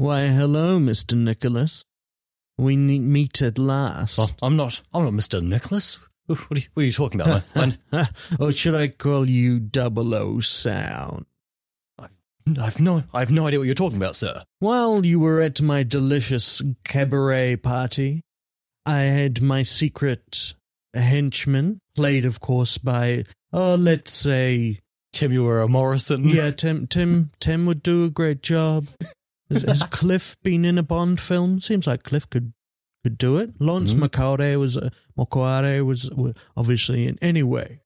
[0.00, 1.14] Why, hello, Mr.
[1.14, 1.84] Nicholas.
[2.56, 4.16] We meet at last.
[4.16, 4.80] Well, I'm not.
[4.94, 5.42] I'm not Mr.
[5.42, 5.98] Nicholas.
[6.24, 7.42] What are you, what are you talking about?
[7.54, 7.76] man?
[8.40, 11.26] or should I call you Double O Sound?
[12.58, 13.04] I've no.
[13.12, 14.42] I have no idea what you're talking about, sir.
[14.58, 18.22] While you were at my delicious cabaret party,
[18.86, 20.54] I had my secret
[20.94, 24.80] henchman, played, of course, by, oh, let's say,
[25.12, 26.26] Temuera Morrison.
[26.26, 26.86] yeah, Tim.
[26.86, 27.32] Tim.
[27.38, 28.86] Tim would do a great job.
[29.50, 31.60] Has, has Cliff been in a Bond film?
[31.60, 32.52] Seems like Cliff could
[33.04, 33.52] could do it.
[33.60, 33.94] Lawrence.
[33.94, 37.80] Makoare was uh, was, was obviously in anyway.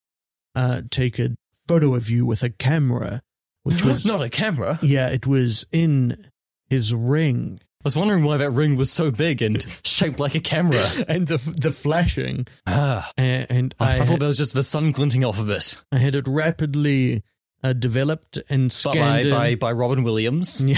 [0.54, 1.36] uh, take a
[1.68, 3.22] photo of you with a camera,
[3.62, 4.78] which was not a camera.
[4.82, 6.26] yeah, it was in
[6.68, 10.40] his ring, I was wondering why that ring was so big and shaped like a
[10.40, 10.82] camera.
[11.06, 14.54] and the the flashing, Ah, and, and I, I, I thought had, that was just
[14.54, 15.76] the sun glinting off of it.
[15.92, 17.22] I had it rapidly
[17.64, 19.30] uh, developed and But by, scanned.
[19.30, 20.62] by by Robin Williams.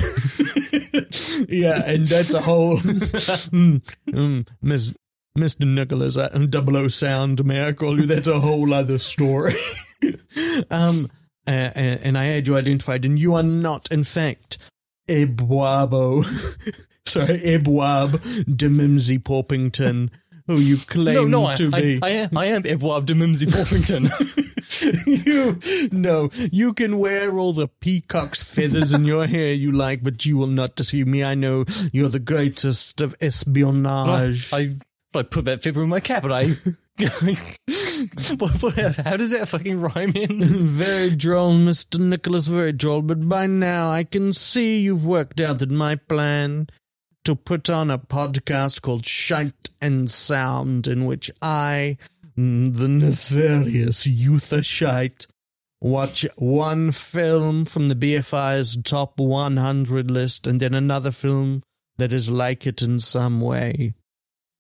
[0.97, 1.03] Yeah.
[1.49, 4.95] yeah, and that's a whole mm, mm, Miss
[5.37, 5.67] Mr.
[5.67, 8.07] Nicholas uh, Double O Sound, may I call you?
[8.07, 9.55] That's a whole other story.
[10.71, 11.11] um,
[11.47, 14.57] uh, and I had you identified, and you are not, in fact,
[15.09, 16.25] Ebwabo.
[17.07, 20.11] Sorry, Ebwab de Mimsy Porpington,
[20.47, 22.01] who you claim No, no, I, to I, be.
[22.03, 24.11] I am, I am Edward de Mimsy Porpington.
[25.07, 30.25] you no, you can wear all the peacock's feathers in your hair you like, but
[30.25, 31.23] you will not deceive me.
[31.25, 34.53] I know you're the greatest of espionage.
[34.53, 34.75] I,
[35.15, 36.57] I put that feather in my cap and I.
[38.39, 40.45] what, what, how does that fucking rhyme in?
[40.67, 42.01] very droll, Mr.
[42.01, 46.69] Nicholas, very droll, but by now I can see you've worked out that my plan
[47.27, 51.99] to put on a podcast called Shite and Sound, in which I,
[52.39, 55.27] mm, the nefarious Youtha Shite,
[55.81, 61.65] watch one film from the BFI's top 100 list and then another film
[61.99, 63.95] that is like it in some way.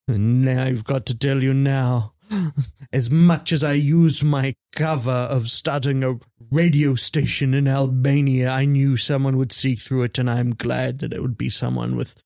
[0.08, 2.14] And now I've got to tell you now,
[2.92, 6.18] as much as I used my cover of starting a
[6.50, 11.12] radio station in Albania, I knew someone would see through it, and I'm glad that
[11.12, 12.16] it would be someone with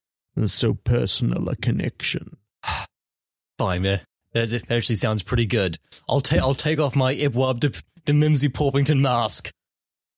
[0.48, 2.36] so personal a connection.
[3.58, 4.00] Fine, yeah.
[4.32, 5.76] That, that actually sounds pretty good.
[6.08, 7.72] I'll take I'll take off my Edward de,
[8.04, 9.50] de Mimsy Porpington mask.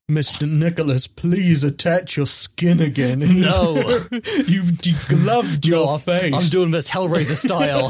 [0.10, 0.50] Mr.
[0.50, 3.20] Nicholas, please attach your skin again.
[3.42, 3.76] No.
[4.48, 6.34] You've degloved your No, face.
[6.34, 7.90] I'm doing this Hellraiser style.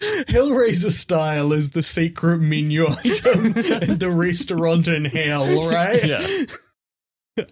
[0.00, 6.04] Hellraiser style is the secret menu item in the restaurant in hell, right?
[6.04, 6.20] yeah.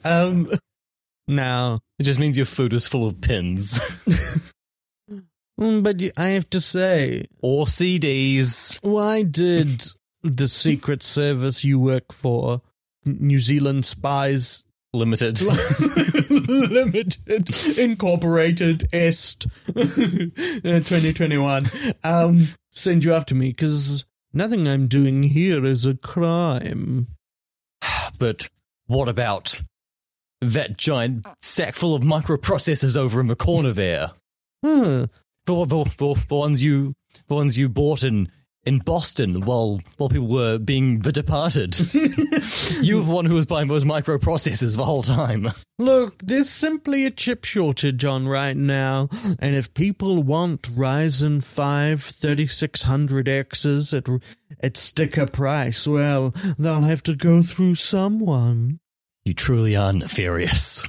[0.05, 0.49] Um.
[1.35, 3.79] Now, It just means your food is full of pins
[5.61, 8.79] mm, but y- I have to say, or CDs.
[8.83, 9.85] why did
[10.23, 12.61] the Secret Service you work for,
[13.05, 15.41] New Zealand Spies Limited.
[16.31, 21.65] Limited Incorporated Est uh, 2021
[22.05, 24.05] um send you after me because
[24.35, 27.09] nothing I'm doing here is a crime.
[28.19, 28.49] But
[28.87, 29.61] what about
[30.43, 34.11] that giant sack full of microprocessors over in the corner there?
[34.65, 35.07] Huh.
[35.47, 36.95] The, the, the, the ones you
[37.29, 38.29] the ones you bought in
[38.65, 41.79] in Boston while while people were being the departed.
[42.81, 45.49] you were the one who was buying those microprocessors the whole time.
[45.79, 49.09] Look, there's simply a chip shortage on right now,
[49.41, 54.09] and if people want Ryzen 5 3600Xs at,
[54.63, 58.79] at sticker price, well, they'll have to go through someone.
[59.25, 60.83] You truly are nefarious.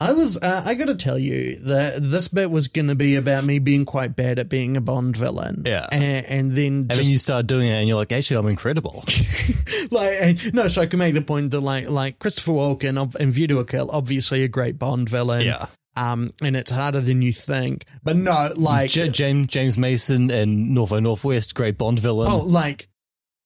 [0.00, 3.60] I was, uh, I gotta tell you that this bit was gonna be about me
[3.60, 5.62] being quite bad at being a Bond villain.
[5.64, 5.86] Yeah.
[5.92, 8.48] And, and then And just then you start doing it, and you're like, actually, I'm
[8.48, 9.04] incredible.
[9.92, 13.16] like and- no, so I can make the point that like like Christopher Walken of-
[13.20, 15.42] in View to a Kill, obviously a great Bond villain.
[15.46, 15.66] yeah.
[15.94, 17.84] Um, and it's harder than you think.
[18.02, 22.28] But no, like J- James James Mason and North by Northwest, great Bond villain.
[22.30, 22.88] oh, like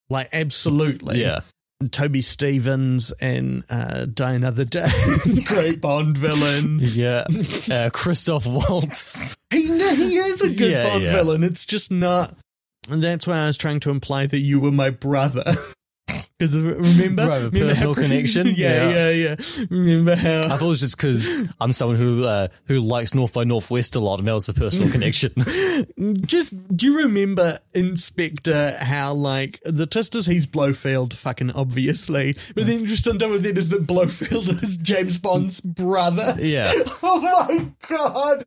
[0.08, 1.20] like absolutely.
[1.20, 1.40] yeah.
[1.90, 4.88] Toby Stephens and uh, Die Another Day,
[5.44, 6.78] great Bond villain.
[6.80, 7.26] Yeah.
[7.70, 9.36] Uh, Christoph Waltz.
[9.50, 11.12] He he is a good Yeah, Bond yeah.
[11.12, 11.44] villain.
[11.44, 12.34] It's just not.
[12.90, 15.44] And that's why I was trying to imply that you were my brother.
[16.38, 18.46] Because remember, Right, the remember personal how- connection?
[18.56, 19.36] yeah, yeah, yeah,
[19.70, 20.40] Remember how?
[20.40, 23.96] I thought it was just because I'm someone who uh, who likes North by Northwest
[23.96, 25.32] a lot, and that was a personal connection.
[26.26, 32.66] Just do you remember Inspector how like the twist is he's Blofeld fucking obviously, but
[32.66, 36.36] then just on top of that is that Blofeld is James Bond's brother.
[36.38, 36.70] yeah,
[37.02, 38.44] Oh my god.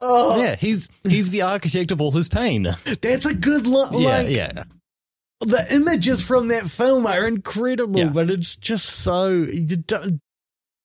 [0.00, 0.54] Oh, yeah.
[0.56, 2.68] He's he's the architect of all his pain.
[3.02, 4.00] that's a good line.
[4.00, 4.62] Yeah, like, yeah.
[5.40, 8.08] The images from that film are incredible, Yeah.
[8.10, 10.20] but it's just so you don't.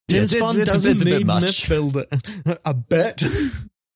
[0.10, 1.70] James it's- Bond it's- it's- doesn't it's a bit need much.
[1.70, 2.06] builder.
[2.66, 3.24] a bit.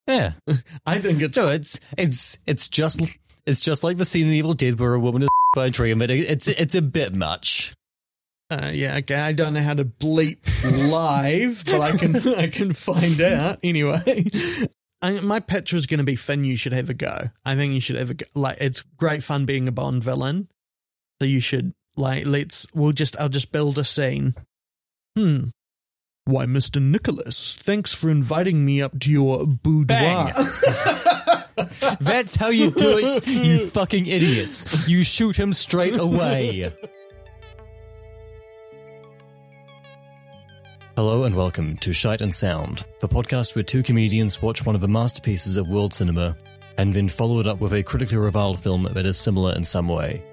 [0.07, 0.33] Yeah.
[0.85, 3.01] I think it's So it's it's it's just
[3.47, 5.91] it's just like the scene in Evil Dead where a woman is by a tree.
[5.95, 7.73] Mean, it's it's a bit much.
[8.51, 9.15] Uh, yeah, okay.
[9.15, 10.37] I don't know how to bleep
[10.91, 14.25] live, but I can I can find out anyway.
[15.01, 16.43] I, my pitch was going to be Finn.
[16.43, 17.29] You should have a go.
[17.43, 18.25] I think you should have a go.
[18.33, 20.47] Like it's great fun being a Bond villain,
[21.21, 22.67] so you should like let's.
[22.73, 24.35] We'll just I'll just build a scene.
[25.15, 25.49] Hmm.
[26.25, 27.55] Why, Mister Nicholas?
[27.61, 30.33] Thanks for inviting me up to your boudoir.
[32.01, 34.87] That's how you do it, you fucking idiots.
[34.87, 36.71] You shoot him straight away.
[40.97, 44.81] Hello and welcome to Shite and Sound, the podcast where two comedians watch one of
[44.81, 46.37] the masterpieces of world cinema
[46.77, 49.89] and then follow it up with a critically reviled film that is similar in some
[49.89, 50.23] way.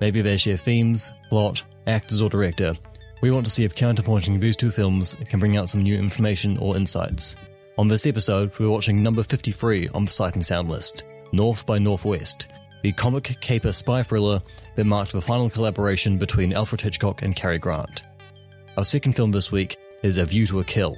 [0.00, 2.74] Maybe they share themes, plot, actors, or director.
[3.20, 6.56] We want to see if counterpointing these two films can bring out some new information
[6.58, 7.34] or insights.
[7.76, 11.02] On this episode, we're watching number 53 on the Sight and Sound list,
[11.32, 12.46] North by Northwest,
[12.82, 14.40] the comic caper spy thriller
[14.76, 18.04] that marked the final collaboration between Alfred Hitchcock and Cary Grant.
[18.76, 20.96] Our second film this week is A View to a Kill,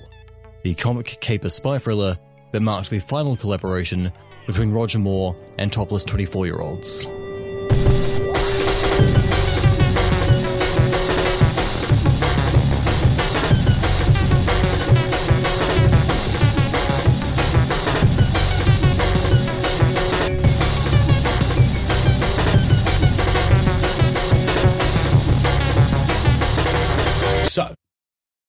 [0.62, 2.16] the comic caper spy thriller
[2.52, 4.10] that marked the final collaboration
[4.46, 7.06] between Roger Moore and topless 24 year olds.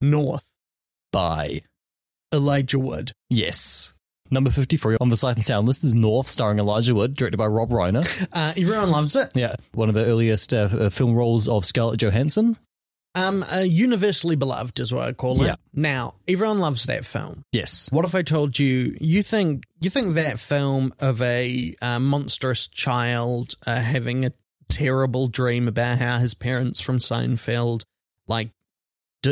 [0.10, 0.52] North
[1.12, 1.62] by
[2.34, 3.12] Elijah Wood.
[3.30, 3.94] Yes.
[4.32, 7.46] Number 53 on the Sight and Sound list is North, starring Elijah Wood, directed by
[7.46, 8.04] Rob Reiner.
[8.34, 9.32] Uh, everyone loves it.
[9.36, 12.58] Yeah, one of the earliest uh, uh, film roles of Scarlett Johansson.
[13.14, 15.46] Um, uh, universally beloved is what I call it.
[15.46, 15.56] Yeah.
[15.74, 17.44] Now, everyone loves that film.
[17.54, 17.90] Yes.
[17.92, 22.68] What if I told you you think you think that film of a uh, monstrous
[22.68, 24.34] child uh, having a
[24.68, 27.84] terrible dream about how his parents from Seinfeld,
[28.28, 28.50] like,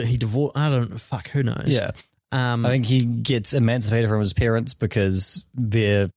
[0.02, 0.58] he divorced?
[0.58, 0.98] I don't know.
[0.98, 1.66] Fuck, who knows?
[1.68, 1.92] Yeah.
[2.32, 6.10] Um, I think he gets emancipated from his parents because they're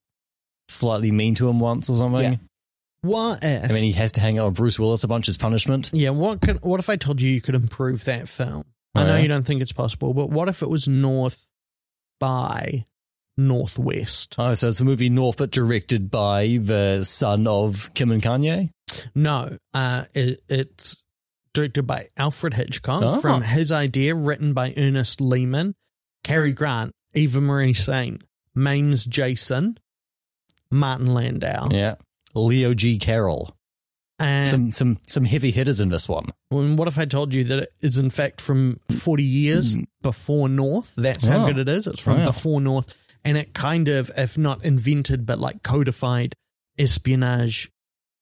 [0.69, 2.33] slightly mean to him once or something.
[2.33, 2.37] Yeah.
[3.03, 3.71] what if?
[3.71, 5.91] I mean, he has to hang out with Bruce Willis a bunch as punishment.
[5.93, 6.11] yeah.
[6.11, 6.63] What could?
[6.63, 8.65] What if I told you you could improve that film?
[8.95, 9.23] I know Yeah.
[9.23, 11.49] you don't think it's possible, but what if it was North
[12.19, 12.85] by
[13.37, 14.35] Northwest?
[14.39, 18.71] Oh, so it's a movie North, but directed by the son of Kim and Kanye.
[19.15, 21.05] No, uh, it, it's
[21.57, 23.21] directed by Alfred Hitchcock Oh.
[23.21, 25.75] from his idea, written by Ernest Lehman,
[26.23, 28.23] Cary Grant, Eva Marie Saint,
[28.57, 29.79] Mames Jason,
[30.71, 31.97] Martin Landau, Yeah.
[32.35, 32.99] Leo G.
[32.99, 33.53] Carroll.
[34.19, 36.31] and Some some some heavy hitters in this one.
[36.51, 39.85] and what if I told you that it is in fact from forty years mm.
[40.01, 40.95] before North?
[40.97, 41.47] That's how Oh.
[41.49, 41.87] good it is.
[41.87, 42.25] It's from ah, Wow.
[42.27, 42.95] before North,
[43.27, 46.35] and it kind of, if not invented, but like codified
[46.79, 47.71] espionage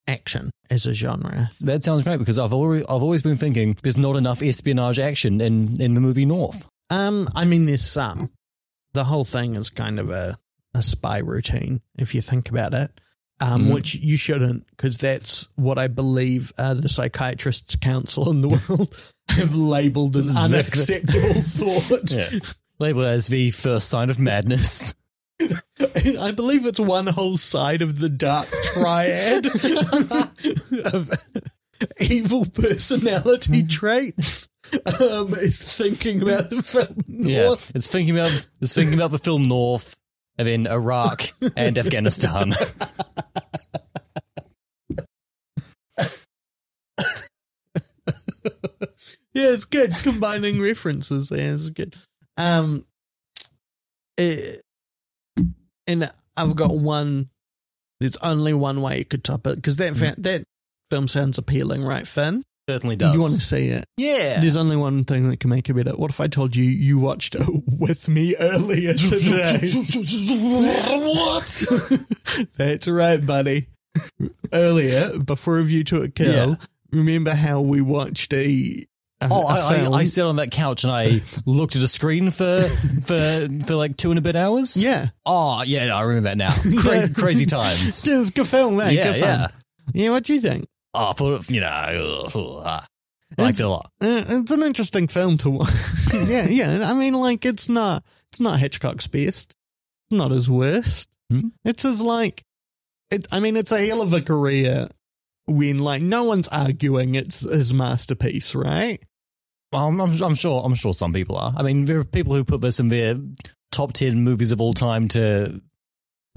[0.07, 1.51] action as a genre.
[1.63, 5.41] That sounds great because I've always I've always been thinking there's not enough espionage action
[5.41, 6.65] in in the movie North.
[6.91, 8.31] Um, I mean, there's some.
[8.93, 10.39] The whole thing is kind of a,
[10.75, 12.91] a spy routine, if you think about it,
[13.41, 13.75] um, Mhm.
[13.75, 18.95] which you shouldn't, because that's what I believe uh, the Psychiatrists Council in the world
[19.31, 22.15] have labeled an unacceptable thought.
[22.79, 24.95] Labeled as the first sign of madness.
[26.21, 29.47] I believe it's one whole side of the dark triad
[30.85, 31.11] of
[32.01, 34.49] evil personality traits.
[35.01, 37.05] Um, is thinking about the film.
[37.07, 37.73] Yeah, North.
[37.75, 39.95] it's thinking about it's thinking about the film North,
[40.39, 41.25] and then Iraq
[41.57, 42.55] and Afghanistan.
[49.35, 51.55] Yeah, it's good combining references there.
[51.55, 51.97] It's good.
[52.37, 52.87] Um,
[54.17, 54.59] eh,
[55.87, 57.31] and I've got one.
[58.01, 59.99] There's only one way you could top it because that mm.
[59.99, 60.45] fa- that
[60.91, 62.43] film sounds appealing, right, Finn?
[62.69, 63.15] Certainly does.
[63.15, 63.85] You want to see it?
[63.99, 64.41] yeah.
[64.41, 65.93] There's only one thing that can make it better.
[65.93, 69.69] What if I told you you watched it with me earlier today?
[70.29, 71.63] what?
[72.57, 73.69] That's right, buddy.
[74.53, 76.55] Earlier, before Review to a Kill, Yeah.
[76.91, 78.87] remember how we watched a.
[79.21, 82.31] a Oh, a I, I, sat on that couch and I looked at a screen
[82.31, 82.63] for
[83.03, 84.77] for for like two and a bit hours.
[84.77, 85.09] yeah.
[85.25, 86.53] Oh, yeah, no, I remember that now.
[86.81, 88.07] Crazy, crazy times.
[88.07, 88.93] Yeah, it's a good film, man.
[88.93, 89.41] Yeah, good fun.
[89.41, 89.49] yeah.
[89.93, 90.67] Yeah, what do you think?
[90.95, 92.29] Oh, but you know,
[92.65, 92.87] ah.
[93.37, 93.91] I liked it a lot.
[94.01, 95.73] Uh, it's an interesting film to watch.
[96.13, 96.89] yeah, yeah.
[96.89, 99.57] I mean, like, it's not, it's not Hitchcock's best.
[100.09, 101.09] It's not his worst.
[101.31, 101.49] Hmm?
[101.65, 102.45] It's his like,
[103.11, 103.27] it.
[103.33, 104.89] I mean, it's a hell of a career
[105.47, 109.03] when like no one's arguing it's his masterpiece, right?
[109.73, 110.63] Well, I'm, I'm, sure.
[110.65, 111.53] I'm sure some people are.
[111.57, 113.17] I mean, there are people who put this in their
[113.73, 115.61] top ten movies of all time to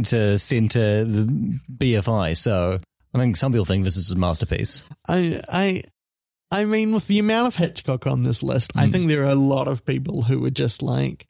[0.05, 2.35] to send to the BFI.
[2.37, 2.79] So
[3.13, 4.83] I think some people think this is a masterpiece.
[5.07, 5.83] I I
[6.49, 8.91] I mean, with the amount of Hitchcock on this list, I Mm.
[8.91, 11.27] think there are a lot of people who are just like,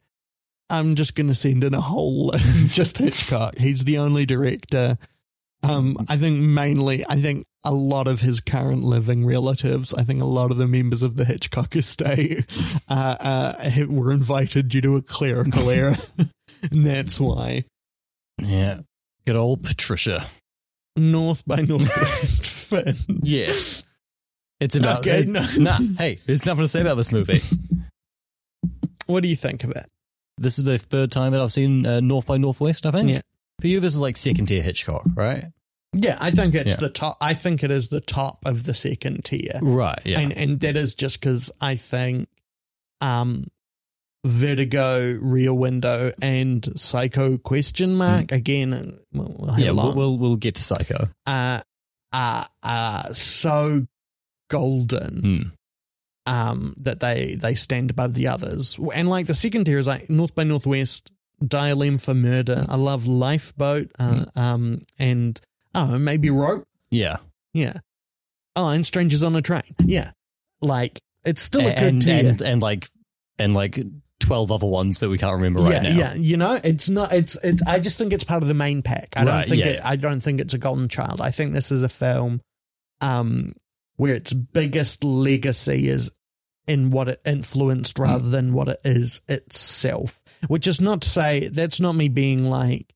[0.70, 2.30] I'm just going to send in a whole
[2.68, 3.58] just Hitchcock.
[3.58, 4.96] He's the only director.
[5.62, 10.22] Um, I think mainly, I think a lot of his current living relatives, I think
[10.22, 12.44] a lot of the members of the Hitchcock estate
[12.88, 15.96] uh, uh, were invited due to a clerical error.
[16.72, 17.64] and that's why
[18.38, 18.80] Yeah,
[19.26, 20.26] good old Patricia.
[20.96, 22.96] North by Northwest Finn.
[23.22, 23.84] Yes,
[24.60, 25.00] it's about.
[25.00, 25.46] Okay, hey, no.
[25.58, 27.40] Nah, hey, there's nothing to say about this movie.
[29.06, 29.86] What do you think of it?
[30.38, 32.84] This is the third time that I've seen uh, North by Northwest.
[32.84, 33.10] I think.
[33.10, 33.20] Yeah.
[33.60, 35.46] For you, this is like second tier Hitchcock, right?
[35.94, 36.80] Yeah, I think it's Yeah.
[36.80, 37.16] the top.
[37.20, 39.98] I think it is the top of the second tier, Right.
[40.04, 40.20] Yeah.
[40.20, 42.28] and and that is just because I think,
[43.00, 43.46] um,
[44.26, 48.98] Vertigo, Rear Window, and Psycho question mark again.
[49.12, 49.60] We'll, we'll Hmm.
[49.60, 49.70] yeah.
[49.70, 51.08] a We'll, we'll we'll get to Psycho.
[51.26, 51.60] uh,
[52.12, 53.86] are are so
[54.50, 55.20] golden.
[56.26, 56.32] Hmm.
[56.32, 58.78] um, that they they stand above the others.
[58.94, 61.10] And like the second tier is like North by Northwest,
[61.46, 62.66] Dial M for Murder.
[62.68, 65.40] I love Lifeboat, uh, um, and
[65.78, 66.64] oh, and maybe Rope.
[66.90, 67.16] Yeah.
[67.54, 67.74] Yeah.
[68.56, 69.62] Oh, and Strangers on a Train.
[69.84, 70.12] Yeah.
[70.60, 72.28] Like it's still a good and, tier.
[72.28, 72.88] and and like
[73.38, 73.78] and like
[74.20, 75.98] twelve other ones that we can't remember right yeah, now.
[75.98, 77.12] yeah, you know, it's not.
[77.12, 77.36] It's.
[77.44, 77.62] It's.
[77.66, 79.10] I just think it's part of the main pack.
[79.16, 79.80] I Right, don't think yeah, it.
[79.84, 81.20] I don't think it's a golden child.
[81.20, 82.40] I think this is a film,
[83.00, 83.54] um,
[83.96, 86.10] where its biggest legacy is
[86.66, 88.02] in what it influenced Hmm.
[88.04, 90.20] rather than what it is itself.
[90.48, 92.92] Which is not to say that's not me being like.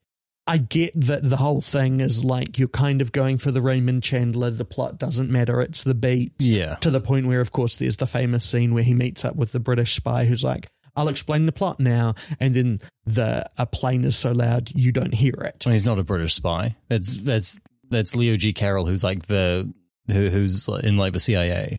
[0.47, 4.03] I get that the whole thing is like you're kind of going for the Raymond
[4.03, 4.51] Chandler.
[4.51, 6.75] The plot doesn't matter; it's the beats Yeah.
[6.77, 9.53] to the point where, of course, there's the famous scene where he meets up with
[9.53, 12.15] the British spy who's like, I'll explain the plot now.
[12.41, 15.63] And then the a plane is so loud you don't hear it.
[15.65, 16.77] Well, he's not a British spy.
[16.91, 18.53] It's that's that's Leo G.
[18.53, 19.73] Carroll, who's like the
[20.09, 21.79] who, who's in like the CIA.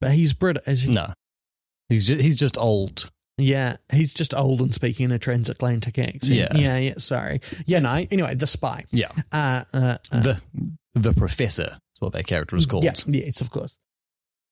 [0.00, 0.86] But he's British.
[0.86, 1.08] No,
[1.88, 3.10] he's just, he's just old.
[3.40, 6.24] Yeah, he's just old and speaking in a transatlantic accent.
[6.38, 6.56] Yeah.
[6.56, 6.94] yeah, yeah.
[6.98, 7.40] Sorry.
[7.66, 7.94] Yeah, no.
[8.10, 8.84] Anyway, the spy.
[8.90, 10.40] Yeah, Uh, uh, uh, the
[10.94, 11.64] the professor.
[11.64, 12.84] That's what that character is called.
[12.84, 13.78] Yeah, yes, of course.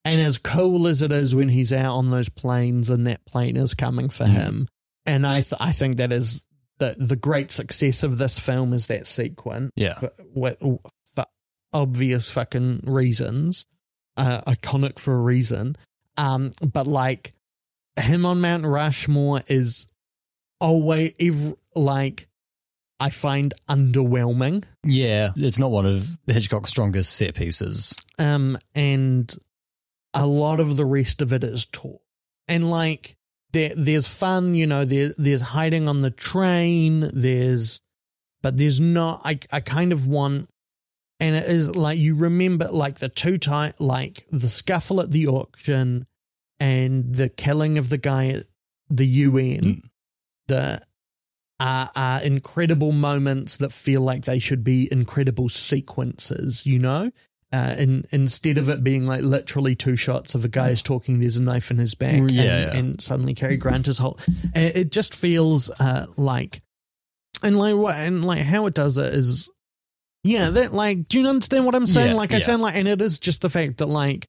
[0.05, 3.57] And as cool as it is when he's out on those planes and that plane
[3.57, 4.31] is coming for Mm.
[4.31, 4.69] him,
[5.07, 6.43] and I th- I think that is
[6.79, 9.71] the the great success of this film is that sequence.
[9.77, 9.99] Yeah.
[9.99, 10.59] for, with-
[11.15, 11.27] for
[11.73, 13.67] obvious fucking reasons,
[14.17, 15.77] uh, iconic for a reason.
[16.17, 17.35] Um, but like
[18.01, 19.89] him on Mount Rushmore is
[20.61, 22.29] always ev- like
[23.01, 24.65] I find underwhelming.
[24.85, 27.95] Yeah, it's not one of Hitchcock's strongest set pieces.
[28.19, 29.33] Um, and
[30.15, 32.01] a lot of the rest of it is talk,
[32.49, 33.17] And like
[33.53, 34.85] there, there's fun, you know.
[34.85, 37.11] There, there's hiding on the train.
[37.15, 37.81] There's,
[38.43, 39.21] but there's not.
[39.25, 40.49] I, I kind of want,
[41.21, 45.29] and it is like you remember like the two time, like the scuffle at the
[45.29, 46.08] auction,
[46.61, 48.47] and the killing of the guy at
[48.91, 49.61] the UN.
[49.61, 49.83] Mm.
[50.49, 50.83] The
[51.61, 56.65] are, are incredible moments that feel like they should be incredible sequences.
[56.65, 57.11] You know
[57.53, 61.21] uh, in, instead of it being like literally two shots of a guy is talking,
[61.21, 62.77] there's a knife in his back, Yeah, and, yeah.
[62.77, 64.19] and suddenly Cary Grant is whole.
[64.55, 66.61] It, just feels uh, like,
[67.43, 69.51] and like what, and like how it does it is,
[70.25, 72.11] yeah, that like, do you understand what I'm saying?
[72.11, 74.29] Yeah, like I sound like, and it is just the fact that like,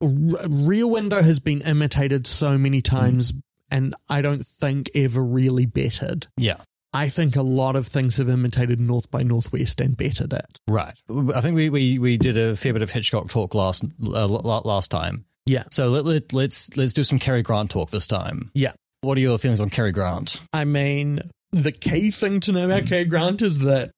[0.00, 3.32] Rear Window has been imitated so many times,
[3.70, 6.26] and I don't think ever really bettered.
[6.36, 6.58] Yeah,
[6.94, 10.58] I think a lot of things have imitated North by Northwest and bettered it.
[10.68, 10.94] right.
[11.34, 14.90] I think we, we, we did a fair bit of Hitchcock talk last uh, last
[14.90, 15.24] time.
[15.46, 15.64] Yeah.
[15.70, 18.50] So let, let let's let's do some Cary Grant talk this time.
[18.54, 18.72] Yeah.
[19.00, 20.40] What are your feelings on Cary Grant?
[20.52, 21.20] I mean,
[21.52, 23.90] the key thing to know about Cary Grant is that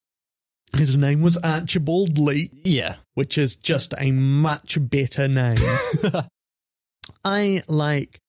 [0.77, 2.97] his name was Archibald Lee, Yeah.
[3.15, 5.57] which is just a much better name.
[7.25, 8.21] I like,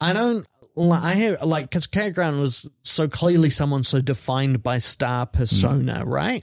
[0.00, 4.78] I don't, I have, like, because Cary Grant was so clearly someone so defined by
[4.78, 6.42] star persona, right?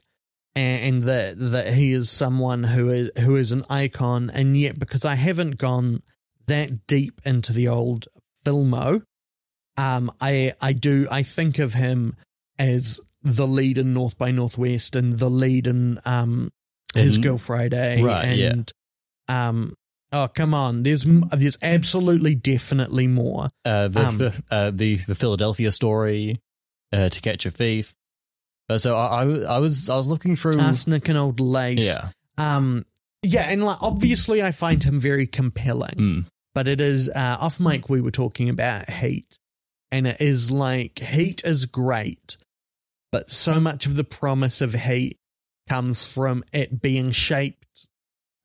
[0.55, 4.79] And, and that that he is someone who is who is an icon, and yet
[4.79, 6.01] because I haven't gone
[6.47, 8.07] that deep into the old
[8.45, 9.01] filmo,
[9.77, 12.15] um, I I do I think of him
[12.57, 16.51] as the lead in North by Northwest and the lead in um
[16.93, 18.51] his In- Girl Friday, Right, yeah.
[18.51, 18.71] and
[19.27, 19.75] um
[20.11, 23.49] oh come on, there's there's absolutely definitely more.
[23.65, 26.39] Uh, the Um, the, uh, the the Philadelphia story,
[26.93, 27.93] uh, To Catch a Thief.
[28.69, 29.23] Uh, so I, I
[29.55, 30.59] I was I was looking through.
[30.59, 32.09] Arsenic and Old Lace, yeah.
[32.37, 32.85] um
[33.23, 35.95] Yeah, and like obviously, I find him very compelling.
[35.97, 36.25] Mm.
[36.53, 37.89] But it is uh, off mic.
[37.89, 39.37] We were talking about Heat,
[39.91, 42.37] and it is like Heat is great,
[43.15, 45.17] but so much of the promise of Heat
[45.69, 47.87] comes from it being shaped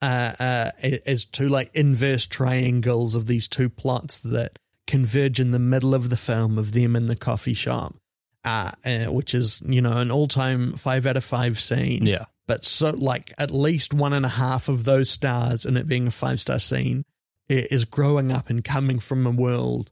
[0.00, 0.70] uh, uh,
[1.04, 6.08] as two like inverse triangles of these two plots that converge in the middle of
[6.08, 7.96] the film of them in the coffee shop,
[8.44, 12.26] uh, uh, which is you know an all-time five out of five scene Yeah.
[12.46, 16.06] but so like at least one and a half of those stars and it being
[16.06, 17.04] a five star scene
[17.48, 19.90] is growing up and coming from a world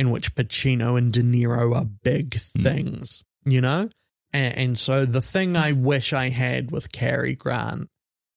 [0.00, 3.88] in which Pacino and De Niro are big things, you know?
[4.36, 7.88] And, and so the thing I wish I had with Cary Grant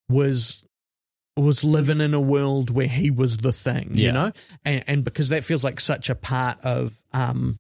[0.08, 0.64] was
[1.36, 4.32] was living in a world where he was the thing, you know?
[4.66, 7.58] And, and because that feels like such a part of um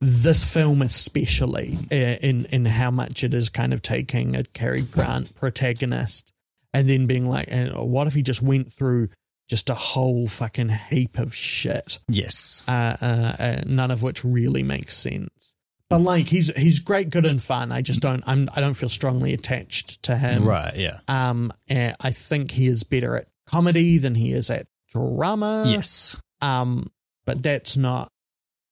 [0.00, 5.34] this film especially in in how much it is kind of taking a Cary Grant
[5.34, 6.32] protagonist
[6.72, 9.08] and then being like and what if he just went through
[9.48, 12.62] just a whole fucking heap of shit Yes.
[12.68, 15.56] uh, uh, uh none of which really makes sense
[15.90, 18.88] but like he's he's great good and fun i just don't i'm i don't feel
[18.88, 20.76] strongly attached to him Right.
[20.76, 21.00] Yeah.
[21.08, 26.16] um i think he is better at comedy than he is at drama yes.
[26.40, 26.90] um,
[27.26, 28.08] but that's not,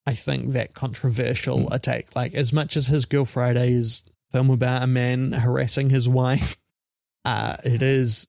[0.06, 1.72] I think, that controversial Hmm.
[1.72, 2.14] a take.
[2.16, 6.56] Like as much as his Girl Friday is film about a man harassing his wife,
[7.26, 8.26] uh, it is.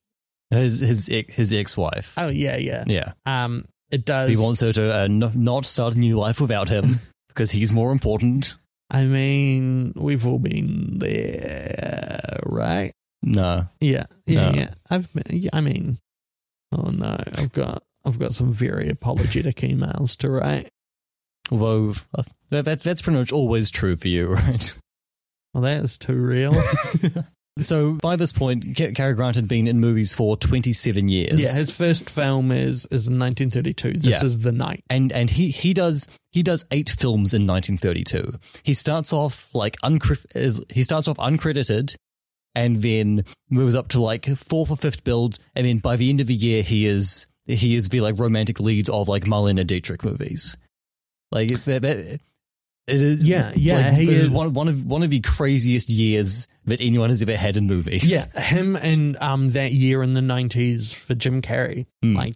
[0.50, 2.14] His his ex- his ex wife.
[2.18, 2.84] Oh yeah, yeah.
[2.88, 3.14] Yeah.
[3.26, 4.30] Um, it does.
[4.30, 7.92] He wants her to uh, not start a new life without him because he's more
[7.94, 8.58] important.
[8.90, 12.94] I mean, we've all been there, right?
[13.22, 13.68] No.
[13.82, 14.58] Yeah, yeah, No.
[14.58, 14.70] yeah.
[14.90, 15.24] I've been.
[15.30, 15.98] Yeah, I mean,
[16.72, 17.84] oh no, I've got.
[18.06, 20.70] I've got some very apologetic emails to write.
[21.52, 21.96] Although
[22.50, 24.74] that, that that's pretty much always true for you, right?
[25.54, 26.54] Well, that is too real.
[27.60, 31.40] so by this point, Ca- Cary Grant had been in movies for 27 years.
[31.40, 33.94] Yeah, his first film is is in 1932.
[33.94, 34.26] This Yeah.
[34.26, 34.84] is The Night.
[34.90, 38.38] and and he he does he does eight films in 1932.
[38.64, 41.96] He starts off like uncre- he starts off uncredited,
[42.56, 45.38] and then moves up to like fourth or fifth billed.
[45.56, 48.60] And then by the end of the year, he is he is the like romantic
[48.60, 50.56] lead of like Marlene Dietrich movies.
[51.32, 52.20] Like that, that,
[52.88, 56.48] it is Yeah, yeah, like, he is- one one of one of the craziest years
[56.66, 58.10] that anyone has ever had in movies.
[58.12, 61.86] Yeah, him and um that year in the 90s for Jim Carrey.
[62.02, 62.16] Hmm.
[62.16, 62.36] Like,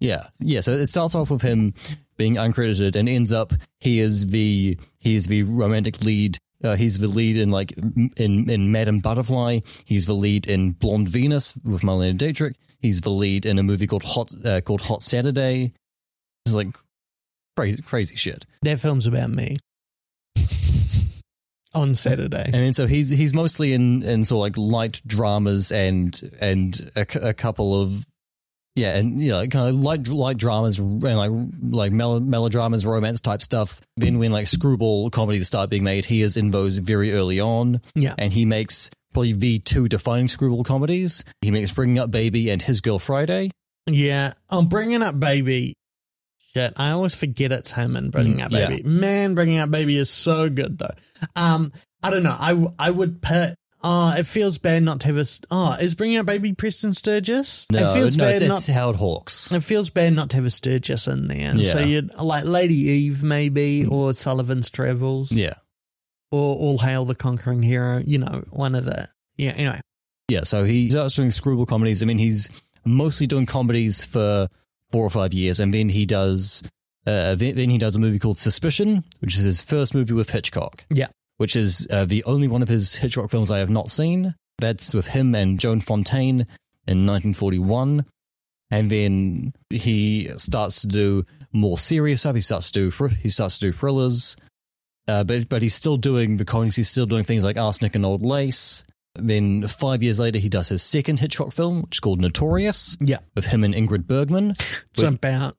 [0.00, 0.60] Yeah, yeah.
[0.60, 1.74] So it starts off with him
[2.16, 6.38] being uncredited, and ends up he is the he is the romantic lead.
[6.62, 7.72] Uh, he's the lead in like
[8.16, 9.60] in in Madame Butterfly.
[9.86, 12.56] He's the lead in Blonde Venus with Marlene Dietrich.
[12.80, 15.72] He's the lead in a movie called Hot uh, called Hot Saturday.
[16.46, 16.76] It's like
[17.56, 18.44] crazy crazy shit.
[18.62, 19.56] that film's about me.
[21.74, 22.46] On Saturdays.
[22.46, 26.90] And then so he's he's mostly in in sort of like light dramas and and
[26.96, 28.04] a, a couple of
[28.74, 31.30] yeah and you know kind of light light dramas and like
[31.70, 33.80] like melo, melodramas romance type stuff.
[33.96, 37.80] Then when like screwball comedies start being made, he is in those very early on,
[37.94, 38.14] Yeah.
[38.18, 41.24] and he makes probably the two defining screwball comedies.
[41.40, 43.50] He makes Bringing Up Baby and His Girl Friday.
[43.86, 44.34] Yeah.
[44.48, 45.74] I'm bringing up baby.
[46.54, 48.68] Shit, I always forget it's him and bringing Mm, up yeah.
[48.68, 48.82] baby.
[48.88, 50.94] Man, bringing up baby is so good though.
[51.36, 52.36] Um, I don't know.
[52.38, 53.54] I I would put.
[53.82, 55.24] Oh, it feels bad not to have a.
[55.50, 57.66] Oh, is bringing up baby Preston Sturges?
[57.72, 58.58] No, it feels no, bad it's, not.
[58.58, 59.50] it's Howard Hawks.
[59.50, 61.56] It feels bad not to have a Sturges in there.
[61.62, 61.84] So Yeah.
[61.86, 65.54] you'd like Lady Eve maybe, or Sullivan's Travels, Yeah.
[66.30, 68.02] or All Hail the Conquering Hero.
[68.04, 69.08] You know, one of the.
[69.38, 69.52] Yeah.
[69.52, 69.80] Anyway.
[70.28, 72.02] Yeah, so he starts doing screwball comedies.
[72.02, 72.48] I mean, he's
[72.84, 74.48] mostly doing comedies for
[74.92, 76.62] four or five years, and then he does
[77.06, 80.30] uh, then, then he does a movie called Suspicion, which is his first movie with
[80.30, 80.84] Hitchcock.
[80.90, 81.08] Yeah.
[81.38, 84.34] which is uh, the only one of his Hitchcock films I have not seen.
[84.58, 86.46] That's with him and Joan Fontaine
[86.86, 88.04] in 1941.
[88.70, 92.34] And then he starts to do more serious stuff.
[92.34, 94.36] He starts to do thr- he starts to do thrillers,
[95.08, 96.76] uh, but but he's still doing the comedies.
[96.76, 98.84] He's still doing things like Arsenic and Old Lace.
[99.14, 103.18] Then five years later, he does his second Hitchcock film, which is called Notorious, Yeah.
[103.34, 104.50] with him and Ingrid Bergman.
[104.92, 105.56] It's about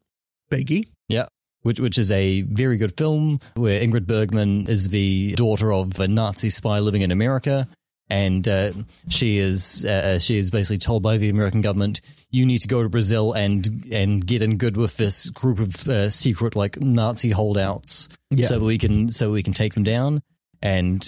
[0.49, 0.85] Biggie.
[1.09, 1.27] Yeah.
[1.63, 6.07] Which, which is a very good film where Ingrid Bergman is the daughter of a
[6.07, 7.67] Nazi spy living in America.
[8.09, 8.71] And uh,
[9.07, 12.83] she is uh, she is basically told by the American government, you need to go
[12.83, 17.29] to Brazil and and get in good with this group of uh, secret like Nazi
[17.29, 18.47] holdouts, Yeah.
[18.47, 20.21] so we can so we can take them down.
[20.61, 21.01] And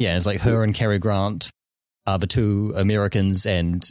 [0.00, 1.52] yeah, it's like her and Cary Grant
[2.06, 3.88] are the two Americans, and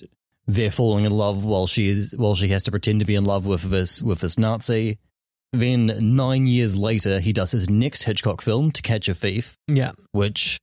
[0.47, 3.25] they're falling in love while she is while she has to pretend to be in
[3.25, 4.99] love with this with this Nazi.
[5.51, 9.91] Then nine years later, he does his next Hitchcock film, To Catch a Thief, Yeah.
[10.11, 10.57] which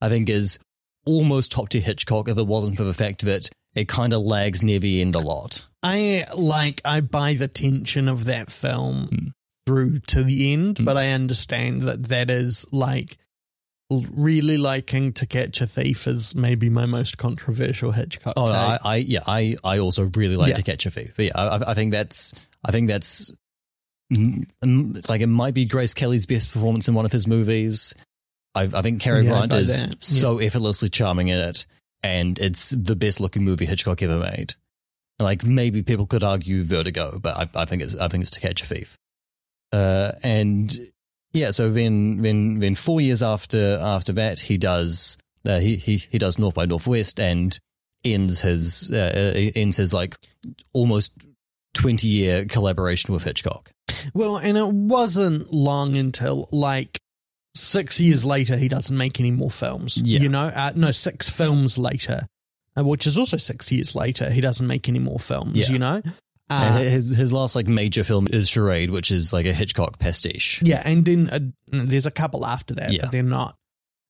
[0.00, 0.58] I think is
[1.06, 4.62] almost top tier Hitchcock if it wasn't for the fact that it kind of lags
[4.62, 5.66] near the end a lot.
[5.82, 9.26] I like I buy the tension of that film Hmm.
[9.66, 10.84] through to the end, Hmm.
[10.84, 13.16] but I understand that that is like
[14.12, 18.34] really liking To Catch a Thief is maybe my most controversial Hitchcock.
[18.36, 18.78] Oh, I.
[18.82, 20.54] I yeah, I, I also really like Yeah.
[20.54, 21.12] To Catch a Thief.
[21.16, 23.32] But yeah, I, I think that's I think that's
[24.14, 27.94] mm, mm, like it might be Grace Kelly's best performance in one of his movies.
[28.54, 30.02] I, I think Cary Yeah, Grant is that.
[30.02, 31.66] so effortlessly charming in it,
[32.02, 34.54] and it's the best looking movie Hitchcock ever made.
[35.18, 38.40] Like maybe people could argue Vertigo, but I, I think it's I think it's To
[38.40, 38.96] Catch a Thief.
[39.72, 40.76] Uh, and
[41.32, 45.16] yeah, so then then then four years after after that, he does
[45.46, 47.58] uh, he he he does North by Northwest and
[48.04, 50.16] ends his uh, uh, ends his like
[50.72, 51.12] almost
[51.74, 53.70] twenty year collaboration with Hitchcock.
[54.14, 56.98] well, and it wasn't long until like
[57.54, 59.96] six years later he doesn't make any more films.
[59.96, 60.20] Yeah.
[60.20, 62.26] You know, uh, no, six films later,
[62.76, 65.56] uh, which is also six years later, he doesn't make any more films.
[65.56, 65.68] Yeah.
[65.68, 66.02] You know.
[66.50, 69.98] And Uh, his his last like major film is Charade, which is like a Hitchcock
[69.98, 70.60] pastiche.
[70.62, 71.40] Yeah, and then uh,
[71.86, 73.02] there's a couple after that, Yeah.
[73.02, 73.56] but they're not.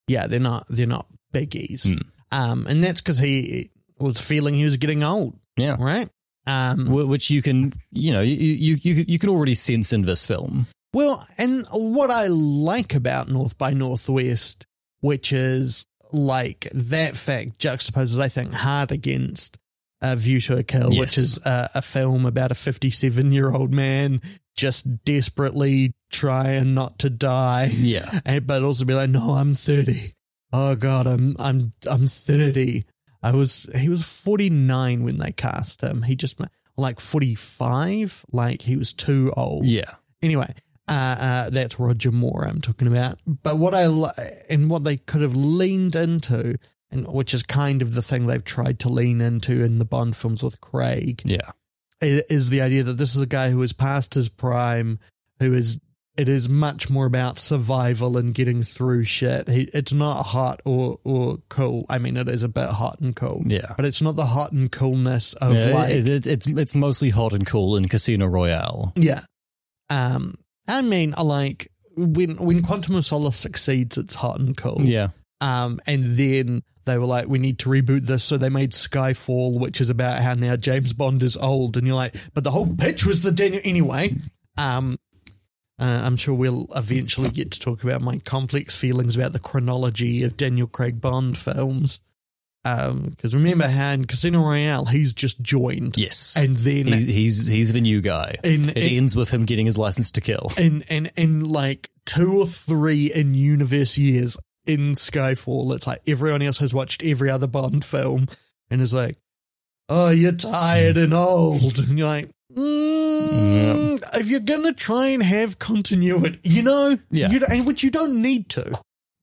[0.08, 0.66] Yeah, they're not.
[0.68, 1.86] They're not biggies.
[1.86, 2.02] Mm.
[2.32, 6.08] Um, and that's because he was feeling he was getting old, Yeah, right?
[6.46, 10.26] Um, which you can you know you you you you can already sense in this
[10.26, 10.66] film.
[10.94, 14.66] well, and what I like about North by Northwest,
[15.00, 19.58] which is like that fact juxtaposes, I think, hard against
[20.02, 23.72] uh, View to a Kill, which is uh, a film about a 57 year old
[23.72, 24.20] man
[24.56, 27.70] just desperately trying not to die.
[27.72, 30.14] Yeah, and, but also be like, no, I'm 30.
[30.52, 32.84] Oh God, I'm I'm I'm 30.
[33.22, 36.02] I was he was 49 when they cast him.
[36.02, 36.38] He just
[36.76, 39.66] like 45, like he was too old.
[39.66, 40.52] yeah, Anyway,
[40.88, 43.18] uh, uh, that's Roger Moore I'm talking about.
[43.26, 44.10] But what I li-
[44.48, 46.56] and what they could have leaned into,
[46.90, 50.16] and which is kind of the thing they've tried to lean into in the Bond
[50.16, 51.50] films with Craig, yeah,
[52.00, 54.98] is the idea that this is a guy who is past his prime,
[55.38, 55.78] who is
[56.16, 59.48] it is much more about survival and getting through shit.
[59.48, 61.86] He, it's not hot or or cool.
[61.88, 63.72] I mean, it is a bit hot and cool, yeah.
[63.76, 67.10] but it's not the hot and coolness of Yeah, like it- it- it's it's mostly
[67.10, 68.92] hot and cool in Casino Royale.
[68.96, 69.20] yeah.
[69.88, 70.36] Um,
[70.68, 74.82] I mean, like when when Quantum of Solace succeeds, it's hot and cool.
[74.84, 75.08] Yeah,
[75.40, 78.24] Um, and then they were like, we need to reboot this.
[78.24, 81.76] So they made Skyfall, which is about how now James Bond is old.
[81.76, 83.62] And you're like, but the whole pitch was the Daniel.
[83.64, 84.16] Anyway,
[84.58, 84.98] um,
[85.78, 90.24] uh, I'm sure we'll eventually get to talk about my complex feelings about the chronology
[90.24, 92.00] of Daniel Craig Bond films.
[92.62, 95.96] Because remember how in Casino Royale, he's just joined.
[95.96, 96.34] yes.
[96.36, 98.34] And then he's he's he's the new guy.
[98.44, 100.52] in, It ends with him getting his license to kill.
[100.58, 106.42] in, in, in like two or three in universe years in Skyfall, it's like everyone
[106.42, 108.28] else has watched every other Bond film
[108.70, 109.16] and is like,
[109.88, 111.78] oh, you're tired and old.
[111.78, 117.30] And you're like, mm, if you're going to try and have continuity, you know, Yeah.
[117.30, 118.78] you don't, and which you don't need to.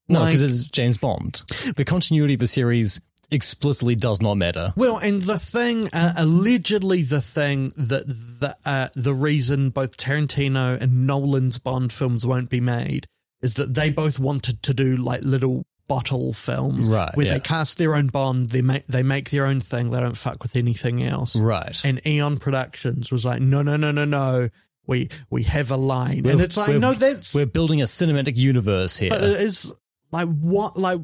[0.10, 1.43] No, Like- because it's James Bond.
[1.76, 4.73] The continuity of the series explicitly does not matter.
[4.78, 10.80] Well, and the thing, uh, allegedly, the thing that the uh, the reason both Tarantino
[10.82, 13.06] and Nolan's Bond films won't be made
[13.41, 17.34] is that they both wanted to do like little bottle films, Right, Where yeah.
[17.36, 20.43] they cast their own Bond, they make they make their own thing, they don't fuck
[20.43, 21.36] with anything else.
[21.38, 21.80] Right.
[21.86, 24.50] And Eon Productions was like, no, no, no, no, no.
[24.86, 28.38] We we have a line, and We're- it's like, no, that's We're building a cinematic
[28.38, 29.10] universe here.
[29.10, 29.73] but it is
[30.12, 31.00] like what like.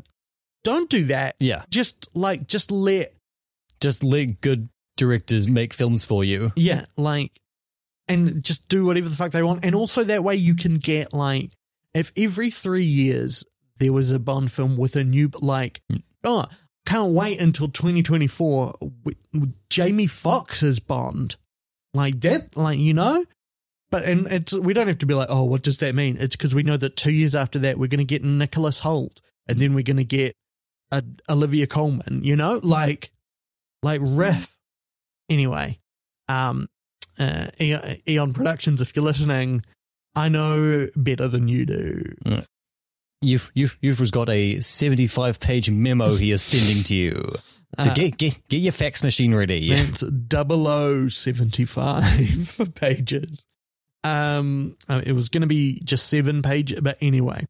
[0.64, 1.36] Don't do that.
[1.40, 1.64] yeah.
[1.70, 3.14] Just like just let
[3.82, 6.52] Just let good directors make films for you.
[6.56, 7.32] Yeah, like,
[8.08, 9.66] and just do whatever the fuck they want.
[9.66, 11.52] And also that way you can get like,
[11.94, 13.44] if every three years
[13.80, 15.82] there was a Bond film with a new, like,
[16.24, 16.46] oh,
[16.86, 21.36] can't wait until 2024 with, with Jamie Foxx as Bond.
[21.94, 23.26] Like that, like, you know?
[23.92, 26.18] But, and it's, we don't have to be like, oh, what does that mean?
[26.20, 29.20] It's because we know that two years after that, we're going to get Nicholas Hoult
[29.48, 30.36] and then we're going to get
[30.92, 32.60] a, Olivia Colman, you know?
[32.64, 33.12] Like,
[33.84, 34.58] like riff.
[35.30, 35.80] Anyway,
[36.28, 36.68] um,
[37.20, 39.64] uh, Eon Productions, if you're listening,
[40.16, 42.14] I know better than you do.
[43.22, 47.36] You've you've you've just got a seventy-five page memo he is sending to you.
[47.80, 49.70] So Uh, get get get your fax machine ready.
[49.70, 53.46] That's double O seventy five pages.
[54.04, 57.46] Um, uh, it was going to be just seven pages, but anyway,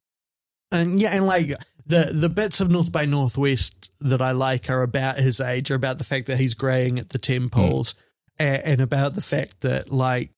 [0.72, 1.48] and yeah, and like
[1.88, 5.76] the the bits of North by Northwest that I like are about his age, are
[5.76, 7.96] about the fact that he's graying at the temples,
[8.40, 10.30] a- and about the fact that like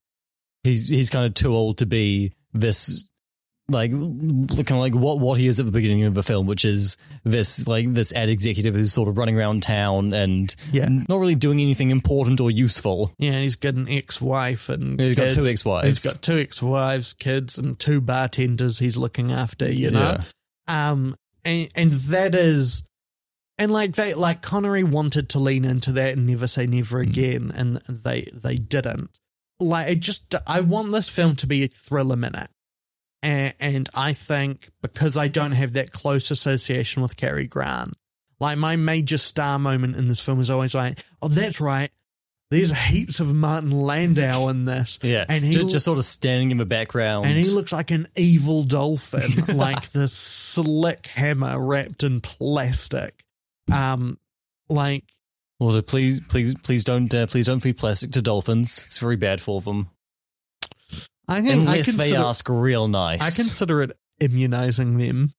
[0.65, 3.09] He's he's kind of too old to be this
[3.67, 6.65] like kind of like what what he is at the beginning of the film, which
[6.65, 10.87] is this like this ad executive who's sort of running around town and Yeah.
[11.09, 13.11] not really doing anything important or useful.
[13.17, 15.87] Yeah, he's got an ex-wife and He's got two ex-wives.
[15.87, 19.71] He's got two ex-wives, kids, and two bartenders he's looking after.
[19.71, 20.19] You know,
[20.67, 22.83] um, and and that is,
[23.57, 27.09] and like they like Connery wanted to lean into that and never say never Mm.
[27.09, 29.09] again, and they they didn't.
[29.59, 32.49] Like it just, I want this film to be a thriller minute.
[33.23, 37.95] And, and I think because I don't have that close association with Cary Grant,
[38.39, 41.89] like my major star moment in this film is always like, oh, that's right.
[42.51, 44.99] There's heaps of Martin Landau in this.
[45.03, 47.25] Yeah, And he just, just sort of standing in the background.
[47.25, 53.23] And he looks like an evil dolphin, like this slick hammer wrapped in plastic.
[53.71, 54.19] Um,
[54.69, 55.05] like
[55.59, 58.83] Also, please, please, please don't, uh, please don't feed plastic to dolphins.
[58.85, 59.89] It's very bad for them.
[61.27, 63.21] I think I Unless they ask real nice.
[63.21, 65.31] I consider it immunizing them.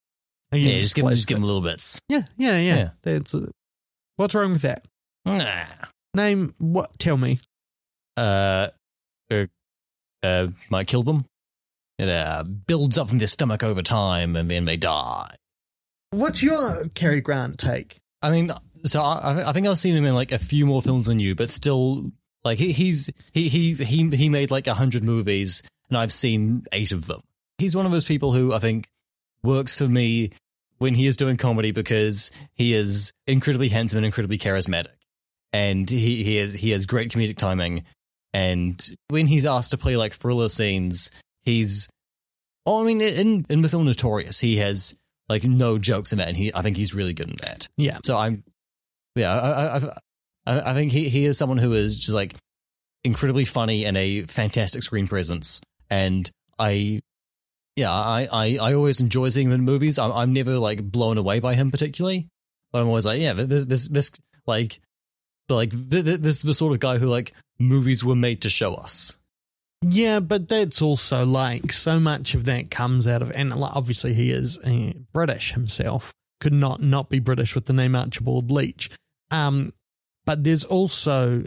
[0.53, 2.01] Yeah, just give, them, just give them little bits.
[2.09, 2.77] Yeah, yeah, yeah.
[2.77, 2.91] Yeah.
[3.03, 3.51] That's uh,
[4.17, 4.85] what's wrong with that?
[5.25, 5.65] Nah.
[6.15, 6.99] Name what?
[6.99, 7.39] Tell me.
[8.17, 8.69] Uh,
[9.31, 9.47] uh,
[10.23, 11.27] uh, might kill them.
[11.99, 15.35] It uh, builds up in their stomach over time, and then they die.
[16.11, 17.99] What's your Cary Grant take?
[18.23, 18.51] I mean,
[18.87, 21.35] so I, I think I've seen him in like a few more films than you,
[21.35, 22.11] but still,
[22.45, 26.67] like he, he's he he he he made like a hundred movies, and I've seen
[26.73, 27.21] eight of them.
[27.59, 28.89] He's one of those people who I think
[29.43, 30.31] works for me
[30.79, 34.95] when he is doing comedy because he is incredibly handsome and incredibly charismatic,
[35.53, 37.85] and he he has he has great comedic timing.
[38.33, 41.11] And when he's asked to play like thriller scenes,
[41.43, 41.89] he's
[42.67, 44.97] oh, I mean, in in the film Notorious, he has
[45.29, 47.69] like no jokes in that, and he I think he's really good in that.
[47.77, 47.99] Yeah.
[48.05, 48.45] So I'm,
[49.17, 49.99] yeah, I, I,
[50.47, 52.35] I, I think he, he is someone who is just like
[53.05, 55.61] incredibly funny and a fantastic screen presence.
[55.91, 57.01] And I,
[57.75, 59.99] yeah, I, I, I always enjoy seeing him in movies.
[59.99, 62.29] I'm, I'm never like blown away by him particularly,
[62.73, 64.11] but I'm always like, yeah, this, this, this,
[64.47, 64.81] like,
[65.49, 68.75] like this, this is the sort of guy who like movies were made to show
[68.75, 69.17] us.
[69.83, 74.31] Yeah, but that's also like so much of that comes out of, and obviously he
[74.31, 76.13] is uh, British himself.
[76.41, 78.91] Could not not be British with the name Archibald Leach.
[79.31, 79.73] Um,
[80.25, 81.45] but there's also,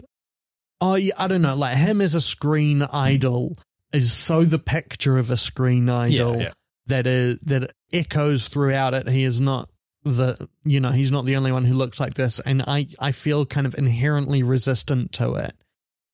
[0.80, 3.56] I I don't know, like him as a screen idol
[3.92, 6.52] is so the picture of a screen idol yeah.
[6.86, 9.08] that is that echoes throughout it.
[9.08, 9.68] He is not
[10.02, 13.12] the you know he's not the only one who looks like this, and I I
[13.12, 15.54] feel kind of inherently resistant to it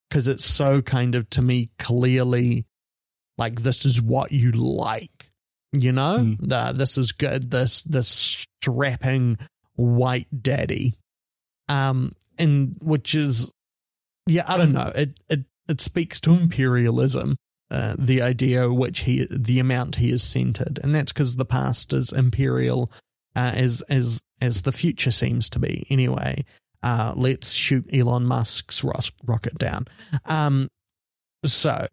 [0.09, 2.67] because it's so kind of to me clearly
[3.39, 5.31] like this is what you like,
[5.73, 6.19] you know.
[6.21, 6.53] Mm.
[6.53, 7.51] Uh, this is good.
[7.51, 9.39] This this strapping
[9.75, 10.95] white daddy,
[11.69, 13.53] um, and which is
[14.27, 14.93] yeah I don't know.
[14.95, 17.37] It it it speaks to imperialism
[17.71, 20.79] uh, the idea which he the amount he is centered.
[20.83, 22.91] And that's because the past is imperial
[23.35, 26.45] uh, as as as the future seems to be anyway.
[26.83, 28.93] Uh, let's shoot Elon Musk's ro-
[29.25, 29.87] rocket down.
[30.27, 30.69] Um
[31.45, 31.89] so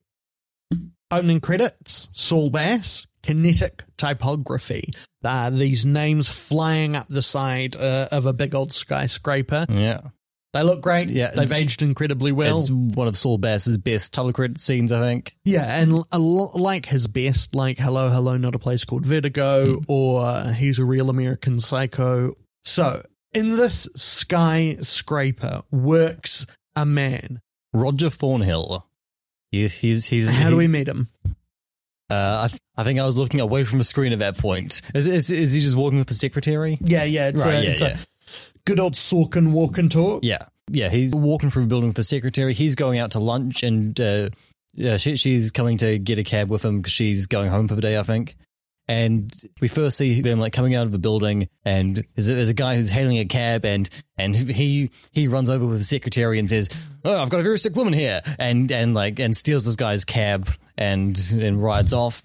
[1.12, 4.92] opening credits Saul Bass kinetic typography
[5.24, 10.02] uh, these names flying up the side uh, of a big old skyscraper Yeah.
[10.54, 14.34] they look great Yeah, they've aged incredibly well it's one of Saul Bass's best title
[14.34, 15.36] credit scenes, I think.
[15.46, 19.82] Yeah, and a lo- like his best, like Hello, Hello, Not a Place Called Vertigo,
[19.88, 22.34] or He's a Real American Psycho.
[22.64, 27.42] So, in this skyscraper works a man.
[27.74, 28.88] Roger Thornhill.
[29.52, 31.10] He, he's he's How do we meet him?
[32.10, 34.82] Uh, I, I think I was looking away from the screen at that point.
[34.94, 36.78] Is, is, is he just walking with the secretary?
[36.82, 37.98] Yeah, yeah, it's, Right, a, yeah, it's yeah.
[37.98, 37.98] a
[38.66, 40.24] good old Sorkin walk and talk.
[40.24, 40.90] Yeah, yeah.
[40.90, 42.54] He's walking through the building with the secretary.
[42.54, 44.30] He's going out to lunch, and uh,
[44.76, 47.76] yeah, she, she's coming to get a cab with him because she's going home for
[47.76, 48.36] the day, I think.
[48.88, 52.50] And we first see them like coming out of the building, and there's a, there's
[52.50, 56.38] a guy who's hailing a cab, and and he he runs over with the secretary
[56.38, 56.70] and says,
[57.06, 60.04] "Oh, I've got a very sick woman here," and and like and steals this guy's
[60.04, 62.24] cab and and rides off.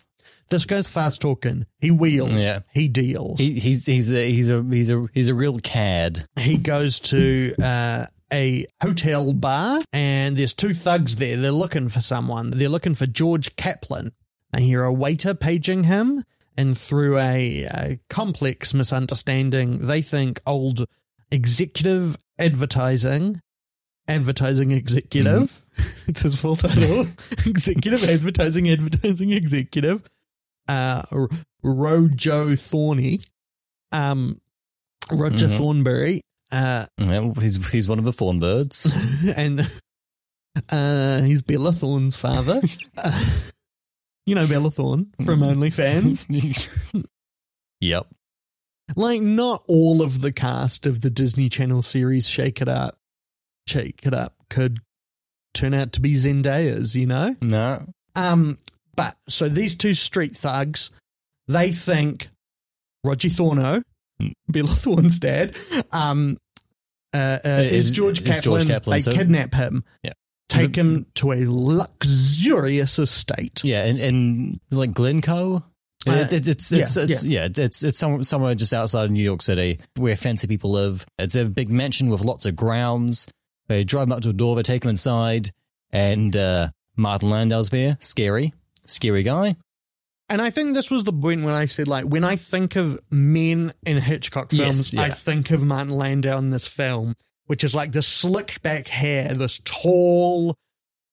[0.51, 1.67] This guy's fast talking.
[1.79, 2.43] He wheels.
[2.45, 2.61] Yeah.
[2.73, 3.39] He deals.
[3.39, 6.27] He, he's he's a he's a he's a he's a real cad.
[6.41, 11.37] he goes to uh, a hotel bar and there's two thugs there.
[11.37, 12.51] They're looking for someone.
[12.51, 14.11] They're looking for George Kaplan.
[14.53, 16.25] and here a waiter paging him,
[16.59, 20.85] and through a, a complex misunderstanding, they think old
[21.31, 23.41] executive advertising.
[24.09, 25.65] Advertising executive.
[26.07, 27.07] It's his full title.
[27.47, 30.03] executive advertising, advertising executive.
[30.67, 31.03] Uh,
[31.63, 33.21] Rojo Thorny.
[33.93, 34.41] Um,
[35.13, 35.57] Roger Mhm.
[35.57, 36.21] Thornberry.
[36.51, 36.87] Uh,
[37.41, 38.91] he's he's one of the Thornbirds.
[39.37, 39.71] and
[40.71, 42.61] uh, he's Bella Thorne's father.
[44.29, 46.67] You know Bella Thorne from OnlyFans.
[47.81, 48.07] yep.
[48.97, 52.97] like not all of the cast of the Disney Channel series Shake It Up,
[53.67, 54.81] Shake It Up could
[55.55, 57.37] turn out to be Zendayas, you know?
[57.43, 57.87] No.
[58.17, 58.59] Um,
[58.97, 60.91] but so these two street thugs,
[61.47, 62.29] they think
[63.05, 63.83] Roger Thorno,
[64.21, 64.33] Mm.
[64.49, 65.55] Bella Thorne's dad,
[65.93, 66.37] um,
[67.15, 68.43] uh, uh, is, Is- George is Kaplan.
[68.43, 70.13] George Kaplan, they so- kidnap him, Yeah.
[70.49, 73.63] Take him to a luxurious estate.
[73.65, 75.63] Yeah, and and like Glen Cove.
[76.07, 79.11] Uh, It- it- it's it's yeah, it's yeah, it's it's somewhere, somewhere just outside of
[79.11, 81.05] New York City where fancy people live.
[81.19, 83.27] It's a big mansion with lots of grounds.
[83.69, 85.51] They drive him up to a door, they take him inside,
[85.91, 87.99] and uh, Martin Landau's there.
[88.01, 88.55] Scary,
[88.87, 89.57] scary guy.
[90.31, 93.01] And I think this was the point when I said, like, when I think of
[93.11, 95.03] men in Hitchcock films, Yes, yeah.
[95.03, 97.15] I think of Martin Landau in this film,
[97.49, 100.55] which is like this slick back hair, this tall,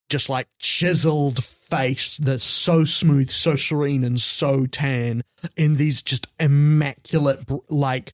[0.09, 5.23] just like chiseled face that's so smooth, so serene, and so tan
[5.57, 8.13] in these just immaculate, like,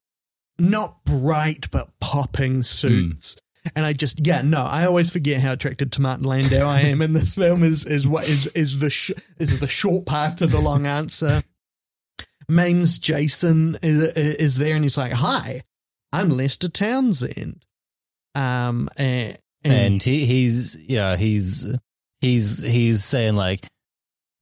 [0.57, 3.35] not bright, but popping suits.
[3.75, 7.01] And I just, yeah, no, I always forget how attracted to Martin Landau I am
[7.01, 7.63] in this film.
[7.63, 11.43] Is is what is is the sh- is the short part to the long answer.
[12.49, 15.63] Main's Jason is is there, and he's like, "Hi,
[16.11, 17.65] I'm Lester Townsend."
[18.35, 21.69] Um, and, and he he's you know he's
[22.21, 23.67] he's he's saying like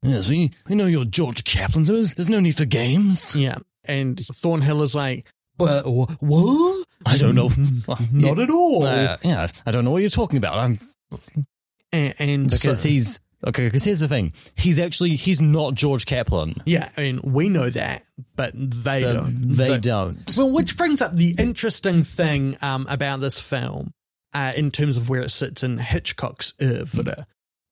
[0.04, 3.36] yes we we know you're George Kaplan so there's, there's no need for games.
[3.36, 6.86] Yeah, and Thornhill is like, "But wh- what?
[7.06, 7.50] I don't know.
[8.12, 9.48] Not at all." uh, yeah.
[9.66, 10.58] I don't know what you're talking about.
[10.60, 10.80] I'm
[11.92, 16.06] and, and because so- he's okay because here's the thing he's actually he's not George
[16.06, 18.04] Kaplan yeah, I mean, we know that,
[18.36, 19.52] but they don't.
[19.52, 23.92] they The- don't Well, which brings up the interesting thing um, about this film,
[24.34, 27.26] uh, in terms of where it sits in Hitchcock's oeuvre,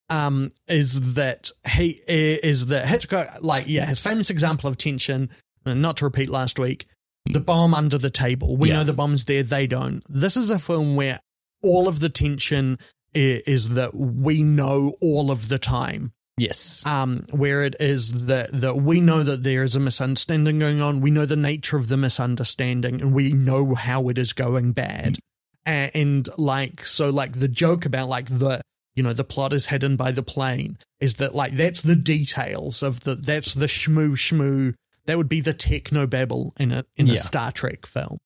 [0.10, 5.30] um, is that he is that Hitchcock, like, yeah, his famous example of tension.
[5.66, 6.86] Not to repeat last week,
[7.26, 8.56] the bomb under the table.
[8.56, 8.78] We Yeah.
[8.78, 10.02] know the bomb's there; they don't.
[10.08, 11.20] This is a film where
[11.62, 12.80] all of the tension
[13.14, 18.76] is that we know all of the time yes um, where it is that that
[18.76, 21.02] we know that there is a misunderstanding going on.
[21.02, 25.18] We know the nature of the misunderstanding, and we know how it is going bad.
[25.66, 28.62] A- And like so, like the joke about like the
[28.96, 32.84] you know the plot is hidden by the plane is that like that's the details
[32.84, 34.74] of the that's the shmoo shmoo.
[35.06, 37.20] That would be the techno babble in a in a Yeah.
[37.20, 38.18] Star Trek film.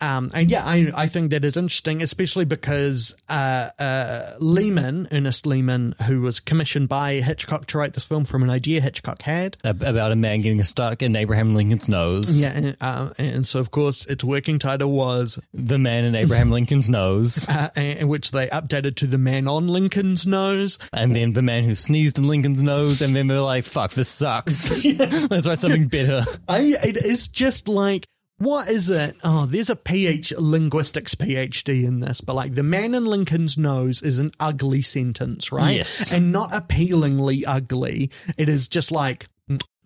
[0.00, 5.46] Um, and yeah, I I think that is interesting, especially because uh, uh, Lehman, Ernest
[5.46, 9.56] Lehman, who was commissioned by Hitchcock to write this film from an idea Hitchcock had.
[9.64, 13.70] About a man getting stuck in Abraham Lincoln's nose Yeah, and, uh, and so of
[13.70, 18.48] course its working title was, the man in Abraham Lincoln's nose uh, in which they
[18.48, 20.78] updated to the man on Lincoln's nose.
[20.92, 24.08] and then the man who sneezed in Lincoln's nose and then they're like fuck this
[24.08, 24.70] sucks
[25.30, 28.06] let's write something better I it is just like
[28.44, 29.16] what is it?
[29.24, 34.02] Oh, there's a PH linguistics PhD in this, but like the man in Lincoln's nose
[34.02, 35.76] is an ugly sentence, right?
[35.76, 36.12] Yes.
[36.12, 38.10] and not appealingly ugly.
[38.36, 39.26] It is just like,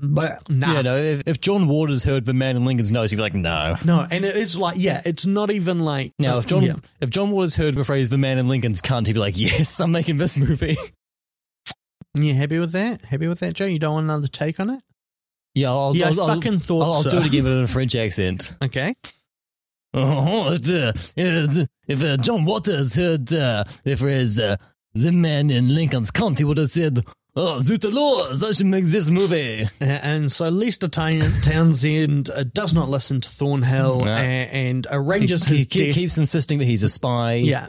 [0.00, 0.74] but nah.
[0.74, 0.96] Yeah, no.
[0.96, 4.06] If, if John Waters heard the man in Lincoln's nose, he'd be like, "No." No,
[4.08, 6.12] and it is like, yeah, it's not even like.
[6.18, 6.74] Now, if uh, John yeah.
[7.00, 9.80] if John Waters heard the phrase "the man in Lincoln's cunt," he'd be like, "Yes,
[9.80, 10.76] I'm making this movie."
[12.14, 13.04] you happy with that?
[13.04, 13.66] Happy with that, Joe?
[13.66, 14.82] You don't want another take on it?
[15.58, 17.10] Yeah, I'll, Yeah, I I'll, I'll- fucking thought I'll, I'll so.
[17.10, 18.54] do it again with a French accent.
[18.62, 18.94] Okay.
[19.94, 24.56] Oh, uh, uh, if uh, John Waters heard uh, the phrase uh,
[24.94, 29.08] "the man in Lincoln's County," would have said, "Oh, zut alors, I should make this
[29.08, 34.10] movie." Uh, And so Lester Town- Townsend uh, does not listen to Thornhill No.
[34.12, 35.94] a- and arranges he his ke- death.
[35.94, 37.34] keeps insisting that he's a spy.
[37.36, 37.68] yeah,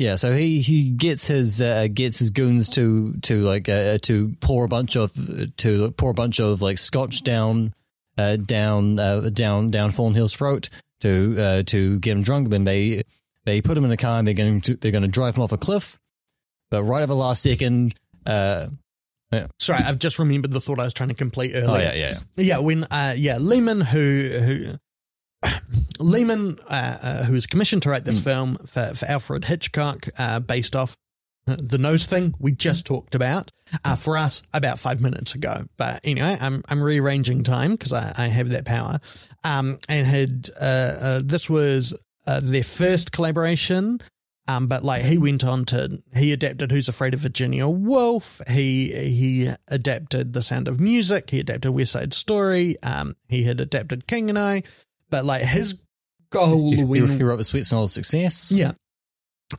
[0.00, 4.34] Yeah, so he he gets his uh, gets his goons to to like uh, to
[4.40, 5.12] pour a bunch of
[5.58, 7.74] to pour a bunch of like scotch down
[8.16, 12.48] uh, down uh, down down Thornhill's throat to uh, to get him drunk.
[12.48, 13.02] Then they
[13.44, 15.42] they put him in a car and they're going to they're going to drive him
[15.42, 15.98] off a cliff.
[16.70, 18.68] But right at the last second, uh,
[19.58, 21.68] sorry, I've just remembered the thought I was trying to complete earlier.
[21.68, 24.78] oh yeah yeah yeah when uh yeah lehman who who
[25.98, 30.40] lehman uh, uh who was commissioned to write this film for, for alfred hitchcock uh
[30.40, 30.96] based off
[31.46, 33.50] the nose thing we just talked about
[33.84, 38.12] uh, for us about five minutes ago but anyway i'm i'm rearranging time because I,
[38.16, 39.00] I have that power
[39.42, 41.94] um and had uh, uh this was
[42.26, 44.00] uh, their first collaboration
[44.50, 48.40] um, but like he went on to he adapted Who's Afraid of Virginia Woolf.
[48.48, 51.30] He he adapted The Sound of Music.
[51.30, 52.76] He adapted West Side Story.
[52.82, 54.64] Um, he had adapted King and I.
[55.10, 55.78] But like his
[56.30, 58.52] goal He, he, when he wrote the Sweet Smell of Success.
[58.52, 58.72] yeah.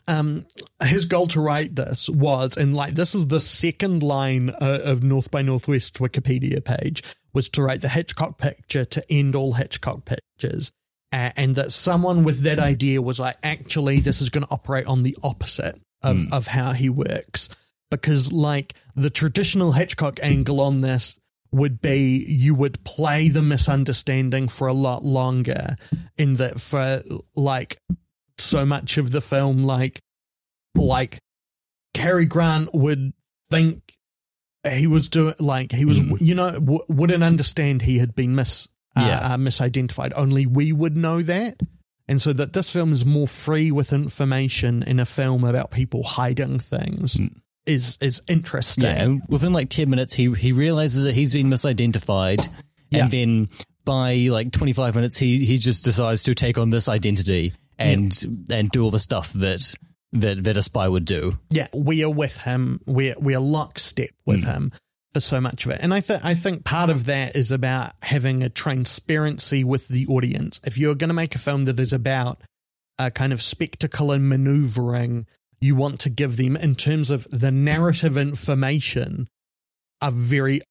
[0.08, 0.46] um,
[0.82, 5.04] his goal to write this was, and like this is the second line uh, of
[5.04, 10.06] North by Northwest Wikipedia page, was to write the Hitchcock picture to end all Hitchcock
[10.06, 10.72] pictures.
[11.14, 14.86] Uh, and that someone with that idea was like, actually, this is going to operate
[14.86, 17.50] on the opposite of, of how he works.
[17.90, 21.20] Because, like, the traditional Hitchcock angle on this
[21.52, 25.76] would be you would play the misunderstanding for a lot longer,
[26.18, 27.02] in that for
[27.36, 27.78] like
[28.38, 30.00] so much of the film, like,
[30.76, 31.20] like
[31.94, 33.14] Cary Grant would
[33.50, 33.82] think
[34.70, 38.68] he was doing like he was you know w- wouldn't understand he had been mis
[38.96, 39.20] uh, Yeah.
[39.34, 40.14] uh, misidentified.
[40.16, 41.60] Only we would know that.
[42.08, 46.04] And so that this film is more free with information in a film about people
[46.04, 47.18] hiding things
[47.66, 52.48] is is interesting Yeah, within like 10 minutes, he, he realizes that he's been misidentified.
[52.90, 53.04] Yeah.
[53.04, 53.50] And then
[53.86, 58.70] by like 25 minutes, he, he just decides to take on this identity and and
[58.70, 59.76] do all the stuff that,
[60.14, 61.38] that, that a spy would do.
[61.50, 62.82] yeah, we are with him.
[62.86, 64.50] We're we're lockstep with hmm.
[64.50, 64.72] him
[65.14, 67.94] for so much of it, and I think I think part of that is about
[68.02, 70.62] having a transparency with the audience.
[70.66, 72.42] If you're going to make a film that is about
[73.00, 75.26] a kind of spectacle and maneuvering,
[75.62, 79.28] you want to give them, in terms of the narrative information,
[80.02, 80.62] a very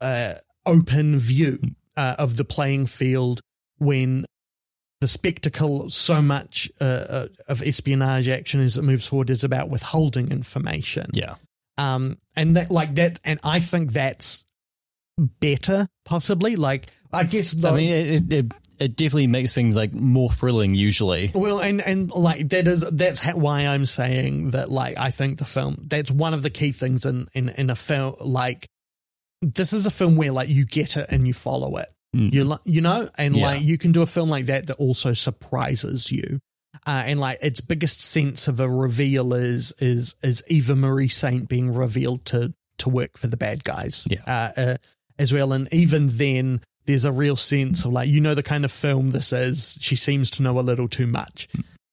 [0.00, 0.34] uh,
[0.66, 1.58] open view
[1.96, 3.40] uh, of the playing field
[3.78, 4.24] when
[5.00, 9.70] the spectacle so much uh, uh, of espionage action as it moves forward is about
[9.70, 11.06] withholding information.
[11.12, 11.36] Yeah.
[11.78, 14.44] um and that like that and i think that's
[15.18, 16.56] better possibly.
[16.56, 20.74] Like i guess the, I mean, it, it, it definitely makes things like more thrilling
[20.74, 21.32] usually.
[21.34, 25.38] well and and like that is that's ha- why i'm saying that like i think
[25.38, 28.66] the film that's one of the key things in in in a film like
[29.42, 32.32] this is a film where like you get it and you follow it Mm.
[32.32, 33.48] you you know and Yeah.
[33.48, 36.38] like you can do a film like that that also surprises you
[36.86, 41.50] uh, and like its biggest sense of a reveal is is is Eva Marie Saint
[41.50, 44.22] being revealed to to work for the bad guys Yeah.
[44.26, 44.76] uh, uh,
[45.18, 48.64] as well and even then there's a real sense of like you know the kind
[48.64, 49.78] of film this is.
[49.80, 51.46] She seems to know a little too much.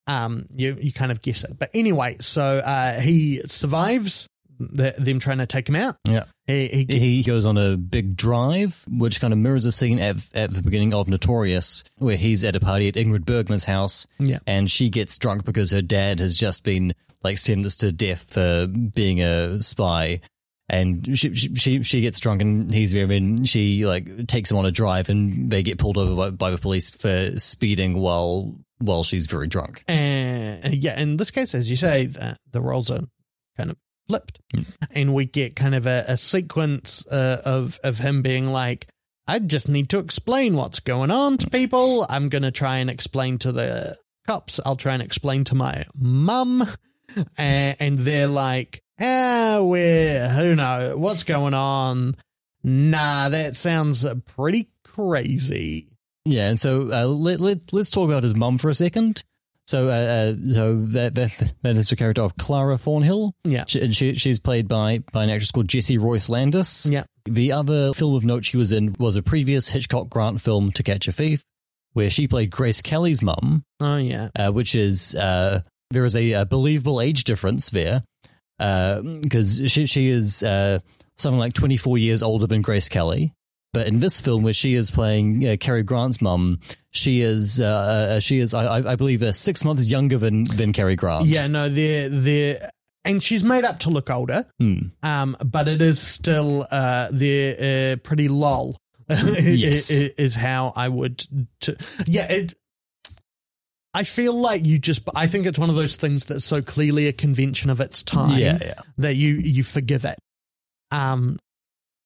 [0.07, 1.57] Um you you kind of guess it.
[1.59, 4.27] But anyway so uh he survives
[4.57, 5.97] the, them trying to take him out.
[6.07, 6.23] Yeah.
[6.47, 10.15] he, he He goes on a big drive, which kind of mirrors a scene at,
[10.33, 14.39] at the beginning of Notorious, where he's at a party at Ingrid Bergman's house, Yeah.
[14.47, 18.65] and she gets drunk because her dad has just been like sentenced to death for
[18.67, 20.21] being a spy,
[20.67, 24.71] and she she she, gets drunk and he's and she like takes him on a
[24.71, 29.27] drive, and they get pulled over by, by the police for speeding while while she's
[29.27, 29.83] very drunk.
[30.63, 33.01] and yeah, in this case, as you say, the, the roles are
[33.57, 34.41] kind of flipped,
[34.91, 38.87] and we get kind of a, a sequence uh, of of him being like,
[39.27, 42.07] "I just need to explain what's going on to people.
[42.09, 44.59] I'm going to try and explain to the cops.
[44.65, 46.67] I'll try and explain to my mum,"
[47.37, 52.15] and they're like, "Ah, we're who know what's going on."
[52.63, 55.87] Nah, that sounds pretty crazy.
[56.25, 59.23] Yeah, and so uh, let, let, let's talk about his mum for a second.
[59.67, 63.33] So, uh, uh, so that, that that is the character of Clara Thornhill.
[63.43, 63.65] Yeah.
[63.67, 66.85] she, she, she's played by by an actress called Jessie Royce Landis.
[66.87, 67.03] Yeah.
[67.25, 70.83] The other film of note she was in was a previous Hitchcock Grant film, To
[70.83, 71.43] Catch a Thief,
[71.93, 74.29] where she played Grace Kelly's mum, Oh yeah.
[74.35, 78.03] uh, which is uh, there is a, a believable age difference there
[78.57, 80.79] because she she is uh,
[81.17, 83.33] something like twenty four years older than Grace Kelly.
[83.73, 87.65] But in this film, where she is playing uh, Cary Grant's mum, she is uh,
[88.15, 91.25] uh, she is I, I believe uh, six months younger than than Cary Grant.
[91.25, 92.71] Yeah, no, they're they're
[93.03, 94.45] and she's made up to look older.
[94.59, 94.77] Hmm.
[95.03, 98.77] Um, but it is still uh they're uh, pretty lol.
[99.09, 99.91] Yes.
[99.91, 101.23] is, is how I would.
[101.59, 101.75] T-
[102.07, 102.53] yeah, it.
[103.95, 105.01] I feel like you just.
[105.15, 108.37] I think it's one of those things that's so clearly a convention of its time
[108.37, 108.73] yeah, yeah.
[108.97, 110.19] that you you forgive it.
[110.91, 111.39] Um.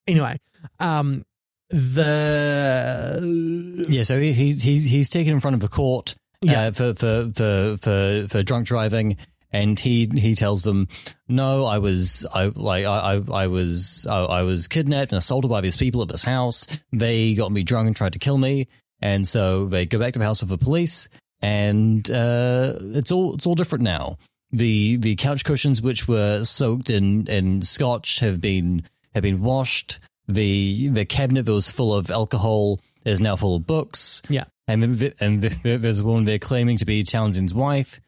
[0.07, 0.37] Anyway,
[0.79, 1.23] um,
[1.69, 6.67] the Yeah, so he- he's he's he's taken in front of a court Yeah.
[6.67, 9.17] uh, for, for for for for drunk driving,
[9.51, 10.87] and he he tells them,
[11.27, 15.49] "No, I was I like I I, I was I, I was kidnapped and assaulted
[15.49, 16.67] by these people at this house.
[16.91, 18.67] They got me drunk and tried to kill me,
[19.01, 21.09] and so they go back to the house with the police,
[21.41, 24.17] and uh, it's all it's all different now.
[24.51, 28.83] The the couch cushions, which were soaked in in scotch, have been
[29.13, 29.99] have been washed.
[30.27, 34.21] The the cabinet that was full of alcohol is now full of books.
[34.29, 34.45] Yeah.
[34.67, 37.99] And and there's a woman there claiming to be Townsend's wife,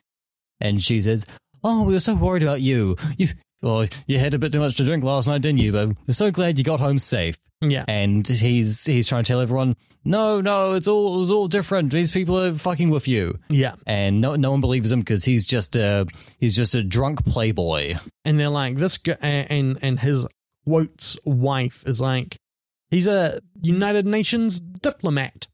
[0.60, 1.26] and she says,
[1.64, 2.96] "Oh, we were so worried about you.
[3.18, 3.30] You
[3.62, 5.72] well, you had a bit too much to drink last night, didn't you?
[5.72, 7.38] But we're so glad you got home safe.
[7.62, 7.86] Yeah.
[7.88, 11.92] And he's he's trying to tell everyone, no, no, it's all it was all different.
[11.92, 13.38] These people are fucking with you.
[13.50, 13.76] Yeah.
[13.86, 16.08] And no no one believes him because he's just a
[16.40, 17.96] he's just a drunk playboy.
[18.26, 20.26] And they're like, this guy, and, and his
[20.66, 22.38] quotes wife is like,
[22.90, 25.48] he's a United Nations diplomat.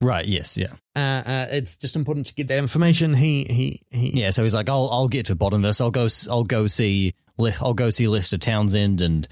[0.00, 0.24] Right.
[0.24, 0.56] Yes.
[0.56, 0.72] Yeah.
[0.96, 3.12] Uh, uh, it's just important to get that information.
[3.12, 4.18] He, he, he.
[4.18, 4.30] Yeah.
[4.30, 5.82] So he's like, I'll I'll get to the bottom of this.
[5.82, 7.14] I'll go I'll go see
[7.60, 9.26] I'll go see Lester Townsend and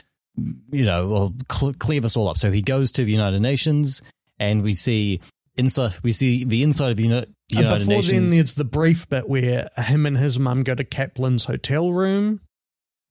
[0.70, 2.38] you know I'll cl- clear this all up.
[2.38, 4.02] So he goes to the United Nations
[4.38, 5.20] and we see
[5.56, 7.24] inside we see the inside of the Uni- Uh,
[7.62, 8.08] Before Nations.
[8.10, 12.40] then, there's the brief bit where him and his mum go to Kaplan's hotel room,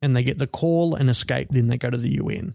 [0.01, 1.47] and they get the call and escape.
[1.49, 2.53] Then they go to the UN.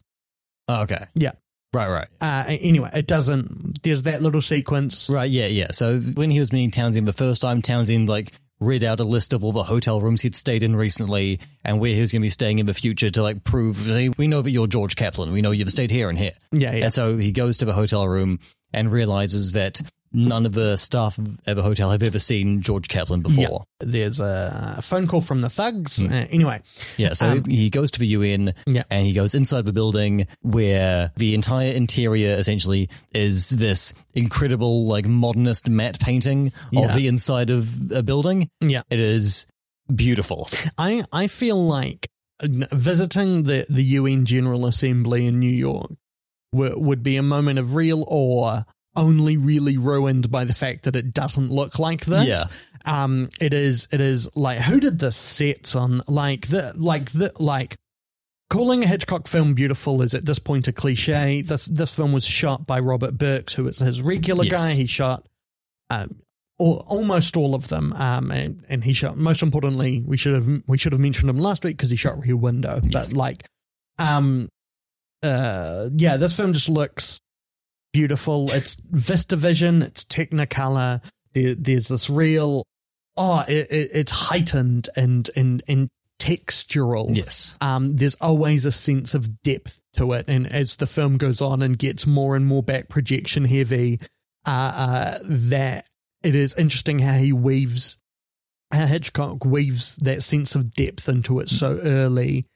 [0.68, 1.06] oh, okay.
[1.14, 1.32] Yeah.
[1.74, 1.88] Right.
[1.88, 2.08] Right.
[2.20, 3.82] Uh, anyway, it doesn't.
[3.82, 5.08] There's that little sequence.
[5.10, 5.70] Right, yeah, yeah.
[5.72, 8.32] So when he was meeting Townsend the first time, Townsend like
[8.62, 11.94] read out a list of all the hotel rooms he'd stayed in recently and where
[11.94, 14.42] he was going to be staying in the future to like prove hey, we know
[14.42, 15.32] that you're George Kaplan.
[15.32, 16.32] We know you've stayed here and here.
[16.52, 16.84] Yeah, yeah.
[16.86, 18.38] And so he goes to the hotel room
[18.72, 19.80] and realizes that
[20.12, 23.64] none of the staff at the hotel have ever seen George Kaplan before.
[23.80, 26.02] There's a phone call from the thugs.
[26.02, 26.60] Uh, anyway,
[26.96, 28.82] Yeah, so Um, he goes to the UN Yeah.
[28.90, 35.06] and he goes inside the building where the entire interior essentially is this incredible, like,
[35.06, 38.48] modernist matte painting of the inside of a building.
[38.60, 38.82] yeah.
[38.90, 39.46] It is
[39.94, 40.48] beautiful.
[40.78, 42.08] I I feel like
[42.72, 45.90] visiting the the UN General Assembly in New York
[46.52, 48.62] w- would be a moment of real awe.
[48.94, 52.26] Only really ruined by the fact that it doesn't look like this.
[52.28, 52.44] Yeah.
[52.84, 53.28] Um.
[53.40, 53.88] It is.
[53.92, 56.02] It is like who did the sets on?
[56.06, 57.76] Like the like the like.
[58.50, 61.40] Calling a Hitchcock film beautiful is at this point a cliche.
[61.40, 64.52] This this film was shot by Robert Burks, who is his regular Yes.
[64.52, 64.74] guy.
[64.74, 65.26] He shot
[65.88, 66.16] um,
[66.58, 69.16] all, almost all of them, um, and, and he shot.
[69.16, 72.18] Most importantly, we should have we should have mentioned him last week because he shot
[72.20, 72.78] Rear Window.
[72.84, 73.08] Yes.
[73.08, 73.46] But like,
[73.98, 74.50] um,
[75.22, 77.21] uh, yeah, this film just looks
[77.92, 78.50] beautiful.
[78.52, 79.82] It's VistaVision.
[79.82, 81.02] It's Technicolor.
[81.34, 82.64] There, there's this real,
[83.16, 85.88] oh, it, it, it's heightened and and and
[86.18, 87.14] textural.
[87.16, 87.56] Yes.
[87.60, 91.62] Um, there's always a sense of depth to it, and as the film goes on
[91.62, 94.00] and gets more and more back projection heavy,
[94.46, 95.86] uh, uh, that
[96.22, 97.98] it is interesting how he weaves,
[98.70, 102.46] how Hitchcock weaves that sense of depth into it so early,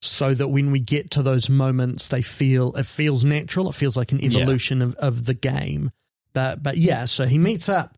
[0.00, 3.68] so that when we get to those moments, they feel it feels natural.
[3.68, 4.40] It feels like an Yeah.
[4.40, 5.90] evolution of, of the game.
[6.32, 7.94] But but yeah, so he meets up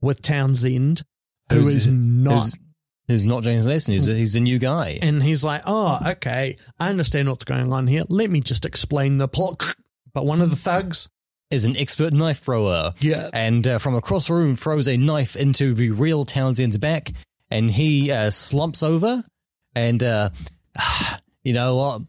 [0.00, 1.02] with Townsend,
[1.50, 2.58] who Who's- is not Who's,
[3.08, 3.92] who's not James Mason?
[3.94, 4.98] He's a, he's a new guy.
[5.02, 8.04] and he's like, "Oh, okay, I understand what's going on here.
[8.08, 9.74] Let me just explain the plot."
[10.12, 11.08] But one of the thugs,
[11.52, 12.94] is an expert knife thrower.
[13.00, 17.12] yeah, and uh, from across the room throws a knife into the real Townsend's back,
[17.48, 19.24] and he uh, slumps over,
[19.76, 20.30] and uh,
[21.44, 22.02] you know what?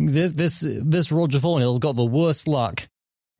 [0.00, 2.88] This this this Roger Thornhill got the worst luck.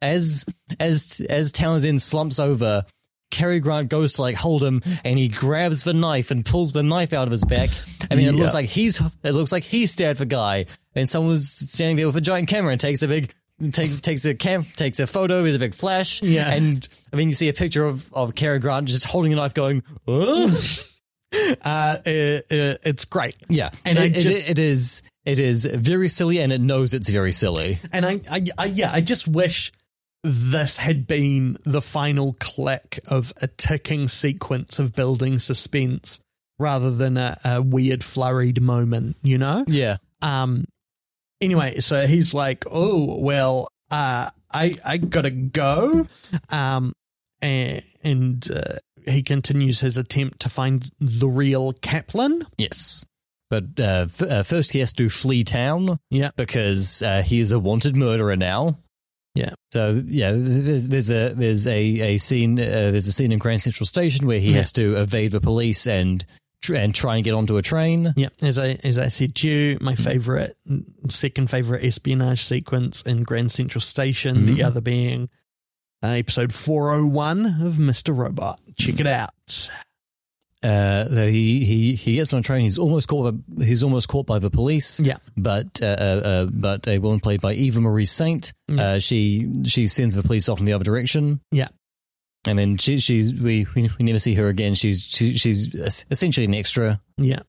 [0.03, 0.45] As
[0.81, 2.85] as as Townsend slumps over,
[3.31, 6.83] Cary Grant goes to like hold him, and he grabs the knife and pulls the
[6.83, 7.71] knife out of his back.
[8.11, 8.41] I mean, it Yeah.
[8.43, 10.67] looks like he's it looks like he stabbed the guy,
[10.97, 13.33] and someone's standing there with a giant camera and takes a big
[13.71, 16.21] takes takes a cam takes a photo with a big flash.
[16.23, 16.51] Yeah.
[16.53, 19.55] and I mean, you see a picture of of Cary Grant just holding a knife,
[19.55, 20.51] going, "Ugh."
[21.63, 23.37] uh, it, it- it's great.
[23.49, 27.09] yeah, And it, I it- it is it is very silly, and it knows it's
[27.11, 27.81] very silly.
[27.93, 29.73] And I, I, I, yeah, I just wish
[30.25, 36.21] this had been the final click of a ticking sequence of building suspense
[36.59, 39.65] rather than a, a weird flurried moment, you know?
[39.69, 40.65] Yeah, Um.
[41.41, 46.09] Anyway, so he's like, "Oh well, uh, I I gotta go,"
[46.51, 46.93] um,
[47.41, 48.79] and, and uh,
[49.09, 52.43] he continues his attempt to find the real Kaplan.
[52.57, 53.05] yes.
[53.51, 55.99] But uh, f- uh, first, he has to flee town.
[56.11, 56.33] Yeah.
[56.37, 58.79] because uh, he is a wanted murderer now.
[59.35, 59.53] Yeah.
[59.73, 61.79] So yeah, there's, there's a there's a
[62.15, 64.59] a scene uh, there's a scene in Grand Central Station where he Yeah.
[64.59, 66.25] has to evade the police and
[66.61, 68.13] tr- and try and get onto a train.
[68.17, 70.57] Yeah, as I as I said to you, my favorite,
[71.09, 74.45] second favorite espionage sequence in Grand Central Station.
[74.45, 74.65] The Mhm.
[74.65, 75.29] other being
[76.03, 78.61] episode four hundred one of Mister Robot.
[78.77, 79.71] Check it out.
[80.61, 82.63] Uh, so he, he he gets on a train.
[82.63, 83.33] He's almost caught.
[83.33, 84.99] By, he's almost caught by the police.
[84.99, 85.19] Yeah.
[85.37, 88.53] But uh, uh, uh, but a woman played by Eva Marie Saint.
[88.67, 88.83] Yeah.
[88.83, 91.41] Uh, she she sends the police off in the other direction.
[91.53, 91.69] Yeah.
[92.47, 94.75] And then she she's we we, we never see her again.
[94.75, 95.75] She's she, she's
[96.11, 97.01] essentially an extra.
[97.19, 97.41] Yeah,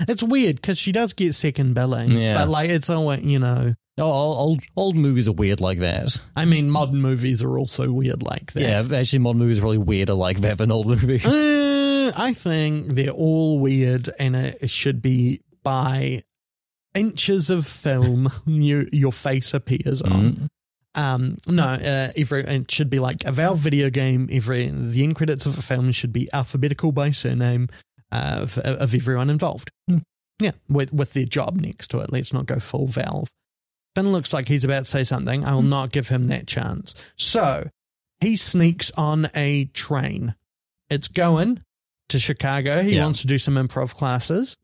[0.00, 2.34] it's weird because she does get second billing, Yeah.
[2.34, 3.74] but like it's always you know.
[4.00, 6.20] Oh, old old movies are weird like that.
[6.36, 8.60] I mean, modern movies are also weird like that.
[8.62, 11.26] Yeah, actually, modern movies are probably weirder like that than old movies.
[11.26, 16.22] Uh, I think they're all weird, and it, should be by
[16.94, 20.12] inches of film you, your face appears on.
[20.22, 20.48] Mhm.
[20.94, 24.28] Um, no, uh, every it should be like a Valve video game.
[24.32, 27.68] Every the end credits of a film should be alphabetical by surname
[28.12, 29.70] uh, of, of everyone involved.
[29.88, 29.98] Hmm.
[30.40, 32.12] Yeah, with with their job next to it.
[32.12, 33.28] Let's not go full Valve.
[33.96, 35.44] Finn looks like he's about to say something.
[35.44, 35.68] I will Hmm.
[35.70, 36.94] not give him that chance.
[37.16, 37.68] So
[38.20, 40.34] he sneaks on a train.
[40.90, 41.62] It's going
[42.10, 42.82] to Chicago.
[42.82, 43.04] He Yeah.
[43.04, 44.56] wants to do some improv classes.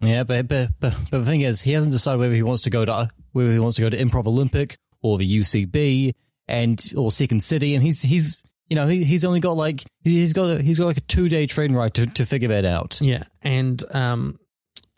[0.00, 2.70] Yeah, but, but but but the thing is, he hasn't decided whether he wants to
[2.70, 6.14] go to whether he wants to go to Improv Olympic or the UCB
[6.46, 8.36] and or Second City, and he's he's
[8.68, 11.46] you know he, he's only got like he's got he's got like a two day
[11.46, 13.00] train ride to, to figure that out.
[13.00, 14.38] Yeah, and um,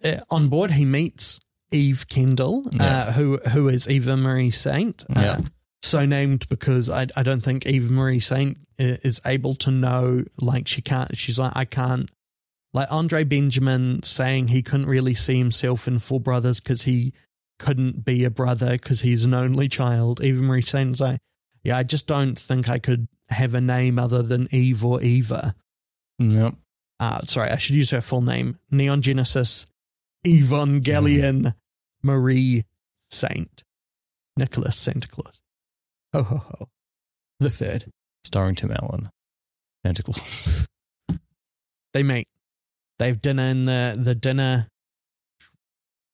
[0.04, 1.40] uh, on board he meets
[1.72, 5.04] Eve Kendall, uh, who who is Eva Marie Saint.
[5.14, 5.40] Uh, Yeah.
[5.82, 10.68] So named because I I don't think Eva Marie Saint is able to know like
[10.68, 11.16] she can't.
[11.16, 12.10] She's like I can't.
[12.72, 17.14] Like Andre Benjamin saying he couldn't really see himself in Four Brothers because he
[17.58, 20.22] couldn't be a brother because he's an only child.
[20.22, 21.18] Eva Marie Saint's like,
[21.64, 25.54] yeah, I just don't think I could have a name other than Eve or Eva
[26.18, 26.54] Yep.
[26.98, 29.66] uh, sorry, I should use her full name Neon Genesis
[30.26, 31.54] Evangelion
[32.02, 32.64] Marie
[33.10, 33.64] Saint
[34.36, 35.40] Nicholas Santa Claus.
[36.12, 36.68] Ho ho ho.
[37.38, 37.86] The third.
[38.24, 39.10] Starring Tim Allen,
[39.84, 40.66] Santa Claus.
[41.92, 42.28] They meet.
[43.00, 44.68] They have dinner in the, the dinner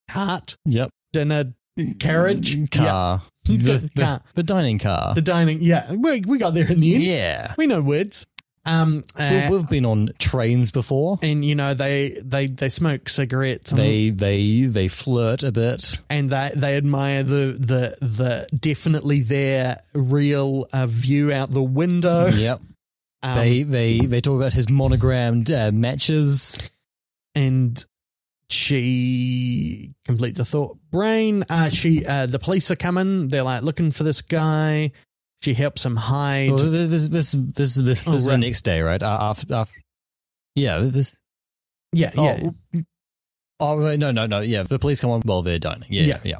[0.08, 0.90] cart, Yep.
[1.12, 1.52] dinner
[1.98, 3.18] carriage, car, Yeah.
[3.46, 5.14] The, the, the dining car.
[5.14, 5.62] the dining.
[5.62, 7.04] Yeah, we, we got there in the end.
[7.04, 8.26] yeah, We know words.
[8.64, 11.20] Um, uh, We- we've been on trains before.
[11.22, 13.70] and you know they they they smoke cigarettes.
[13.70, 16.00] And They they they flirt a bit.
[16.10, 22.26] and they they admire the the the definitely their real uh, view out the window.
[22.26, 22.60] Yep.
[23.22, 26.58] Um, they they they talk about his monogrammed uh, matches.
[27.36, 27.84] and
[28.48, 31.44] she complete the thought brain.
[31.48, 33.28] Uh, she uh, the police are coming.
[33.28, 34.92] They're like looking for this guy.
[35.42, 36.50] She helps him hide.
[36.52, 39.02] Well, this this this this, this Oh, is the next day, right?
[39.02, 39.80] Uh, after, after,
[40.54, 41.16] yeah, this.
[41.92, 42.50] yeah, yeah.
[43.60, 44.40] Oh, oh no, no, no.
[44.40, 45.88] Yeah, the police come on while they're dining.
[45.90, 46.20] Yeah, yeah, Yeah.
[46.24, 46.38] yeah.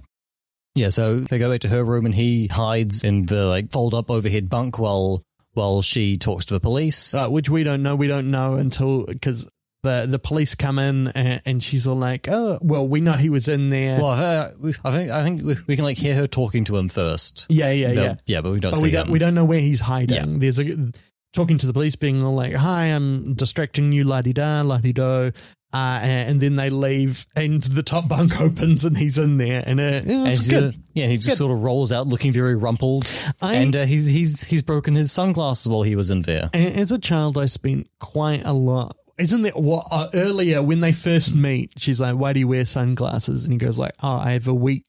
[0.75, 3.95] Yeah, so they go back to her room and he hides in the like fold
[3.95, 5.23] up overhead bunk while
[5.55, 7.15] while she talks to the police.
[7.15, 7.97] Uh, which we don't know.
[7.97, 9.49] We don't know until because
[9.87, 13.31] the the police come in and, and she's all like, "Oh, well, we know he
[13.31, 16.15] was in there." well, uh, we- I think I think we, we can like hear
[16.15, 17.47] her talking to him first.
[17.49, 18.15] yeah, yeah, But- yeah.
[18.27, 19.13] yeah, but we don't But see we don't him.
[19.13, 20.17] we don't know where he's hiding.
[20.17, 20.39] Yeah.
[20.39, 20.93] There's a
[21.33, 24.79] talking to the police, being all like, "Hi, I'm distracting you, la di da, la
[24.79, 25.33] di do,"
[25.75, 29.79] uh, and, then they leave, and the top bunk opens, and he's in there, and
[29.79, 30.65] uh, yeah, And good.
[30.75, 31.37] uh, yeah, he just Good.
[31.37, 33.13] sort of rolls out looking very rumpled,
[33.43, 36.49] I- and uh, he's he's he's broken his sunglasses while he was in there.
[36.55, 38.97] As a child, I spent quite a lot.
[39.19, 41.73] Isn't that what uh, earlier when they first meet?
[41.79, 44.55] She's like, "Why do you wear sunglasses?" And he goes like, "Oh, I have a
[44.55, 44.85] weak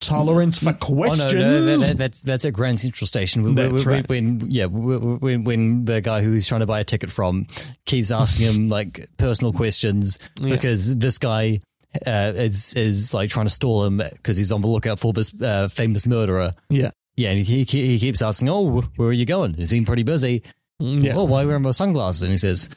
[0.00, 3.42] tolerance for questions." Oh no, no that, that, that's that's at Grand Central Station.
[3.44, 4.08] When, when, right.
[4.08, 7.46] when yeah, when when the guy who he's trying to buy a ticket from
[7.86, 10.54] keeps asking him like personal questions Yeah.
[10.56, 11.60] because this guy
[12.06, 15.32] uh, is is like trying to stall him because he's on the lookout for this
[15.40, 16.54] uh, famous murderer.
[16.68, 19.54] yeah, Yeah, and he, he he keeps asking, "Oh, where are you going?
[19.56, 20.42] You seem pretty busy.
[20.80, 21.12] yeah.
[21.14, 22.68] Oh, why are you wearing those sunglasses?" And he says.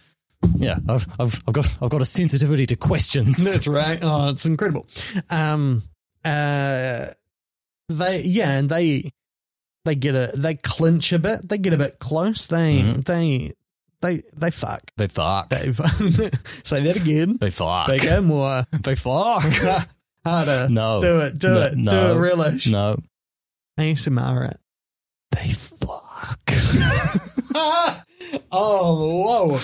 [0.58, 3.44] Yeah, I've, I've I've got I've got a sensitivity to questions.
[3.54, 4.00] That's right.
[4.02, 4.88] Oh, it's incredible.
[5.30, 5.84] Um,
[6.24, 7.08] uh,
[7.90, 9.12] they yeah, and they
[9.86, 11.48] they get a they clinch a bit.
[11.48, 12.48] They get a bit close.
[12.48, 13.06] They Mhm.
[13.06, 13.54] they
[14.02, 14.82] they they fuck.
[14.98, 15.50] They fuck.
[15.50, 15.72] They
[16.64, 17.38] say that again.
[17.40, 17.88] They fuck.
[17.88, 19.44] They go more They fuck.
[20.26, 20.68] harder.
[20.70, 21.02] No.
[21.02, 21.38] do it.
[21.38, 21.72] Do No, it.
[21.76, 22.16] Do no.
[22.16, 22.20] it.
[22.20, 22.68] Relish.
[22.68, 22.98] No.
[23.80, 24.60] ASMR it.
[25.32, 26.40] They fuck.
[28.52, 29.60] oh whoa!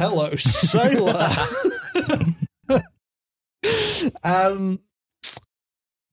[0.00, 1.28] Hello, sailor.
[4.24, 4.80] um,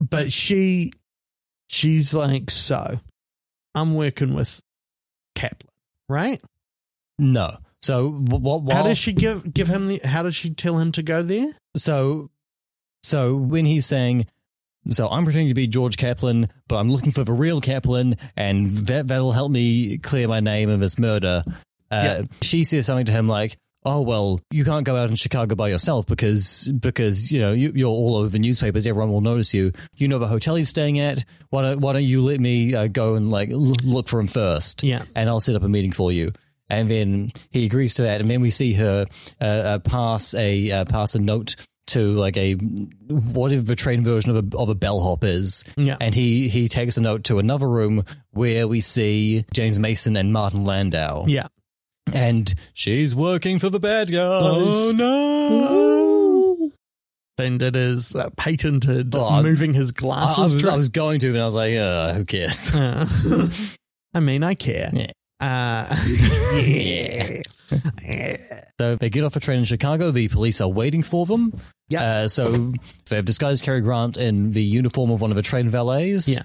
[0.01, 0.91] but she,
[1.67, 2.99] she's like, so,
[3.73, 4.61] I'm working with
[5.35, 5.71] Kaplan,
[6.09, 6.41] right?
[7.17, 7.57] no.
[7.81, 8.73] So what?
[8.73, 9.99] How does she give give him the?
[10.03, 11.47] How does she tell him to go there?
[11.77, 12.29] So,
[13.03, 14.25] so when he's saying,
[14.89, 18.69] so I'm pretending to be George Kaplan, but I'm looking for the real Kaplan, and
[18.71, 21.43] that that'll help me clear my name of this murder.
[21.89, 22.21] Uh, Yeah.
[22.41, 23.57] She says something to him like,
[23.87, 27.71] "Oh well, you can't go out in Chicago by yourself because because you know you,
[27.73, 28.85] you're all over the newspapers.
[28.85, 29.71] Everyone will notice you.
[29.95, 31.23] You know the hotel he's staying at.
[31.49, 34.27] Why don't why don't you let me uh, go and like l- look for him
[34.27, 34.83] first?
[34.83, 35.03] Yeah.
[35.15, 36.33] and I'll set up a meeting for you."
[36.69, 39.05] And then he agrees to that, and then we see her
[39.39, 41.55] uh, uh, pass a uh, pass a note
[41.87, 42.55] to like a
[43.07, 45.63] whatever the train version of a of a bellhop is.
[45.77, 45.95] Yeah.
[46.01, 50.33] And he he takes a note to another room where we see James Mason and
[50.33, 51.25] Martin Landau.
[51.27, 51.47] Yeah.
[52.13, 54.41] And she's working for the bad guys.
[54.43, 56.71] Oh no!
[57.37, 60.55] than it is uh, patented Oh, moving his I, I glasses.
[60.55, 60.65] was.
[60.65, 62.71] I was going to, but I was like, uh, who cares?
[64.13, 64.89] I mean, I care.
[64.91, 65.11] Yeah.
[65.39, 65.95] Uh,
[66.55, 67.41] yeah.
[68.79, 70.11] So they get off a train in Chicago.
[70.11, 71.59] The police are waiting for them.
[71.89, 72.03] Yeah.
[72.03, 72.73] Uh, so
[73.09, 76.27] they've disguised Cary Grant in the uniform of one of the train valets.
[76.27, 76.43] Yeah.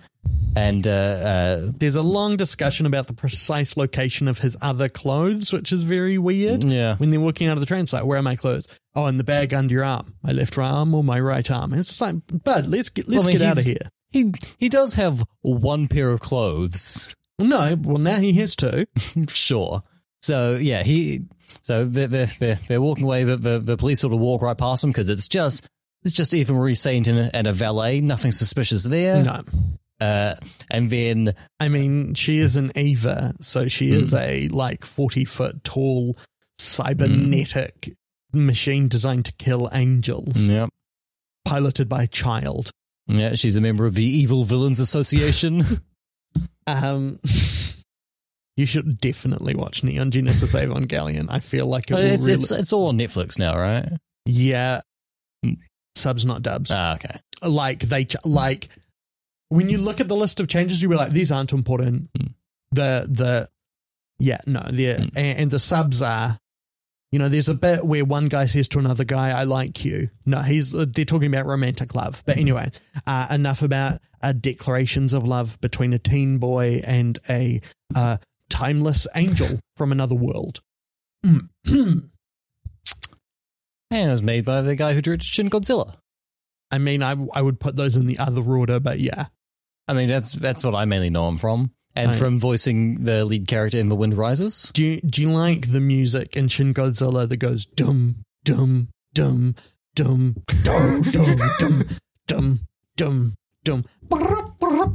[0.54, 5.52] And uh, uh, There's a long discussion about the precise location of his other clothes,
[5.52, 6.64] which is very weird.
[6.64, 6.96] yeah.
[6.96, 8.68] When they're walking out of the train, it's like, where are my clothes?
[8.94, 10.14] Oh, in the bag under your arm.
[10.22, 11.72] My left arm or my right arm?
[11.72, 13.88] And it's like, bud, let's get let's Well, I mean, get out of here.
[14.10, 17.16] He he does have one pair of clothes.
[17.38, 18.84] No, well now he has two.
[19.28, 19.82] sure.
[20.22, 21.22] So yeah, he.
[21.62, 23.24] So they're they're, they're, walking away.
[23.24, 25.68] The, the the police sort of walk right past them because it's just
[26.02, 28.00] it's just Eva Marie Saint and a, and a valet.
[28.00, 29.22] Nothing suspicious there.
[29.22, 29.42] No.
[30.00, 30.34] Uh,
[30.70, 35.62] and then I mean, she is an Eva, so she is a like 40 foot
[35.62, 36.16] tall
[36.58, 37.94] cybernetic
[38.32, 40.66] machine designed to kill angels, yeah,
[41.44, 42.70] piloted by a child.
[43.06, 45.82] yeah, she's a member of the Evil Villains Association.
[46.64, 47.18] Um,
[48.56, 51.26] you should definitely watch Neon Genesis Evangelion.
[51.30, 53.88] I feel like it it's really, it's it's all on Netflix now, right?
[54.26, 54.80] yeah,
[55.44, 55.54] Hmm.
[55.96, 56.70] subs not dubs.
[56.72, 57.18] Ah, okay.
[57.42, 58.68] like they ch- like
[59.48, 62.08] when you look at the list of changes, you were like, these aren't important.
[62.16, 62.26] Hmm.
[62.72, 63.48] The the
[64.18, 65.02] yeah no the Hmm.
[65.16, 66.38] and, and the subs are.
[67.10, 70.08] You know, there's a bit where one guy says to another guy, "I like you."
[70.24, 72.22] No, he's they're talking about romantic love.
[72.24, 72.70] But anyway,
[73.06, 77.60] uh, enough about uh, declarations of love between a teen boy and a
[77.94, 78.16] uh,
[78.62, 80.60] timeless angel from another world.
[83.90, 85.96] And it was made by the guy who directed Shin Godzilla.
[86.70, 89.26] I mean, I I would put those in the other order, but yeah,
[89.86, 92.18] I mean, that's that's what I mainly know him from, and Right.
[92.18, 94.70] from voicing the lead character in The Wind Rises.
[94.72, 99.56] Do you, do you like the music in Shin Godzilla that goes dum dum dum
[99.94, 101.84] dum dum dum dum
[102.26, 102.60] dum
[102.96, 103.34] dum
[103.64, 103.84] dum?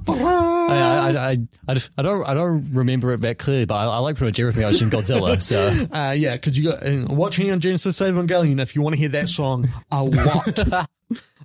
[0.07, 3.97] I, I, I, I, I don't I don't remember it that clearly, but I, I
[3.99, 5.41] like pretty much everything Shin Godzilla.
[5.41, 5.57] So
[5.91, 8.61] Uh, yeah, because you got uh, watching Neon Genesis Evangelion.
[8.61, 10.59] If you want to hear that song a lot,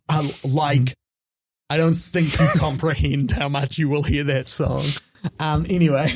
[0.09, 0.95] uh, like
[1.71, 4.85] I don't think you comprehend how much you will hear that song.
[5.39, 6.13] Um, anyway,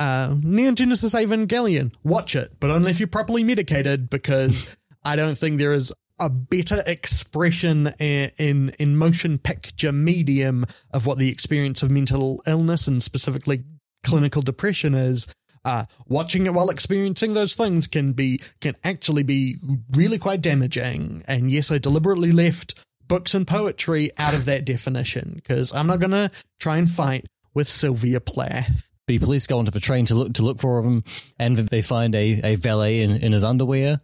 [0.00, 4.66] uh, Neon Genesis Evangelion, watch it, but only if you're properly medicated, because
[5.04, 11.18] I don't think there is a better expression in, in motion picture medium of what
[11.18, 13.64] the experience of mental illness and specifically
[14.04, 15.26] clinical depression is.
[15.64, 19.56] Uh, watching it while experiencing those things can be can actually be
[19.92, 21.22] really quite damaging.
[21.26, 26.00] And yes, I deliberately left books and poetry out of that definition because I'm not
[26.00, 28.88] gonna try and fight with Sylvia Plath.
[29.08, 31.02] the police go onto the train to look to look for him,
[31.38, 34.00] and they find a, a valet in, in his underwear,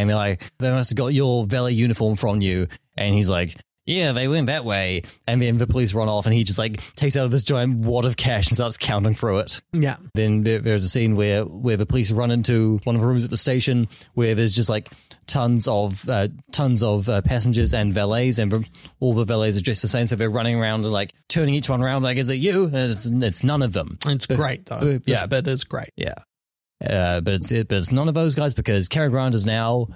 [0.00, 3.56] and they're like, "They must have got your valet uniform from you," and he's like.
[3.86, 5.02] Yeah, they went that way.
[5.26, 7.80] And then the police run off, and he just like takes out of this giant
[7.84, 9.60] wad of cash and starts counting through it.
[9.74, 13.06] Yeah, Then there, there's a scene where where the police run into one of the
[13.06, 14.88] rooms at the station where there's just like
[15.26, 18.66] tons of uh, tons of uh, passengers and valets, and
[19.00, 21.68] all the valets are dressed the same, so they're running around and like turning each
[21.68, 23.98] one around like, "Is it you?" And it's, it's none of them.
[24.06, 24.76] it's But- great though.
[24.76, 25.26] uh, This yeah.
[25.26, 25.90] bit is great.
[25.94, 26.14] Yeah,
[26.88, 29.88] uh, but it's it, but it's none of those guys because Cary Grant is now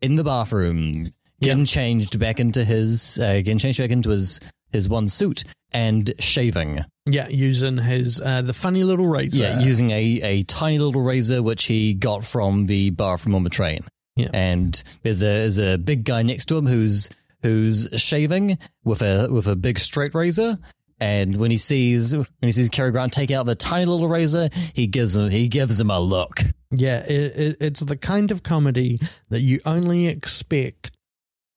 [0.00, 1.10] in the bathroom,
[1.40, 4.40] getting changed back into his uh, getting changed back into his
[4.72, 6.84] his one suit and shaving.
[7.06, 9.42] Yeah, using his uh, the funny little razor.
[9.42, 13.50] Yeah, using a, a tiny little razor which he got from the bathroom on the
[13.50, 13.80] train.
[14.16, 14.28] Yeah.
[14.32, 17.10] And there's a there's a big guy next to him who's
[17.42, 20.58] who's shaving with a with a big straight razor.
[21.00, 24.50] And when he sees when he sees Cary Grant take out the tiny little razor,
[24.74, 26.40] he gives him he gives him a look.
[26.70, 28.98] Yeah, it, it, it's the kind of comedy
[29.30, 30.92] that you only expect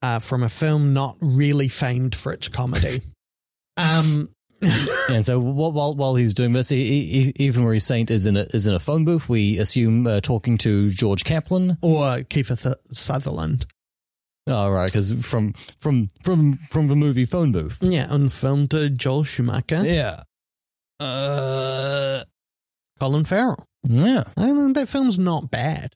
[0.01, 3.01] uh, from a film not really famed for its comedy.
[3.77, 4.29] um,
[5.09, 8.47] And so while while, he's doing this, he, he, Eva Marie Saint is in a
[8.53, 9.27] is in a phone booth.
[9.27, 11.77] We assume uh, talking to George Kaplan.
[11.81, 13.65] or Kiefer Th- Sutherland.
[14.47, 17.77] Oh right, because from from from from the movie Phone Booth.
[17.81, 20.23] Yeah, on film to Joel Schumacher, Yeah.
[20.99, 22.23] Uh.
[22.99, 23.65] Colin Farrell.
[23.83, 24.23] Yeah.
[24.37, 25.93] I think that film's not bad.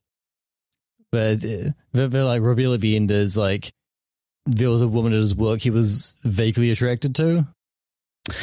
[1.12, 3.72] But uh, the, the like reveal at the end is like
[4.46, 7.48] there was a woman at his work he was vaguely attracted to,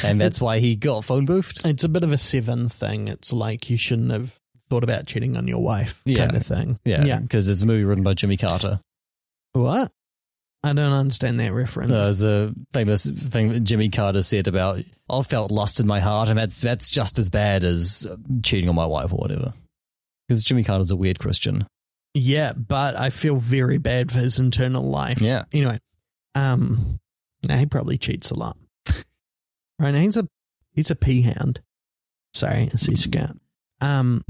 [0.03, 1.65] and that's why he got phone boofed.
[1.65, 3.07] It's a bit of a seven thing.
[3.07, 4.39] It's like you shouldn't have
[4.69, 6.25] thought about cheating on your wife, Yeah.
[6.25, 6.79] kind of thing.
[6.85, 7.19] Yeah, Yeah.
[7.19, 8.79] because it's a movie written by Jimmy Carter.
[9.55, 9.91] What?
[10.63, 11.91] I don't understand that reference.
[11.91, 14.79] Uh, There's a famous thing that Jimmy Carter said about
[15.09, 18.07] "I've felt lust in my heart, and that's that's just as bad as
[18.43, 19.53] cheating on my wife or whatever.
[20.27, 21.67] Because Jimmy Carter's a weird Christian.
[22.15, 25.21] yeah, but I feel very bad for his internal life.
[25.21, 25.43] Yeah.
[25.53, 25.77] Anyway,
[26.33, 26.99] Um,
[27.47, 28.57] nah, he probably cheats a lot.
[29.79, 30.27] right now, he's a
[30.73, 31.59] he's a peahound.
[32.33, 33.37] Sorry, a sea scout.
[33.81, 34.23] Um,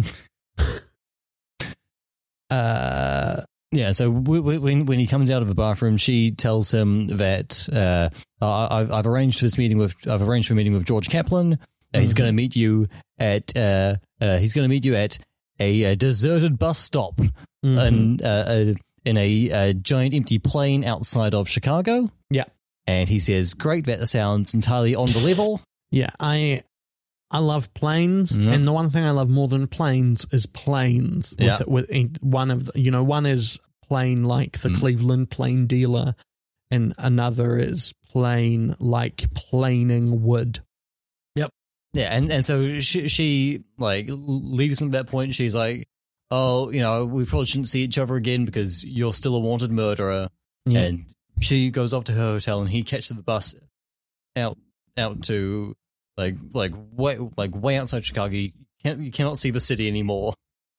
[2.49, 3.41] uh,
[3.75, 8.09] Yeah, so when when he comes out of the bathroom, she tells him that uh,
[8.43, 11.59] I've, I've arranged this meeting with I've arranged for a meeting with George Kaplan.
[11.93, 12.17] Uh, He's Mhm.
[12.17, 12.87] going to meet you
[13.19, 15.17] at uh, uh, he's going to meet you at
[15.59, 17.77] a, uh deserted bus stop mhm.
[17.87, 18.73] and uh, uh,
[19.05, 22.09] in a, uh giant empty plain outside of Chicago.
[22.29, 22.45] Yeah.
[22.87, 25.61] and he says, "Great, that sounds entirely on the level."
[25.91, 26.63] yeah, I
[27.31, 28.51] I love planes, Yeah.
[28.51, 31.33] and the one thing I love more than planes is planes.
[31.37, 31.59] With, Yeah.
[31.67, 34.79] with one of the, you know, one is plain like the Mm.
[34.79, 36.15] Cleveland Plain Dealer,
[36.71, 40.59] and another is plane like planing wood.
[41.35, 41.49] Yep.
[41.93, 45.33] Yeah, and, and so she, she like leaves him at that point.
[45.35, 45.87] She's like,
[46.31, 49.71] "Oh, you know, we probably shouldn't see each other again because you're still a wanted
[49.71, 50.29] murderer."
[50.65, 50.79] Yeah.
[50.81, 51.05] And
[51.41, 53.55] she goes off to her hotel, and he catches the bus
[54.35, 54.57] out
[54.97, 55.75] out to
[56.17, 58.33] like like way like way outside Chicago.
[58.35, 58.51] You
[58.83, 60.33] can't you cannot see the city anymore.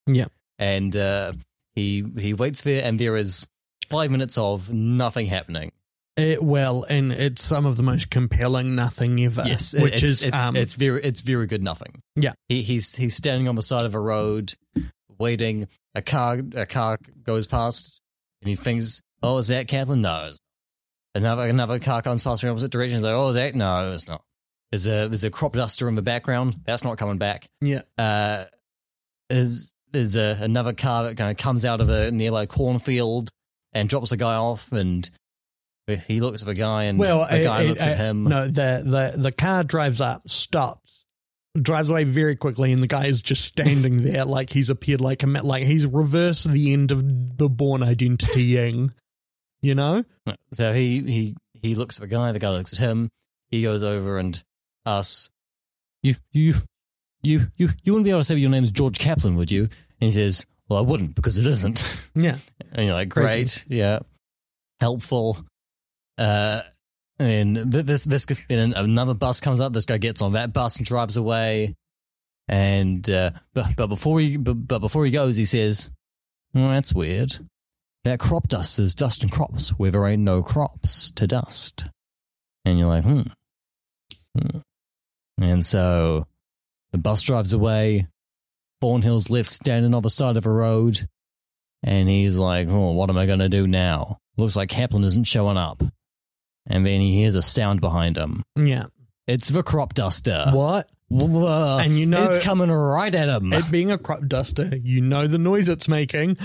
[0.07, 0.27] Yeah.
[0.59, 1.33] and uh,
[1.77, 3.47] he he waits there, and there is
[3.89, 5.71] five minutes of nothing happening.
[6.17, 9.43] It, well, and it's some of the most compelling nothing ever.
[9.47, 12.01] Yes, which it's, is it's, um, it's very it's very good nothing.
[12.17, 12.33] Yeah.
[12.49, 14.55] he, he's he's standing on the side of a road,
[15.19, 15.69] waiting.
[15.95, 18.01] A car a car goes past,
[18.41, 20.01] and he thinks, "Oh, is that Kaplan?
[20.01, 20.33] No."
[21.15, 22.97] Another another car comes past in the opposite direction.
[22.97, 23.55] He's like, "Oh, is that?
[23.55, 24.23] No, it's not."
[24.71, 26.57] There's a there's a crop duster in the background.
[26.65, 27.49] That's not coming back.
[27.61, 28.47] yeah, Uh,
[29.29, 33.31] there's there's a, another car that kind of comes out of a nearby cornfield
[33.73, 35.09] and drops a guy off, and
[36.07, 38.25] he looks at the guy, and well, the guy it- looks it- at him.
[38.25, 38.83] No, the
[39.15, 41.05] the the car drives up, stops,
[41.61, 45.23] drives away very quickly, and the guy is just standing there like he's appeared like
[45.23, 48.91] a like he's reversed the end of the Bourne identitying.
[49.63, 50.05] You know?
[50.53, 52.33] So he he he looks at the guy.
[52.33, 53.09] The guy looks at him.
[53.51, 54.41] He goes over and
[54.85, 55.31] asks,
[56.03, 56.57] "You you
[57.27, 59.63] you you you wouldn't be able to say your name is George Kaplan, would you?"
[59.63, 59.71] And
[60.01, 62.37] he says, "Well, I wouldn't because it isn't." Yeah.
[62.73, 63.65] And you're like, Crazy.
[63.69, 63.99] "Great, yeah,
[64.81, 65.45] helpful."
[66.17, 66.63] Uh,
[67.19, 69.73] and th- this this and another bus comes up.
[69.73, 71.75] This guy gets on that bus and drives away.
[72.49, 75.91] And uh, but but before he but, but before he goes, he says,
[76.55, 77.39] "Well, that's weird."
[78.05, 81.87] That crop dust is dust and crops where there ain't no crops to dust.
[82.65, 83.23] And you're like, hmm.
[84.39, 84.59] hmm.
[85.39, 86.29] And so
[86.97, 88.07] the bus drives away.
[88.83, 91.07] Thornhill's left standing on the side of a road.
[91.83, 94.17] And he's like, oh, what am I going to do now?
[94.39, 95.83] Looks like Kaplan isn't showing up.
[96.67, 98.43] And then he hears a sound behind him.
[98.57, 98.87] Yeah.
[99.27, 100.47] It's the crop duster.
[100.53, 100.89] What?
[101.09, 101.47] Whoa.
[101.47, 103.53] Uh, and you know- it's coming right at him.
[103.53, 106.39] It being a crop duster, you know the noise it's making.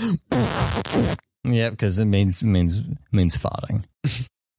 [1.44, 2.80] Yeah, because it means it means
[3.10, 3.84] means farting.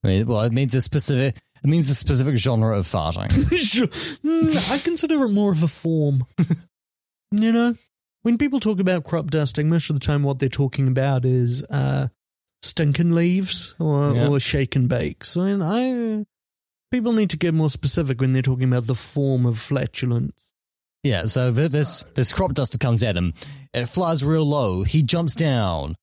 [0.03, 3.31] I mean, well, it means a specific it means a specific genre of farting.
[3.57, 3.87] Sure.
[3.87, 6.25] Mm, I consider it more of a form.
[7.31, 7.75] you know,
[8.23, 11.63] when people talk about crop dusting, most of the time what they're talking about is
[11.69, 12.07] uh,
[12.61, 14.27] stinking leaves or, Yeah.
[14.27, 15.23] or shake and bake.
[15.25, 16.25] So and I,
[16.91, 20.49] people need to get more specific when they're talking about the form of flatulence.
[21.03, 23.33] Yeah, so this this crop duster comes at him.
[23.73, 24.83] It flies real low.
[24.83, 25.95] He jumps down.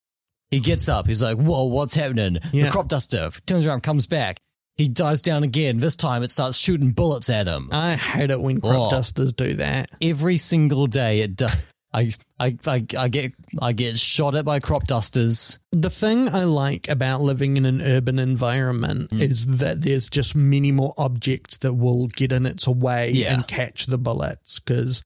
[0.50, 1.06] He gets up.
[1.06, 2.66] He's like, "Whoa, what's happening?" Yeah.
[2.66, 4.40] The crop duster turns around, comes back.
[4.76, 5.78] He dives down again.
[5.78, 7.68] This time, it starts shooting bullets at him.
[7.70, 8.90] I hate it when crop Oh.
[8.90, 9.90] dusters do that.
[10.00, 11.36] Every single day, it.
[11.36, 11.46] Do-
[11.92, 15.58] I, I I I get I get shot at by crop dusters.
[15.72, 19.20] The thing I like about living in an urban environment Mm.
[19.22, 23.34] is that there's just many more objects that will get in its way Yeah.
[23.34, 25.02] and catch the bullets because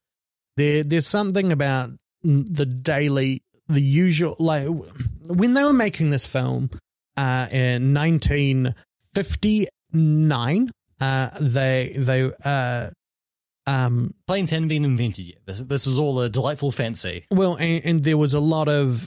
[0.58, 1.90] there there's something about
[2.24, 4.68] mm, the daily the usual like
[5.26, 6.68] when they were making this film
[7.16, 7.94] uh in
[9.16, 12.90] 1959 uh they they uh
[13.66, 15.38] um Planes hadn't been invented yet.
[15.46, 17.24] This, this was all a delightful fancy.
[17.30, 19.06] Well, and, and there was a lot of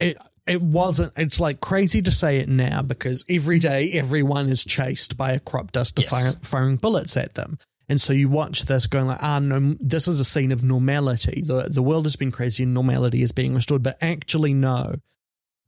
[0.00, 0.16] it.
[0.46, 1.12] It wasn't.
[1.16, 5.40] It's like crazy to say it now because every day everyone is chased by a
[5.40, 6.10] crop duster Yes.
[6.10, 7.58] fire, firing bullets at them,
[7.88, 11.42] and so you watch this going like, ah, no, this is a scene of normality.
[11.42, 14.94] the The world has been crazy and normality is being restored, but actually, no,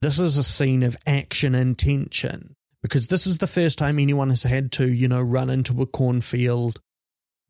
[0.03, 2.54] this is a scene of action and tension
[2.85, 5.87] because this is the first time anyone has had to, you know, run into a
[5.87, 6.79] cornfield.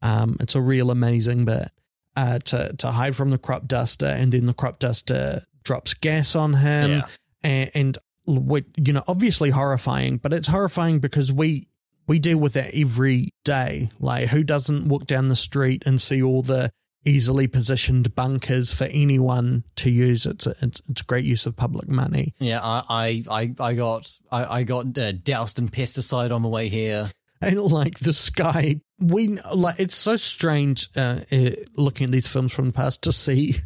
[0.01, 1.69] Um, it's a real amazing bit
[2.15, 6.37] uh, to to hide from the crop duster, and then the crop duster drops gas
[6.37, 7.07] on him, Yeah.
[7.43, 11.67] and, and we- you know, obviously horrifying, but it's horrifying because we
[12.07, 13.89] we deal with that every day.
[13.99, 16.71] Like, who doesn't walk down the street and see all the
[17.05, 20.27] easily positioned bunkers for anyone to use.
[20.27, 22.35] It's a, it's, it's a great use of public money.
[22.39, 26.69] Yeah, I I I, got I, I got uh, doused in pesticide on the way
[26.69, 27.11] here.
[27.41, 32.55] And like the sky, we like it's so strange uh, uh, looking at these films
[32.55, 33.57] from the past to see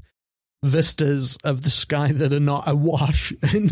[0.65, 3.71] vistas of the sky that are not awash in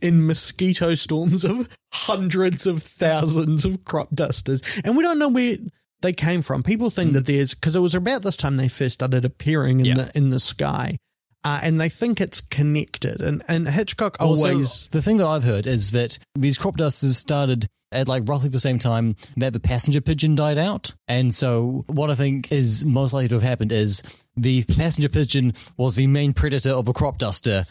[0.00, 5.58] in mosquito storms of hundreds of thousands of crop dusters, and we don't know where
[6.02, 6.62] they came from.
[6.62, 9.86] People think that there's because it was about this time they first started appearing in
[9.86, 9.94] Yeah.
[9.94, 10.96] the in the sky,
[11.44, 13.20] uh, and they think it's connected.
[13.20, 17.16] And and Hitchcock Also, always the thing that I've heard is that these crop dusters
[17.16, 20.92] started at like roughly the same time that the passenger pigeon died out.
[21.08, 24.02] And so what I think is most likely to have happened is
[24.40, 27.66] the passenger pigeon was the main predator of a crop duster.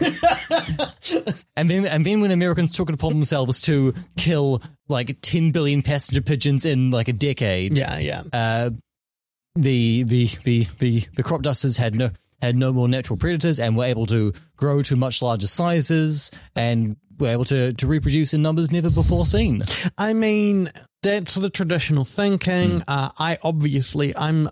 [1.56, 5.82] and then and then when Americans took it upon themselves to kill like 10 billion
[5.82, 8.70] passenger pigeons in like a decade, yeah yeah uh,
[9.54, 12.10] the, the the the the crop dusters had no
[12.42, 16.96] had no more natural predators and were able to grow to much larger sizes and
[17.18, 19.62] were able to, to reproduce in numbers never before seen.
[19.96, 20.70] I mean,
[21.02, 22.82] that's the traditional thinking.
[22.86, 24.50] Uh, I obviously, I'm.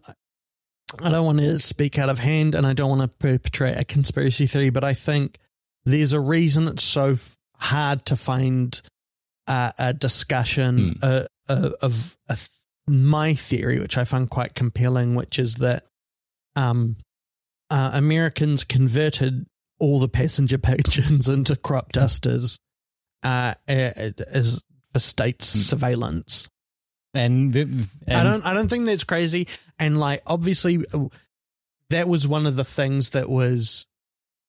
[1.00, 3.84] I don't want to speak out of hand, and I don't want to perpetrate a
[3.84, 5.38] conspiracy theory, but I think
[5.84, 8.80] there's a reason it's so f- hard to find
[9.46, 12.16] uh, a discussion uh, uh, of
[12.86, 15.86] my theory, which I find quite compelling, which is that
[16.56, 16.96] um,
[17.70, 19.46] uh, Americans converted
[19.78, 22.58] all the passenger pigeons into crop dusters
[23.22, 24.60] uh, as
[24.92, 26.48] for state surveillance.
[27.14, 27.62] And, the,
[28.06, 28.46] and I don't.
[28.46, 29.48] I don't think that's crazy.
[29.78, 31.06] And like, obviously, uh,
[31.90, 33.86] that was one of the things that was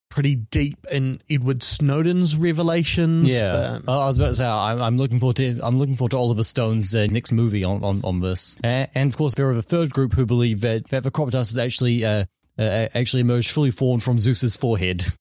[0.09, 3.35] pretty deep in Edward Snowden's revelations.
[3.35, 6.11] Yeah, Um, I was about to say I'm, I'm looking forward to I'm looking forward
[6.11, 9.47] to Oliver Stone's uh, next movie on, on, on this, uh, and of course there
[9.47, 12.25] are a third group who believe that, that the crop dusters actually uh,
[12.59, 15.03] uh, actually emerged fully formed from Zeus's forehead.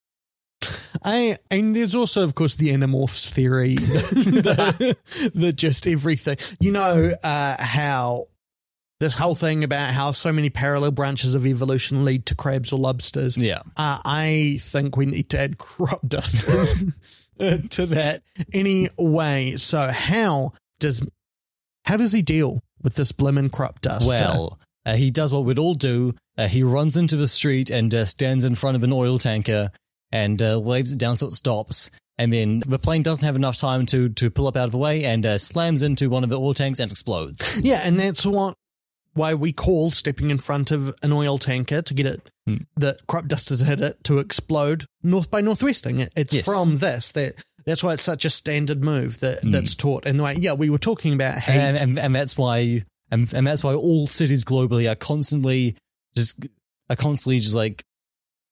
[1.04, 4.96] I and there's also, of course, the Animorphs theory that,
[5.34, 6.36] that just everything.
[6.60, 8.26] You know uh, how
[9.00, 12.78] this whole thing about how so many parallel branches of evolution lead to crabs or
[12.78, 13.36] lobsters.
[13.36, 16.72] Yeah, Uh, I think we need to add crop dusters
[17.70, 19.54] to that anyway.
[19.56, 21.06] So how does
[21.84, 24.14] how does he deal with this blimmin' crop duster?
[24.14, 26.14] Well, uh, he does what we'd all do.
[26.38, 29.70] Uh, he runs into the street and uh, stands in front of an oil tanker
[30.12, 31.90] and uh, waves it down so it stops.
[32.18, 34.78] And then the plane doesn't have enough time to, to pull up out of the
[34.78, 37.58] way and uh, slams into one of the oil tanks and explodes.
[37.64, 38.54] yeah, and that's what
[39.14, 42.56] why we call stepping in front of an oil tanker to get it Hmm.
[42.76, 46.00] the crop duster to hit it to explode north by northwesting.
[46.00, 46.44] It, it's Yes.
[46.44, 47.34] from this that.
[47.64, 49.50] That's why it's such a standard move that Hmm.
[49.52, 50.04] that's taught.
[50.06, 51.56] And like, yeah, we were talking about hate.
[51.60, 55.76] and, and, and that's why and, and that's why all cities globally are constantly
[56.16, 56.46] just
[56.90, 57.84] are constantly just like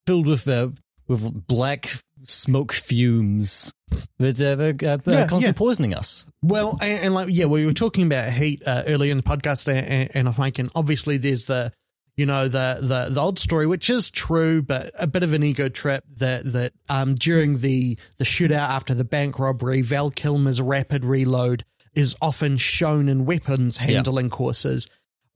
[0.07, 0.69] filled with uh,
[1.11, 1.89] with black
[2.25, 3.73] smoke fumes
[4.19, 5.51] that uh, are uh, Yeah, constantly yeah.
[5.53, 6.25] poisoning us.
[6.41, 9.67] Well, and, and like yeah, we were talking about heat uh, earlier in the podcast,
[9.67, 11.71] and, and I can, obviously there's the
[12.17, 15.43] you know the the the old story, which is true, but a bit of an
[15.43, 20.61] ego trip that that um during the the shootout after the bank robbery, Val Kilmer's
[20.61, 24.87] rapid reload is often shown in weapons handling courses.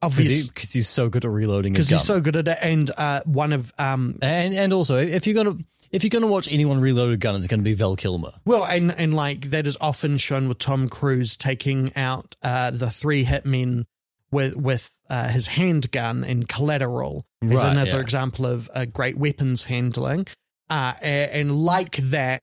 [0.09, 0.27] Because
[0.73, 1.95] he, he's so good at reloading his gun.
[1.97, 5.25] because he's so good at it, and uh, one of um and and also if
[5.27, 5.57] you're gonna
[5.91, 8.33] if you're gonna watch anyone reload a gun, it's gonna be Val Kilmer.
[8.45, 12.89] Well, and and like that is often shown with Tom Cruise taking out uh, the
[12.89, 13.85] three hitmen
[14.31, 17.99] with with uh, his handgun in Collateral is Right, another yeah.
[18.01, 20.27] example of uh, great weapons handling.
[20.69, 22.41] Uh, a- and like that,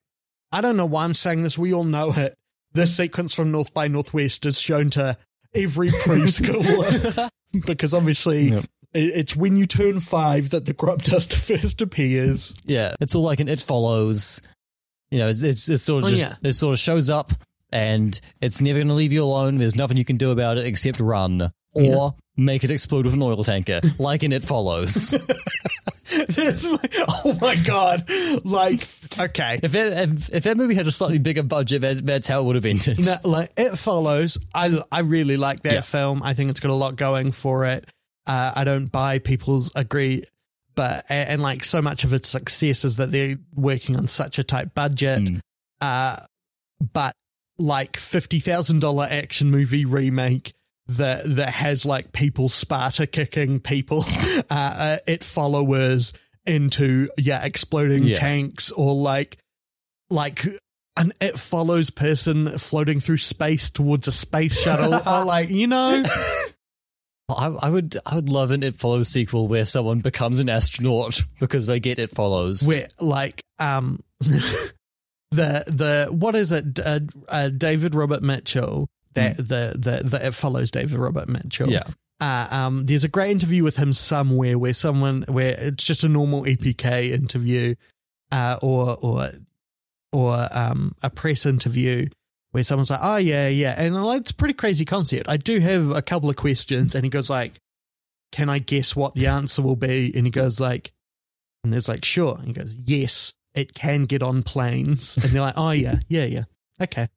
[0.53, 1.59] I don't know why I'm saying this.
[1.59, 2.39] We all know it.
[2.73, 5.19] This sequence from North by Northwest is shown to
[5.55, 5.91] every
[6.37, 7.29] preschooler
[7.67, 8.65] because obviously Yep.
[8.95, 12.55] it's when you turn five that the crop duster first appears.
[12.65, 14.41] Yeah, it's all like an It Follows.
[15.11, 16.37] You know, it's it's, it's sort of Oh, just yeah.
[16.49, 17.33] it sort of shows up
[17.71, 19.59] and it's never going to leave you alone.
[19.59, 22.11] There's nothing you can do about it except run or Yeah.
[22.37, 25.15] make it explode with an oil tanker, like in It Follows.
[26.15, 28.07] My, oh my god!
[28.45, 28.87] Like,
[29.19, 32.41] okay, if, that, if if that movie had a slightly bigger budget, that, that's how
[32.41, 32.99] it would have ended.
[32.99, 34.37] No, like it follows.
[34.55, 35.81] I I really like that Yeah.
[35.81, 36.23] film.
[36.23, 37.87] I think it's got a lot going for it.
[38.27, 40.25] Uh, I don't buy people's agree,
[40.75, 44.39] but and, and like so much of its success is that they're working on such
[44.39, 45.21] a tight budget.
[45.23, 45.41] Mm.
[45.81, 46.19] Uh,
[46.93, 47.15] but
[47.59, 50.53] like fifty thousand dollar action movie remake
[50.89, 56.13] that that has like people Sparta kicking people, uh, uh, it followers
[56.47, 58.15] into yeah exploding Yeah.
[58.17, 59.39] tanks or like
[60.11, 60.45] like
[60.97, 66.03] an it follows person floating through space towards a space shuttle or like you know
[67.29, 71.23] I, I would I would love an It Follows sequel where someone becomes an astronaut
[71.41, 72.67] because they get It Follows.
[72.67, 74.43] where like um the
[75.31, 80.71] the what is it uh, uh, David Robert Mitchell that the the the it follows
[80.71, 81.85] David Robert Mitchell yeah,
[82.21, 86.09] uh, um there's a great interview with him somewhere where someone where it's just a
[86.09, 87.75] normal EPK interview
[88.31, 89.31] uh or or
[90.13, 92.09] or um a press interview
[92.53, 95.59] where someone's like oh yeah yeah and like, it's a pretty crazy concept I do
[95.61, 97.53] have a couple of questions and he goes like
[98.31, 100.93] can I guess what the answer will be and he goes like
[101.65, 102.37] and there's like, sure.
[102.39, 105.17] And he goes, yes, it can get on planes.
[105.17, 106.45] And they're like, oh, yeah, yeah, yeah.
[106.81, 107.09] Okay.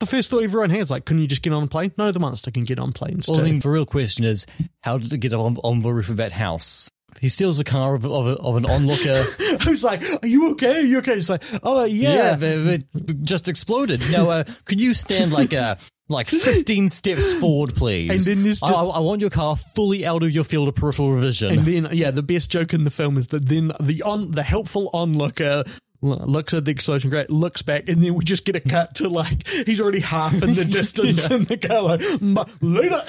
[0.00, 1.92] The first thought everyone has, like, couldn't you just get on a plane?
[1.98, 3.42] No, the monster can get on planes Well, too.
[3.42, 4.46] I mean, the real question is,
[4.80, 6.88] how did it get on, on the roof of that house?
[7.20, 9.22] He steals the car of, of, of an onlooker.
[9.60, 10.78] I was like, are you okay?
[10.78, 11.16] Are you okay?
[11.16, 12.34] He's like, oh, yeah.
[12.36, 12.84] they, they
[13.22, 14.02] just exploded.
[14.10, 15.76] Now, uh, could you stand like uh,
[16.08, 18.26] like 15 steps forward, please?
[18.26, 20.76] And then I, just- I, I want your car fully out of your field of
[20.76, 21.50] peripheral vision.
[21.58, 24.42] And then, yeah, the best joke in the film is that then the on the
[24.42, 25.64] helpful onlooker
[26.02, 29.08] looks at the explosion, great, looks back, and then we just get a cut to
[29.08, 33.02] like he's already half in the distance in the car, like, "M- later,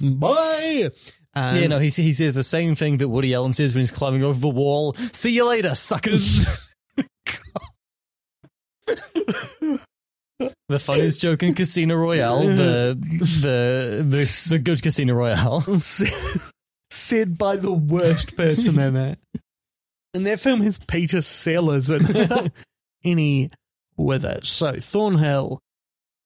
[0.16, 0.90] bye.
[1.32, 3.92] Um, yeah, no, he, he says the same thing that Woody Allen says when he's
[3.92, 4.94] climbing over the wall.
[5.12, 6.44] See you later, suckers.
[10.68, 15.62] the funniest joke in Casino Royale, the the the, the good Casino Royale.
[16.90, 19.18] said by the worst person in it.
[20.14, 22.00] And that film has Peter Sellers in.
[23.04, 23.50] Any
[23.96, 24.44] with it.
[24.46, 25.60] So Thornhill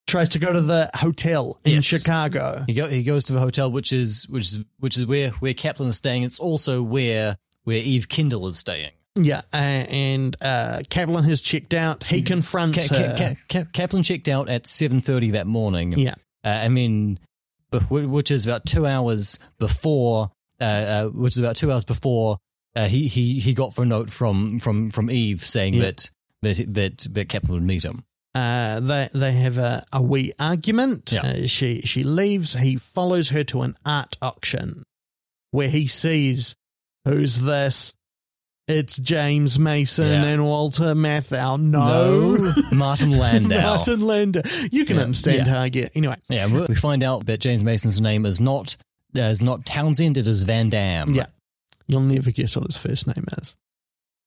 [0.06, 1.84] tries to go to the hotel in Yes.
[1.84, 2.64] Chicago.
[2.66, 5.54] He go, he goes to the hotel, which is which is which is where where
[5.54, 6.24] Kaplan is staying.
[6.24, 8.90] It's also where where Eve Kendall is staying.
[9.16, 12.02] Yeah, uh, and uh, Kaplan has checked out.
[12.02, 13.14] He confronts Ka- her.
[13.16, 15.92] Ka- Ka- Ka- Kaplan checked out at seven thirty that morning.
[15.92, 16.14] Yeah.
[16.44, 17.20] uh, I mean,
[17.90, 20.32] which is about two hours before.
[20.60, 22.38] Uh, uh, which is about two hours before
[22.76, 25.82] uh, he he he got a note from from from Eve saying Yeah.
[25.82, 26.10] that
[26.42, 28.04] that that that Kaplan would meet him.
[28.34, 31.12] Uh, they they have a, a wee argument.
[31.12, 31.22] Yeah.
[31.22, 32.54] Uh, she she leaves.
[32.54, 34.82] He follows her to an art auction
[35.52, 36.56] where he sees
[37.04, 37.94] who's this.
[38.66, 40.24] It's James Mason Yeah.
[40.24, 41.60] and Walter Matthau.
[41.60, 43.60] No, Martin Landau.
[43.60, 44.40] Martin Landau.
[44.72, 45.02] You can Yeah.
[45.02, 45.92] understand how I get.
[45.94, 48.76] Anyway, Yeah, we- we find out that James Mason's name is not
[49.16, 50.16] uh, is not Townsend.
[50.16, 51.12] It is Van Dam.
[51.14, 51.26] yeah,
[51.86, 53.56] you'll never guess what his first name is.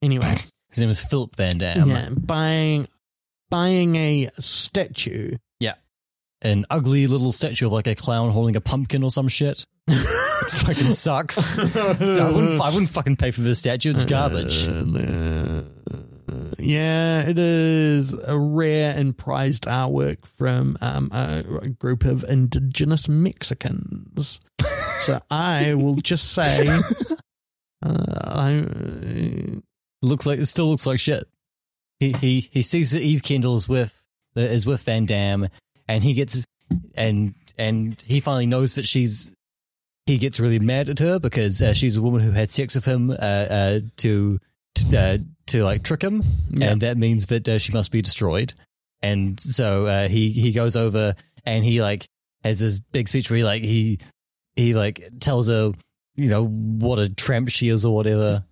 [0.01, 0.37] Anyway,
[0.69, 1.89] his name is Philip Van Dam.
[1.89, 2.87] yeah, buying
[3.49, 5.37] buying a statue.
[5.59, 5.75] Yeah,
[6.41, 9.65] an ugly little statue of like a clown holding a pumpkin or some shit.
[9.87, 11.57] It fucking sucks.
[11.57, 13.91] So I wouldn't I wouldn't fucking pay for this statue.
[13.91, 14.67] It's garbage.
[14.67, 15.63] Uh,
[16.59, 23.07] yeah, it is a rare and prized artwork from um, a, a group of indigenous
[23.07, 24.41] Mexicans.
[24.99, 26.67] so I will just say,
[27.83, 28.65] I,
[30.01, 31.27] looks like it still looks like shit.
[31.99, 33.93] He he he sees that Eve Kendall is with
[34.35, 35.47] is with Van Dam,
[35.87, 36.37] and he gets
[36.95, 39.31] and and he finally knows that she's
[40.05, 42.85] he gets really mad at her because uh, she's a woman who had sex with
[42.85, 44.39] him uh, uh, to
[44.75, 45.17] to, uh,
[45.47, 46.71] to like trick him, Yeah.
[46.71, 48.53] and that means that uh, she must be destroyed.
[49.01, 51.15] And so uh, he he goes over
[51.45, 52.05] and he like
[52.43, 53.99] has this big speech where he like he
[54.55, 55.71] he like tells her
[56.17, 58.43] you know what a tramp she is or whatever.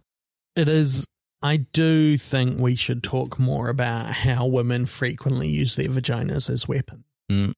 [0.56, 1.06] it is.
[1.42, 6.68] I do think we should talk more about how women frequently use their vaginas as
[6.68, 7.04] weapons.
[7.32, 7.54] Mm.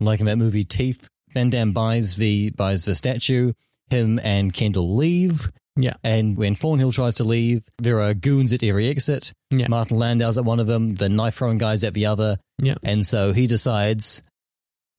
[0.00, 3.52] like in that movie Teeth, Van Damme buys the buys the statue.
[3.90, 5.48] Him and Kendall leave.
[5.76, 5.94] Yeah.
[6.02, 9.32] And when Thornhill tries to leave, there are goons at every exit.
[9.50, 9.68] Yeah.
[9.68, 12.38] Martin Landau's at one of them, the knife throwing guy's at the other.
[12.58, 12.76] Yeah.
[12.82, 14.22] And so he decides,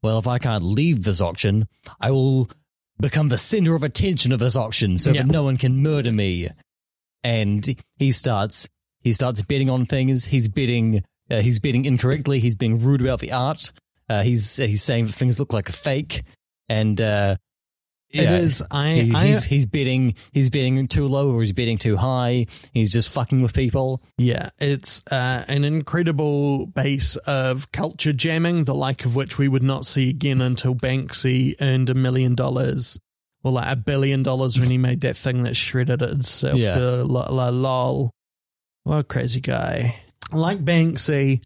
[0.04, 1.68] well, if I can't leave this auction,
[2.00, 2.50] I will
[3.00, 5.22] become the center of attention of this auction so Yeah.
[5.24, 6.48] that no one can murder me.
[7.24, 7.68] And
[7.98, 8.68] he starts
[9.02, 10.26] he starts betting on things.
[10.26, 12.40] He's betting uh, he's betting incorrectly.
[12.40, 13.72] He's being rude about the art.
[14.10, 16.24] Uh, he's he's saying that things look like a fake,
[16.70, 17.36] and uh,
[18.10, 18.64] It yeah, is.
[18.72, 18.94] I.
[18.94, 22.48] he- I he's he's bidding he's bidding too low or he's bidding too high.
[22.74, 24.02] He's just fucking with people.
[24.18, 29.64] Yeah, it's uh, an incredible base of culture jamming, the like of which we would
[29.64, 32.98] not see again until Banksy earned a million dollars,
[33.44, 36.58] or like a billion dollars when he made that thing that shredded itself.
[36.58, 36.78] Yeah.
[36.78, 38.12] Uh, la, la, lol.
[38.84, 39.98] What a crazy guy.
[40.32, 41.42] Like Banksy,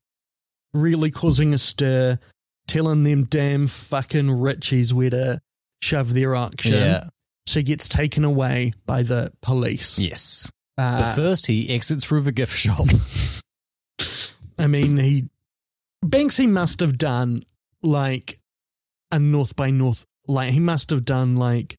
[0.75, 2.19] really causing a stir,
[2.67, 5.41] telling them damn fucking richies where to
[5.81, 6.73] shove their auction.
[6.73, 7.09] Yeah.
[7.47, 9.99] So he gets taken away by the police.
[9.99, 10.51] Yes.
[10.77, 12.87] Uh, But first, he exits through the gift shop.
[14.59, 15.29] I mean, he
[16.05, 17.43] Banksy must have done
[17.83, 18.39] like
[19.11, 21.75] a North by North like he must have done like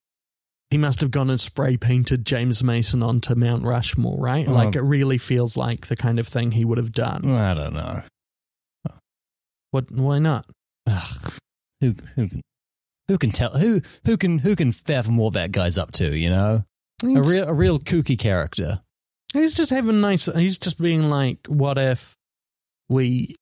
[0.71, 4.47] he must have gone and spray painted James Mason onto Mount Rushmore, right?
[4.49, 4.53] Oh.
[4.53, 7.31] Like it really feels like the kind of thing he would have done.
[7.31, 8.03] I don't know.
[9.71, 9.91] What?
[9.91, 10.47] Why not?
[10.87, 11.33] Ugh,
[11.81, 12.43] who who can
[13.09, 16.17] who can tell who who can who can fathom what that guy's up to?
[16.17, 16.65] You know,
[17.03, 18.81] a real a real kooky character.
[19.33, 20.27] he's just having nice.
[20.27, 22.17] He's just being like, what if
[22.89, 23.35] we,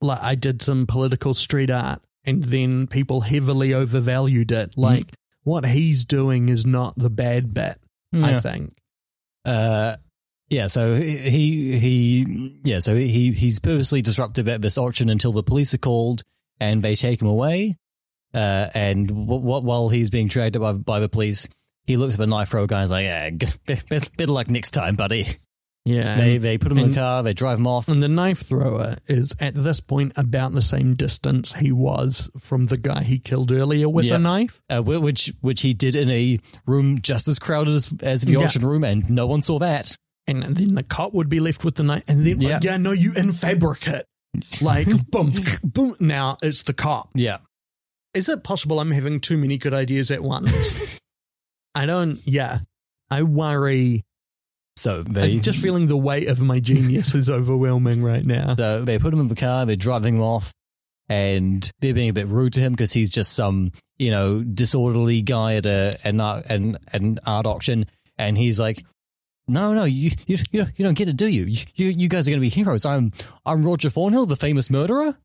[0.00, 4.76] like, I did some political street art and then people heavily overvalued it.
[4.76, 5.12] Like
[5.44, 7.78] what he's doing is not the bad bit.
[8.14, 8.74] I think.
[9.44, 9.96] Uh,
[10.48, 10.66] yeah.
[10.66, 12.80] So he he yeah.
[12.80, 16.22] So he he's purposely disruptive at this auction until the police are called
[16.60, 17.78] and they take him away.
[18.34, 21.48] Uh, and w- w- while he's being dragged by by the police,
[21.86, 22.78] he looks at the knife thrower guy.
[22.78, 25.26] and is like, yeah, g- bit, bit, bit of luck next time, buddy.
[25.84, 26.14] Yeah.
[26.16, 27.24] they they put him in the car.
[27.24, 27.88] They drive him off.
[27.88, 32.66] And the knife thrower is at this point about the same distance he was from
[32.66, 34.14] the guy he killed earlier with Yeah.
[34.14, 34.62] a knife.
[34.70, 38.44] uh, which which he did in a room just as crowded as, as the Yeah.
[38.44, 39.96] auction room, and no one saw that.
[40.28, 42.04] And then the cop would be left with the knife.
[42.06, 42.60] And then, Yeah.
[42.62, 44.06] yeah, no, you in fabricate.
[44.60, 45.34] Like, boom,
[45.64, 45.96] boom.
[45.98, 47.10] Now it's the cop.
[47.16, 47.38] Yeah,
[48.14, 50.74] Is it possible I'm having too many good ideas at once?
[51.74, 52.58] I don't, yeah.
[53.10, 54.04] I worry.
[54.76, 58.54] so they I'm just feeling the weight of my genius is overwhelming right now.
[58.54, 59.64] so they put him in the car.
[59.66, 60.52] They're driving him off,
[61.08, 65.22] and they're being a bit rude to him because he's just some you know disorderly
[65.22, 67.86] guy at a an art, an, an art auction,
[68.18, 68.84] and he's like.
[69.48, 71.46] No, no, you you you don't, you don't get it, do you?
[71.74, 72.86] You you guys are going to be heroes.
[72.86, 73.10] I'm
[73.44, 75.16] I'm Roger Thornhill, the famous murderer.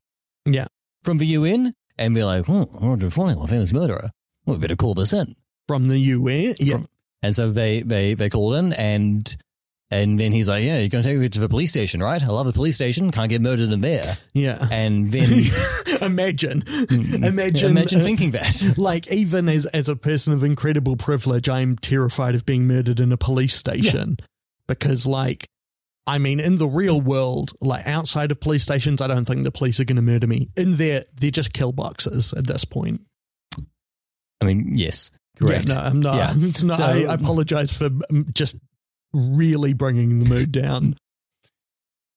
[0.44, 0.66] Yeah.
[1.04, 4.10] from the UN, and be like, oh, Roger Thornhill, a famous murderer.
[4.46, 5.34] Well, we better call this in.
[5.66, 6.54] From the UN.
[6.58, 6.80] Yeah.
[7.22, 9.36] And so they they they called in, and
[9.90, 12.22] and then he's like, yeah, you're going to take me to the police station, right?
[12.22, 13.10] I love the police station.
[13.10, 14.18] Can't get murdered in there.
[14.34, 14.66] Yeah.
[14.70, 15.44] And then
[16.02, 16.64] imagine.
[16.90, 17.70] Imagine.
[17.70, 18.62] imagine uh, thinking that.
[18.76, 23.12] like even as as a person of incredible privilege i'm terrified of being murdered in
[23.12, 24.18] a police station
[24.66, 25.48] because like
[26.08, 29.50] i mean in the real world like outside of police stations i don't think the
[29.52, 33.00] police are going to murder me in there they're just kill boxes at this point
[34.40, 35.68] I mean, yes, correct.
[35.68, 36.30] yeah, no i'm not, Yeah.
[36.30, 38.56] I'm So- I, I apologize for um, just
[39.12, 40.94] really bringing the mood down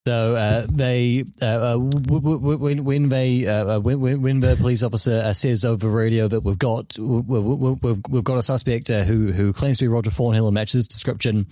[0.06, 5.22] So uh, they uh, uh, when when they uh, uh, when when the police officer
[5.24, 7.38] uh, says over radio that we've got we- we-
[7.80, 10.74] we've, we've got a suspect uh, who who claims to be Roger Thornhill and matches
[10.74, 11.46] his description,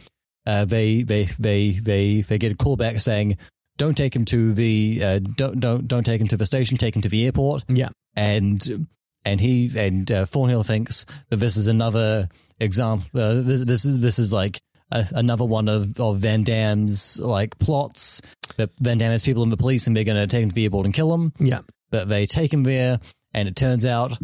[0.50, 3.38] uh, they they they they they get a call back saying
[3.76, 6.96] don't take him to the uh, don't don't don't take him to the station, take
[6.96, 7.64] him to the airport.
[7.68, 7.90] Yeah.
[8.16, 8.86] and
[9.24, 12.28] and he and uh, Thornhill thinks that this is another
[12.58, 13.20] example.
[13.20, 14.58] Uh, this this is this is like.
[14.92, 18.20] A, another one of, of Van Damme's like plots
[18.56, 20.54] that Van Damme has people in the police and they're going to take him to
[20.56, 21.32] the airport and kill him.
[21.38, 21.60] yeah
[21.92, 22.98] But they take him there,
[23.32, 24.18] and it turns out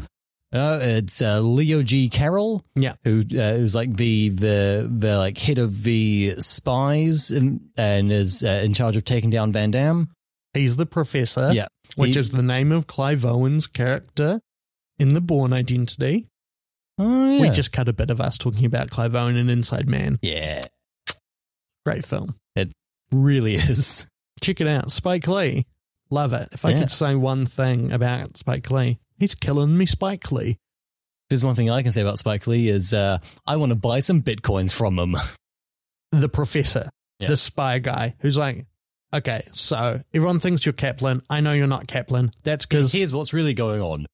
[0.52, 2.08] uh, it's uh, Leo G.
[2.08, 2.94] Carroll, Yeah.
[3.04, 8.44] who uh, is like the the the like head of the spies and, and is
[8.44, 10.08] uh, in charge of taking down Van Damme.
[10.54, 11.66] he's the professor yeah,
[11.96, 14.40] which He- is the name of clive owen's character
[14.98, 16.26] in the Bourne identity
[16.98, 17.40] oh, yeah.
[17.42, 20.62] we just cut a bit of us talking about clive owen and inside man yeah,
[21.84, 22.72] great film It
[23.12, 24.06] really is.
[24.42, 24.90] check it out.
[24.90, 25.66] Spike Lee.
[26.10, 26.48] Love it.
[26.52, 26.80] If I Yeah.
[26.80, 30.58] could say one thing about Spike Lee, he's killing me, Spike Lee.
[31.28, 34.00] There's one thing I can say about Spike Lee is uh, I want to buy
[34.00, 35.16] some bitcoins from him.
[36.12, 36.88] The professor,
[37.18, 37.28] Yeah.
[37.28, 38.64] the spy guy, who's like,
[39.12, 41.20] okay, so everyone thinks you're Kaplan.
[41.28, 42.30] I know you're not Kaplan.
[42.44, 44.06] That's because Here's what's really going on.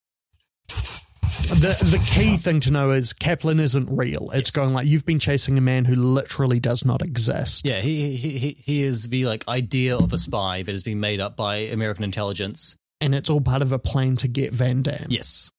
[0.68, 4.30] the, the key thing to know is Kaplan isn't real.
[4.30, 4.50] It's Yes.
[4.50, 7.66] going like, you've been chasing a man who literally does not exist.
[7.66, 10.98] Yeah, he, he he he is the like idea of a spy that has been
[11.00, 12.76] made up by American intelligence.
[13.02, 15.06] And it's all part of a plan to get Van Damme.
[15.08, 15.50] Yes.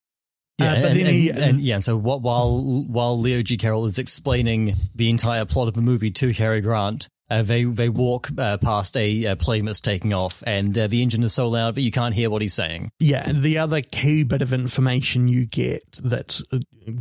[0.60, 3.42] Uh, Yeah, but and, then he- and- and- yeah, and so what, while while Leo
[3.42, 3.56] G.
[3.56, 7.88] Carroll is explaining the entire plot of the movie to Cary Grant, uh, they they
[7.88, 11.48] walk uh, past a, uh plane that's taking off, and uh, the engine is so
[11.48, 12.90] loud that you can't hear what he's saying.
[13.00, 16.58] Yeah, and the other key bit of information you get that's uh,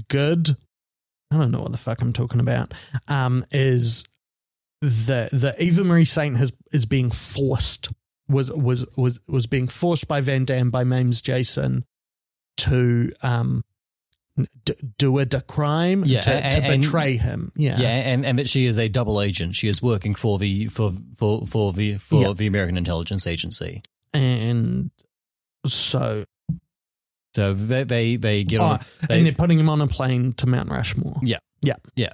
[0.07, 0.55] good,
[1.29, 2.73] I don't know what the fuck I'm talking about,
[3.07, 4.03] um, is
[4.81, 7.89] the the Eva Marie Saint has is being forced
[8.33, 11.85] was was was was being forced by Van Damme by Mames Jason
[12.57, 13.63] to um
[14.65, 17.51] d- do a, d- crime Yeah, to, to and- and- betray him.
[17.55, 19.55] Yeah, Yeah, and, and that she is a double agent.
[19.55, 22.33] She is working for the for for for the for Yeah.
[22.33, 23.81] the American intelligence agency.
[24.13, 24.91] and
[25.65, 26.25] so
[27.35, 28.79] So they they, they get oh, on.
[29.07, 31.19] They, and they're putting him on a plane to Mount Rushmore.
[31.21, 31.37] yeah.
[31.63, 32.09] I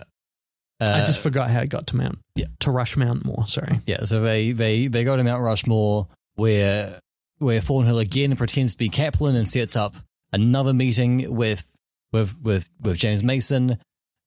[0.80, 2.20] Uh, just forgot how it got to Mount.
[2.36, 2.46] yeah.
[2.62, 3.80] To Rush Mount more, sorry.
[3.86, 7.00] Yeah, so they, they, they go to Mount Rushmore where
[7.40, 9.96] where Thornhill again pretends to be Kaplan and sets up
[10.32, 11.66] another meeting with
[12.12, 13.78] with with with James Mason,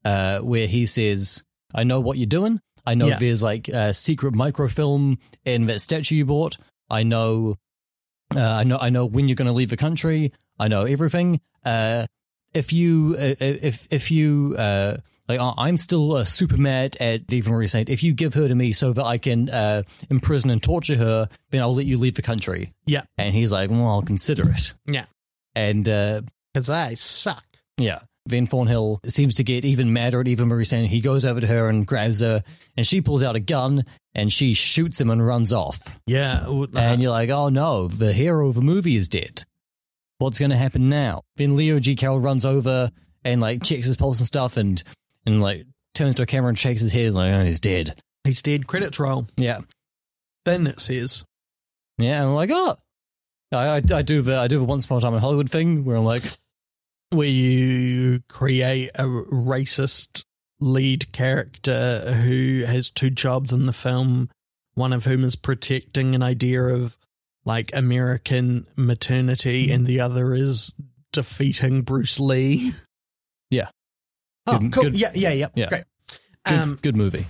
[0.04, 1.42] uh, where he says,
[1.74, 2.60] "I know what you're doing.
[2.84, 3.18] I know Yeah.
[3.18, 6.58] there's like a secret microfilm in that statue you bought.
[6.90, 7.56] I know,
[8.34, 10.32] uh, I know, I know when you're going to leave the country.
[10.58, 11.40] I know everything.
[11.64, 12.06] Uh,
[12.54, 14.96] if you, uh, if if you, uh,
[15.36, 17.88] like, I- I'm still uh, super mad at Eva Marie Saint.
[17.88, 21.28] If you give her to me so that I can uh, imprison and torture her,
[21.50, 23.02] then I'll let you leave the country." Yeah.
[23.18, 25.04] And he's like, "Well, I'll consider it." Yeah.
[25.54, 26.22] And uh,
[26.54, 27.44] Because they suck.
[27.76, 28.00] yeah.
[28.28, 30.86] Van Thornhill seems to get even madder at Eva Marie Saint.
[30.86, 32.44] He goes over to her and grabs her,
[32.76, 33.84] and she pulls out a gun
[34.14, 35.80] and she shoots him and runs off.
[36.06, 36.42] Yeah.
[36.44, 39.42] w- And you're like, oh no, the hero of the movie is dead.
[40.18, 41.22] What's going to happen now?
[41.36, 41.96] Then Leo G.
[41.96, 42.92] Carroll runs over
[43.24, 44.80] and like checks his pulse and stuff, and
[45.27, 48.01] and like turns to a camera and shakes his head like, oh, he's dead.
[48.24, 48.66] he's dead.
[48.66, 49.27] Credits roll.
[49.36, 49.61] Yeah,
[50.44, 51.24] Then it says,
[51.99, 52.20] yeah.
[52.20, 52.77] And I'm like, oh,
[53.53, 55.85] I, I, I do the I do the once upon a time in Hollywood thing
[55.85, 56.24] where I'm like,
[57.11, 60.24] where you create a racist
[60.61, 64.31] lead character who has two jobs in the film,
[64.74, 66.97] one of whom is protecting an idea of
[67.44, 69.74] like American maternity, mm-hmm.
[69.74, 70.73] and the other is
[71.12, 72.73] defeating Bruce Lee.
[73.51, 73.69] Yeah.
[74.47, 74.82] Oh, Good- cool.
[74.85, 75.47] good- Yeah, yeah, yeah.
[75.55, 75.69] Yeah.
[75.69, 75.85] Great.
[76.44, 77.27] good, Um, good movie.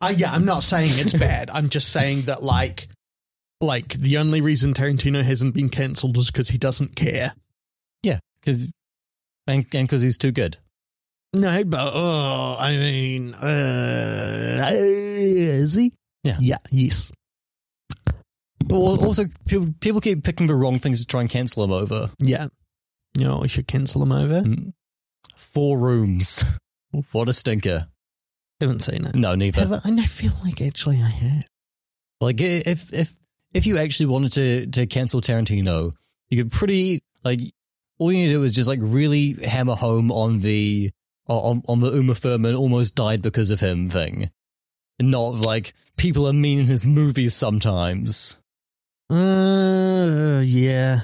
[0.00, 1.50] uh, yeah, I'm not saying it's bad.
[1.50, 2.88] I'm just saying that like,
[3.60, 7.32] like the only reason Tarantino hasn't been cancelled is because he doesn't care.
[8.02, 8.64] Yeah, because
[9.46, 10.56] and and because he's too good.
[11.32, 15.92] No, but oh, I mean, uh, is he?
[16.24, 16.36] Yeah.
[16.40, 17.10] yeah, yes.
[18.70, 22.10] Al- Also, people, people keep picking the wrong things to try and cancel him over.
[22.20, 22.48] Yeah.
[23.16, 24.42] You know, we should cancel him over.
[24.42, 24.72] Mm.
[25.52, 26.44] Four rooms.
[27.12, 27.88] What a stinker.
[28.60, 29.14] Haven't seen it.
[29.14, 29.60] No, neither.
[29.60, 29.80] Have I?
[29.84, 31.44] And I feel like actually I have.
[32.20, 33.12] Like if if
[33.52, 35.92] if you actually wanted to to cancel Tarantino,
[36.30, 37.40] you could pretty like
[37.98, 40.90] all you need to do is just like really hammer home on the
[41.26, 44.30] on on the Uma Thurman almost died because of him thing.
[45.00, 48.38] Not like people are mean in his movies sometimes.
[49.10, 51.00] Uh, yeah.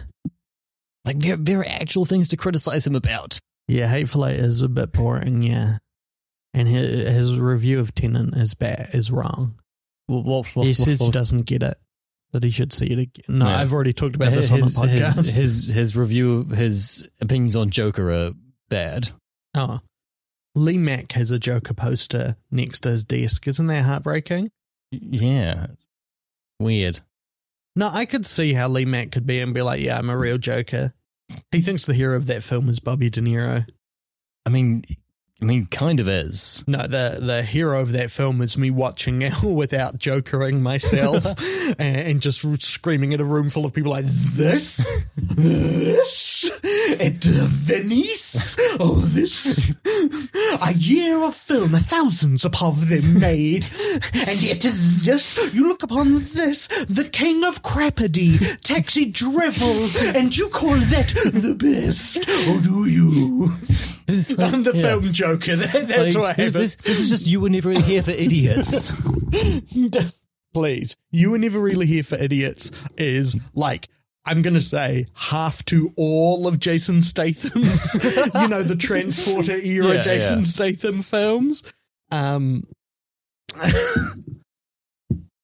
[1.04, 3.38] Like there there are actual things to criticize him about.
[3.68, 5.76] Yeah, Hateful Eight is a bit boring, yeah.
[6.54, 9.58] And his, his review of Tenet is bad, is wrong.
[10.08, 11.76] Well, well, well, he says well, he doesn't get it,
[12.32, 13.24] that he should see it again.
[13.28, 13.58] No, Yeah.
[13.60, 15.16] I've already talked about this on the podcast.
[15.16, 15.30] his,
[15.66, 18.32] his his review, his opinions on Joker are
[18.68, 19.10] bad.
[19.54, 19.80] oh.
[20.54, 23.46] Lee Mack has a Joker poster next to his desk.
[23.46, 24.50] Isn't that heartbreaking?
[24.90, 25.66] Yeah,
[26.58, 26.98] weird.
[27.76, 30.18] No, I could see how Lee Mack could be and be like, yeah, I'm a
[30.18, 30.92] real Joker.
[31.52, 33.66] He thinks the hero of that film is Bobby De Niro.
[34.46, 34.84] I mean,
[35.40, 36.64] I mean, kind of is.
[36.66, 41.24] No, the the hero of that film is me watching it without jokering myself
[41.78, 44.84] and, and just screaming at a room full of people like this,
[45.16, 46.50] this,
[47.00, 49.72] at Venice, oh this,
[50.60, 53.66] a year of film, thousands upon them made,
[54.26, 60.48] and yet this, you look upon this, the king of crapody, taxi drivel, and you
[60.48, 63.56] call that the best, or do you?
[64.08, 64.82] I'm the Yeah.
[64.82, 65.56] film joker.
[65.56, 66.52] That's Like, what happened.
[66.54, 68.92] this, this is just you were never really here for idiots.
[70.54, 72.70] Please, you were never really here for idiots.
[72.96, 73.88] Is like
[74.24, 77.94] I'm gonna say half to all of Jason Statham's,
[78.34, 80.44] you know, the Transporter era Yeah, Jason yeah.
[80.44, 81.62] Statham films.
[82.10, 82.66] Um.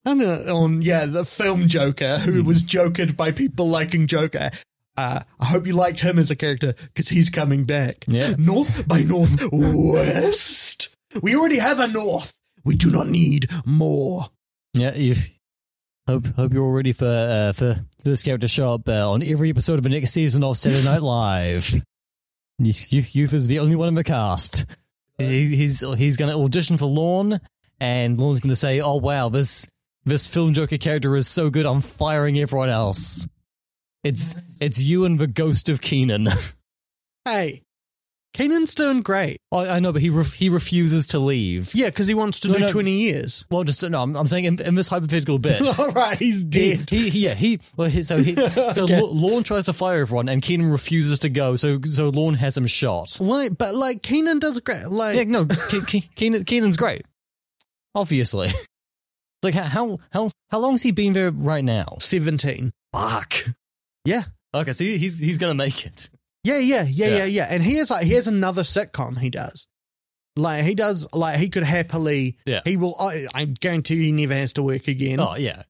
[0.06, 2.46] And uh, on yeah, the film Joker, who Hmm.
[2.46, 4.50] was jokered by people liking Joker.
[4.96, 8.04] Uh, I hope you liked him as a character because he's coming back.
[8.06, 8.34] Yeah.
[8.38, 10.88] North by Northwest.
[11.20, 12.34] We already have a North.
[12.64, 14.28] We do not need more.
[14.72, 15.16] yeah, you.
[16.06, 19.22] Hope hope you're all ready for uh, for this character to show up uh, on
[19.22, 21.74] every episode of the next season of Saturday Night Live.
[22.58, 24.66] You, you, Youth is the only one in the cast.
[25.16, 27.40] He, he's he's going to audition for Lorne,
[27.80, 29.66] and Lorne's going to say, "Oh wow, this
[30.04, 33.26] this film Joker character is so good, I'm firing everyone else."
[34.05, 36.28] It's it's you and the ghost of Kenan.
[37.26, 37.62] Hey,
[38.35, 39.39] Kenan's doing great.
[39.51, 41.74] I, I know, but he ref, he refuses to leave.
[41.74, 42.66] Yeah, because he wants to No, do no.
[42.66, 43.47] 20 years.
[43.51, 44.02] Well, just no.
[44.02, 45.62] I'm, I'm saying in, in this hypothetical bit.
[45.78, 46.90] All right, he's He, dead.
[46.90, 48.35] he, he- yeah, he, well, he, so he,
[48.72, 49.01] so Okay.
[49.01, 51.56] Lorne tries to fire everyone, and Kenan refuses to go.
[51.56, 53.16] So, so Lorne has him shot.
[53.20, 54.86] Wait, but like Kenan does great.
[54.89, 57.06] Like, Yeah, no, Ke- Ke- Kenan, Kenan's great.
[57.94, 58.59] Obviously, it's
[59.43, 61.97] like how, how, how, how long has he been there right now?
[62.01, 62.70] 17.
[62.93, 63.35] Fuck.
[64.05, 64.22] Yeah.
[64.55, 66.10] Okay, so he's he's gonna make it.
[66.44, 67.16] Yeah, yeah, yeah, Yeah.
[67.18, 67.47] yeah, yeah.
[67.51, 69.66] And he has like he has another sitcom he does.
[70.36, 72.60] Like he does like he could happily Yeah.
[72.64, 75.20] he will I, I guarantee he never has to work again.
[75.20, 75.62] Oh yeah,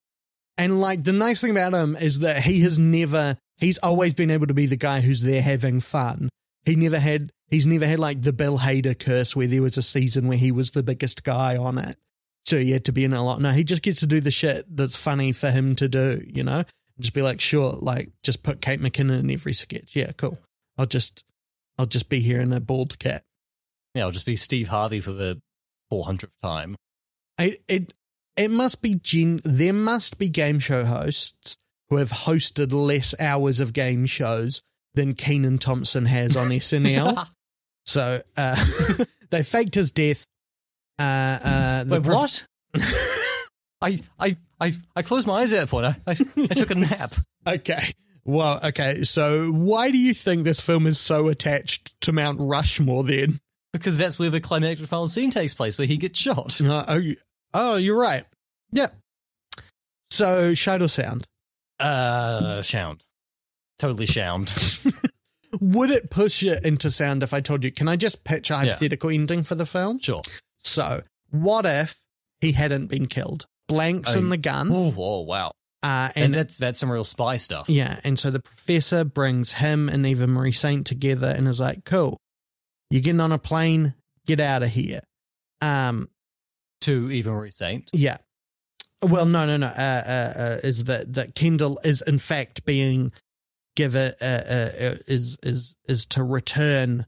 [0.58, 4.30] And like the nice thing about him is that he has never he's always been
[4.30, 6.28] able to be the guy who's there having fun.
[6.64, 9.82] he never had he's never had like the Bill Hader curse where there was a
[9.82, 11.96] season where he was the biggest guy on it.
[12.46, 13.40] So he had to be in a lot.
[13.40, 16.42] No, he just gets to do the shit that's funny for him to do, you
[16.42, 16.64] know?
[17.00, 19.96] Just be like, sure, like just put Kate McKinnon in every sketch.
[19.96, 20.38] Yeah, cool.
[20.78, 21.24] I'll just
[21.78, 23.24] I'll just be here in a bald cat.
[23.94, 25.40] Yeah, I'll just be Steve Harvey for the
[25.92, 26.76] 400th time.
[27.38, 27.92] I, it
[28.36, 31.56] it must be gen- there must be game show hosts
[31.90, 34.62] who have hosted less hours of game shows
[34.94, 37.26] than Kenan Thompson has on SNL.
[37.86, 38.64] so uh,
[39.30, 40.24] they faked his death.
[40.98, 42.46] Uh, uh, the Wait, prof- what?
[43.84, 45.86] I, I, I, I closed my eyes at that point.
[45.86, 46.16] I, I,
[46.50, 47.14] I took a nap.
[47.46, 47.92] Okay.
[48.24, 49.02] Well, okay.
[49.02, 53.38] So why do you think this film is so attached to Mount Rushmore then?
[53.74, 56.58] Because that's where the climactic final scene takes place, where he gets shot.
[56.58, 57.02] Uh, oh,
[57.52, 58.24] oh, you're right.
[58.72, 58.86] Yeah.
[60.10, 61.26] So shadow sound.
[61.78, 63.04] Uh, sound.
[63.78, 64.54] Totally sound.
[65.60, 67.72] Would it push it into sound if I told you?
[67.72, 69.98] Can I just pitch a hypothetical ending for the film?
[69.98, 70.22] Sure.
[70.60, 72.00] So, what if
[72.40, 73.46] he hadn't been killed?
[73.68, 74.70] Blanks I- in the gun.
[74.72, 75.52] Oh, oh wow.
[75.82, 77.68] Uh, And and that's that's some real spy stuff.
[77.68, 81.84] yeah, and so the professor brings him and Eva Marie Saint together and is like,
[81.84, 82.16] "Cool,
[82.88, 83.92] you're getting on a plane.
[84.26, 85.00] Get out of here."
[85.60, 86.08] Um,
[86.82, 87.90] To even Marie Saint.
[87.92, 88.16] yeah.
[89.02, 89.66] Well, no, no, no.
[89.66, 89.70] Uh,
[90.06, 93.12] uh, uh, is that that Kendall is in fact being
[93.76, 97.04] given uh, uh, uh, is is is to return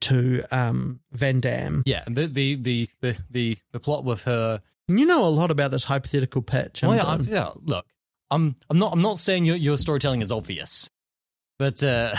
[0.00, 1.82] to um Van Damme.
[1.84, 2.88] Yeah, the the the
[3.30, 4.62] the, the plot with her.
[4.88, 6.84] You know a lot about this hypothetical pitch.
[6.84, 7.50] I'm yeah, I'm- yeah.
[7.62, 7.86] Look,
[8.30, 10.88] I'm I'm not I'm not saying your your storytelling is obvious,
[11.58, 12.14] but uh,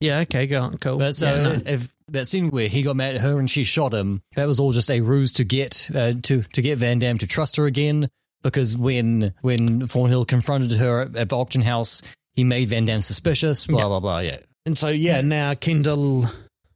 [0.00, 0.20] yeah.
[0.20, 0.78] Okay, go on.
[0.78, 0.98] Cool.
[0.98, 1.62] but so Yeah, no.
[1.66, 4.58] if that scene where he got mad at her and she shot him, that was
[4.60, 7.66] all just a ruse to get uh, to to get Van Damme to trust her
[7.66, 8.08] again.
[8.42, 12.00] Because when when Thornhill confronted her at, at the auction house,
[12.34, 13.66] he made Van Damme suspicious.
[13.66, 13.86] Blah Yeah.
[13.86, 14.18] blah blah.
[14.20, 16.24] Yeah, And so, yeah, now Kendall,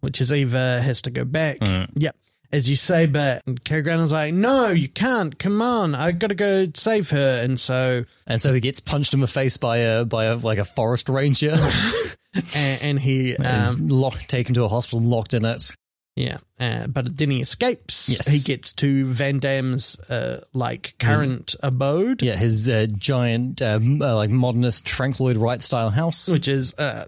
[0.00, 1.60] which is Eva, has to go back.
[1.60, 1.88] Mm.
[1.94, 2.16] Yep.
[2.54, 5.36] As you say, but Cary is like, no, you can't.
[5.36, 5.96] Come on.
[5.96, 7.40] I got to go save her.
[7.42, 10.58] And so, and so he gets punched in the face by a by a like
[10.58, 11.56] a forest ranger.
[12.54, 15.74] and, and he, and is um, locked, taken to a hospital, and locked in it.
[16.14, 18.08] yeah, uh, but then he escapes.
[18.08, 18.28] Yes.
[18.28, 24.14] He gets to Van Damme's, uh, like, current abode, Yeah, his uh, giant, um, uh,
[24.14, 26.28] like modernist Frank Lloyd Wright style house.
[26.28, 27.06] which is, uh,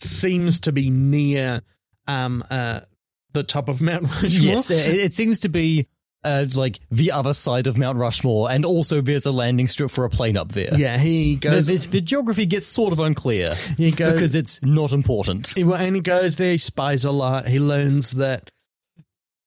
[0.00, 1.62] seems to be near,
[2.08, 2.80] um, uh,
[3.32, 4.30] the top of Mount Rushmore.
[4.30, 5.86] yes, it, it seems to be
[6.24, 10.04] uh, like the other side of Mount Rushmore, and also there's a landing strip for
[10.04, 10.74] a plane up there.
[10.76, 11.66] Yeah, he The, goes.
[11.66, 15.48] the, the geography gets sort of unclear he goes because it's not important.
[15.56, 17.48] He- and he goes there, he spies a lot.
[17.48, 18.50] He learns that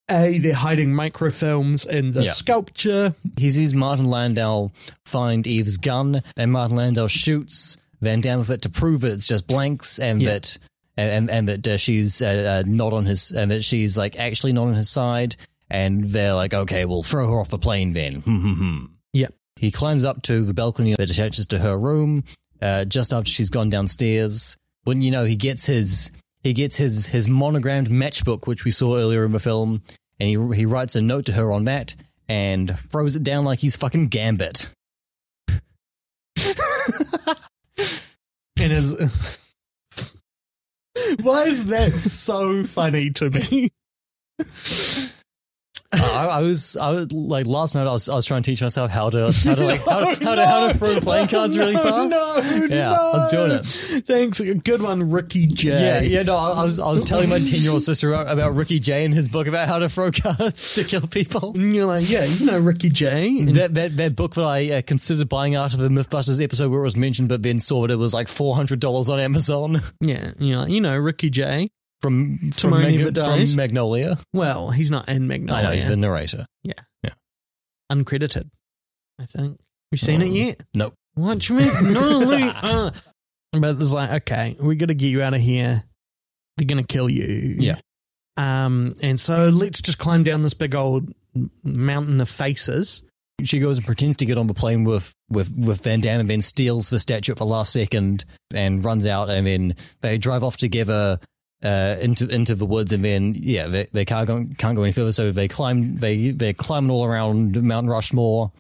[0.10, 2.32] A, they're hiding microfilms in the Yeah.
[2.32, 3.16] sculpture.
[3.38, 4.72] He sees Martin Landau
[5.06, 9.28] find Eve's gun, and Martin Landau shoots Van Damme with it to prove that it's
[9.28, 10.32] just blanks, and Yeah.
[10.34, 10.58] that
[10.98, 14.18] and and, and that uh, she's uh, uh, not on his, and that she's like
[14.20, 15.36] actually not on his side.
[15.70, 18.22] And they're like, okay, we'll throw her off the plane then.
[18.22, 18.86] Hmm, hmm, hmm.
[19.12, 19.30] Yeah.
[19.56, 22.26] He climbs up to the balcony that attaches to her room.
[22.62, 26.12] Uh, just after she's gone downstairs, when you know he gets his
[26.44, 29.82] he gets his his monogrammed matchbook, which we saw earlier in the film,
[30.20, 31.96] and he he writes a note to her on that
[32.30, 34.70] and throws it down like he's fucking Gambit.
[38.64, 39.40] And is.
[41.22, 43.72] Why is that so funny to me?
[45.94, 48.62] I, I was I was like last night I was I was trying to teach
[48.62, 51.58] myself how to how to like how, to, how, to, how to throw playing cards
[51.58, 52.10] really fast.
[52.10, 52.38] No,
[52.68, 52.96] Yeah, no.
[52.96, 54.06] I was doing it.
[54.06, 54.42] Thanks.
[54.42, 55.70] Good one, Ricky Jay.
[55.70, 58.32] Yeah, yeah, no, I I was I was telling my ten year old sister about,
[58.32, 61.54] about Ricky Jay and his book about how to throw cards to kill people.
[61.54, 63.28] And you're like, yeah, you know Ricky Jay.
[63.40, 66.72] And That, that that book that I uh, considered buying out of a MythBusters episode
[66.72, 69.20] where it was mentioned, but then saw that it was like four hundred dollars on
[69.20, 71.70] Amazon yeah, like, you know Ricky J.
[72.04, 74.20] from from, Mag- from Magnolia.
[74.34, 75.64] Well, he's not in I Magnolia.
[75.64, 76.46] know he's the narrator.
[76.64, 76.74] Yeah.
[77.02, 77.14] Yeah.
[77.92, 78.50] Uncredited.
[79.20, 79.60] I think.
[79.92, 80.34] You seen it Oh.
[80.34, 80.64] yet?
[80.76, 80.94] Nope.
[81.16, 81.68] Watch me.
[81.82, 82.22] No.
[82.62, 82.92] Uh.
[83.54, 85.84] But it's like, okay, we got to get you out of here.
[86.58, 87.56] They're gonna kill you.
[87.60, 87.78] Yeah.
[88.38, 91.12] Um, and so let's just climb down this big old
[91.64, 93.04] mountain of faces.
[93.44, 96.30] She goes and pretends to get on the plane with, with, with Van Damme and
[96.30, 100.44] then steals the statue at the last second and runs out and then they drive
[100.44, 101.20] off together
[101.64, 104.92] uh, into into the woods and then yeah they, they can't go can't go any
[104.92, 108.52] further so they climb they they're climbing all around Mount Rushmore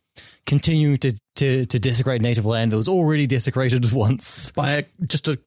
[0.45, 4.51] continuing to, to, to desecrate native land that was already desecrated once.
[4.51, 5.39] by a, just a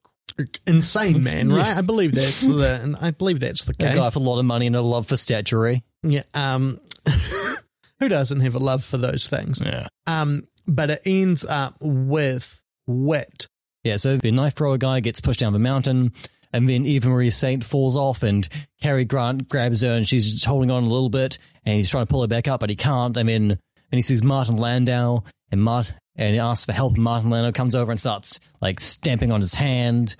[0.65, 1.77] insane man, right?
[1.77, 2.97] I believe that's the.
[3.01, 4.05] I believe that's the A guy case.
[4.05, 5.83] with a lot of money and a love for statuary.
[6.03, 6.23] Yeah.
[6.33, 6.79] Um,
[7.99, 9.61] who doesn't have a love for those things?
[9.65, 9.87] Yeah.
[10.05, 13.47] Um, but it ends up with wit.
[13.83, 16.11] Yeah, so the knife thrower guy gets pushed down the mountain.
[16.53, 18.47] And then Eva Marie Saint falls off, and
[18.81, 22.05] Cary Grant grabs her, and she's just holding on a little bit, and he's trying
[22.05, 23.15] to pull her back up, but he can't.
[23.17, 26.95] And then and he sees Martin Landau, and Mart and he asks for help.
[26.95, 30.15] And Martin Landau comes over and starts like stamping on his hand,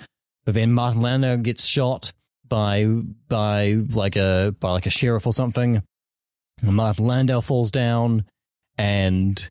[0.45, 2.13] but then Martin Landau gets shot
[2.47, 2.85] by
[3.27, 5.81] by like a by like a sheriff or something.
[6.61, 8.25] And Martin Landau falls down,
[8.77, 9.47] and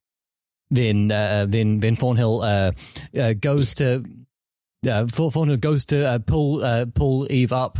[0.70, 2.73] then uh, then then Thornhill uh,
[3.19, 4.05] uh, goes to
[4.89, 7.78] uh, Thornhill goes to uh, pull uh, pull Eve up,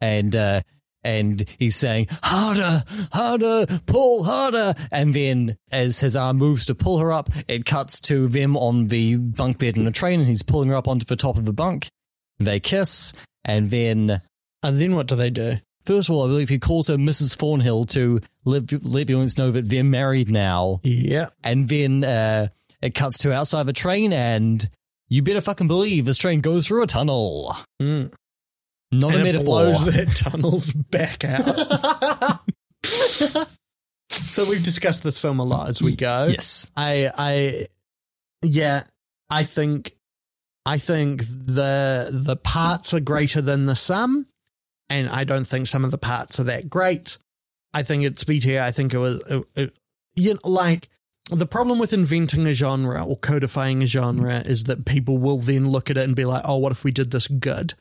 [0.00, 0.60] and uh,
[1.04, 2.82] and he's saying harder,
[3.12, 8.00] harder, pull harder, and then as his arm moves to pull her up, it cuts
[8.02, 11.04] to them on the bunk bed in a train, and he's pulling her up onto
[11.04, 11.88] the top of the bunk.
[12.38, 13.12] They kiss,
[13.44, 14.20] and then
[14.62, 15.58] And then what do they do?
[15.84, 17.36] first of all, I believe he calls her Mrs.
[17.36, 21.28] Thornhill to let audience know that they're married now Yeah.
[21.44, 22.48] and then uh,
[22.82, 24.68] it cuts to outside the train, and
[25.08, 27.56] you better fucking believe this train goes through a tunnel.
[27.80, 28.12] Mm.
[28.92, 29.44] Not and a it metaphor.
[29.44, 32.40] blows their tunnels back out.
[34.10, 36.26] so we've discussed this film a lot as we go.
[36.30, 36.70] yes.
[36.76, 37.66] I I
[38.42, 38.84] yeah,
[39.30, 39.92] I think
[40.64, 44.26] I think the the parts are greater than the sum,
[44.88, 47.18] and I don't think some of the parts are that great.
[47.74, 48.60] I think it's BTA.
[48.60, 49.76] I think it was it, it,
[50.14, 50.88] you know, like
[51.30, 55.68] the problem with inventing a genre or codifying a genre is that people will then
[55.68, 57.74] look at it and be like, "Oh, what if we did this good?"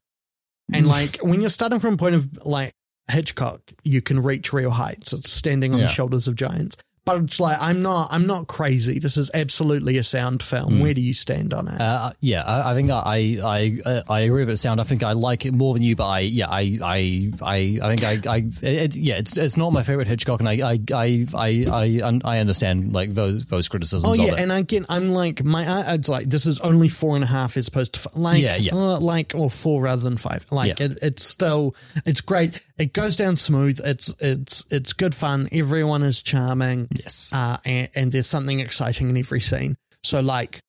[0.73, 0.89] And mm.
[0.89, 2.71] like when you're starting from a point of like
[3.11, 5.13] Hitchcock, you can reach real heights.
[5.13, 5.85] It's standing on Yeah.
[5.85, 6.77] the shoulders of giants.
[7.05, 8.97] But it's like I'm not I'm not crazy.
[8.97, 10.73] This is absolutely a sound film.
[10.77, 10.81] Mm.
[10.81, 11.79] Where do you stand on it?
[11.79, 14.81] Uh, yeah, I, I think I I uh, I agree with the sound.
[14.81, 17.95] I think I like it more than you, but I yeah I I I, I
[17.95, 21.27] think I I it, yeah it's it's not my favorite Hitchcock, and I I I
[21.35, 24.05] I I, I understand like those those criticisms.
[24.07, 27.27] Oh yeah, and again, I'm like my it's like this is only four and a
[27.27, 28.73] half as opposed to f- like Yeah, yeah.
[28.73, 30.43] uh, like or four rather than five.
[30.51, 30.87] Like Yeah.
[30.87, 32.63] it, it's still it's great.
[32.79, 33.79] It goes down smooth.
[33.85, 35.49] It's it's it's good fun.
[35.51, 36.89] Everyone is charming.
[36.99, 37.31] Yes.
[37.33, 39.75] uh, and, and there's something exciting in every scene.
[40.03, 40.59] So like,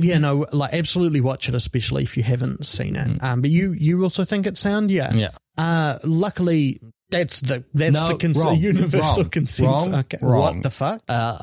[0.00, 3.22] yeah, no, like absolutely watch it, especially if you haven't seen it.
[3.22, 5.10] Um, but you you also think it's sound, yeah.
[5.10, 5.20] Mm.
[5.20, 5.30] yeah.
[5.56, 6.80] Uh, luckily,
[7.10, 9.88] that's the that's No, the cons- wrong, universal wrong, consensus.
[9.88, 10.40] wrong, okay, wrong.
[10.40, 11.02] what the fuck?
[11.08, 11.38] Uh,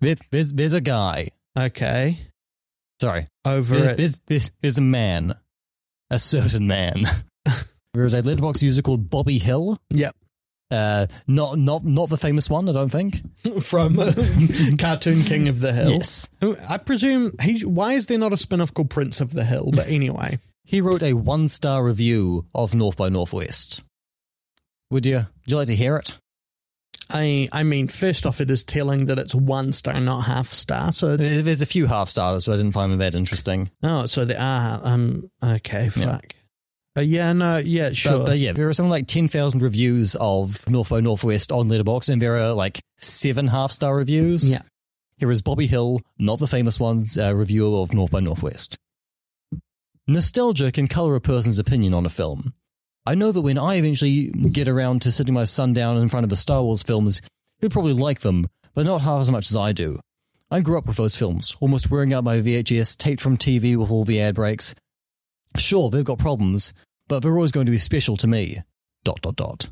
[0.00, 1.30] there, there's there's a guy.
[1.58, 2.18] Okay,
[3.00, 3.96] Sorry, over There's, it.
[3.96, 5.34] there's, there's, there's a man,
[6.10, 7.06] a certain man.
[7.94, 9.78] there is a Letterboxd user called Bobby Hill.
[9.90, 10.14] Yep.
[10.74, 13.22] Uh, not not not the famous one, I don't think.
[13.62, 14.12] from uh,
[14.78, 15.90] Cartoon King of the Hill.
[15.90, 16.28] Yes.
[16.68, 17.64] I presume he.
[17.64, 19.70] Why is there not a spin off called Prince of the Hill?
[19.72, 23.82] But anyway, He wrote a one star review of North by Northwest.
[24.90, 26.16] Would you would you like to hear it?
[27.10, 30.92] I I mean, first off, it is telling that it's one star, not half star.
[30.92, 33.70] So There's a few half stars, but I didn't find them that interesting.
[33.82, 34.80] Oh, so they are.
[34.82, 35.30] Um.
[35.42, 35.90] Okay.
[35.96, 36.18] Yeah.
[36.96, 37.32] Uh, yeah.
[37.32, 37.58] No.
[37.58, 37.92] Yeah.
[37.92, 38.18] Sure.
[38.18, 42.10] But, but yeah, there are something like 10,000 reviews of North by Northwest on Letterboxd,
[42.10, 44.52] and there are like seven half star reviews.
[44.52, 44.62] Yeah.
[45.16, 48.76] Here is Bobby Hill, not the famous one's uh, review of North by Northwest.
[50.06, 52.52] Nostalgia can color a person's opinion on a film.
[53.06, 56.24] I know that when I eventually get around to sitting my son down in front
[56.24, 57.22] of the Star Wars films,
[57.58, 59.98] he'll probably like them, but not half as much as I do.
[60.50, 63.90] I grew up with those films, almost wearing out my VHS, taped from TV with
[63.90, 64.74] all the ad breaks.
[65.56, 66.72] Sure, they've got problems,
[67.08, 68.62] but they're always going to be special to me.
[69.04, 69.68] Dot dot dot.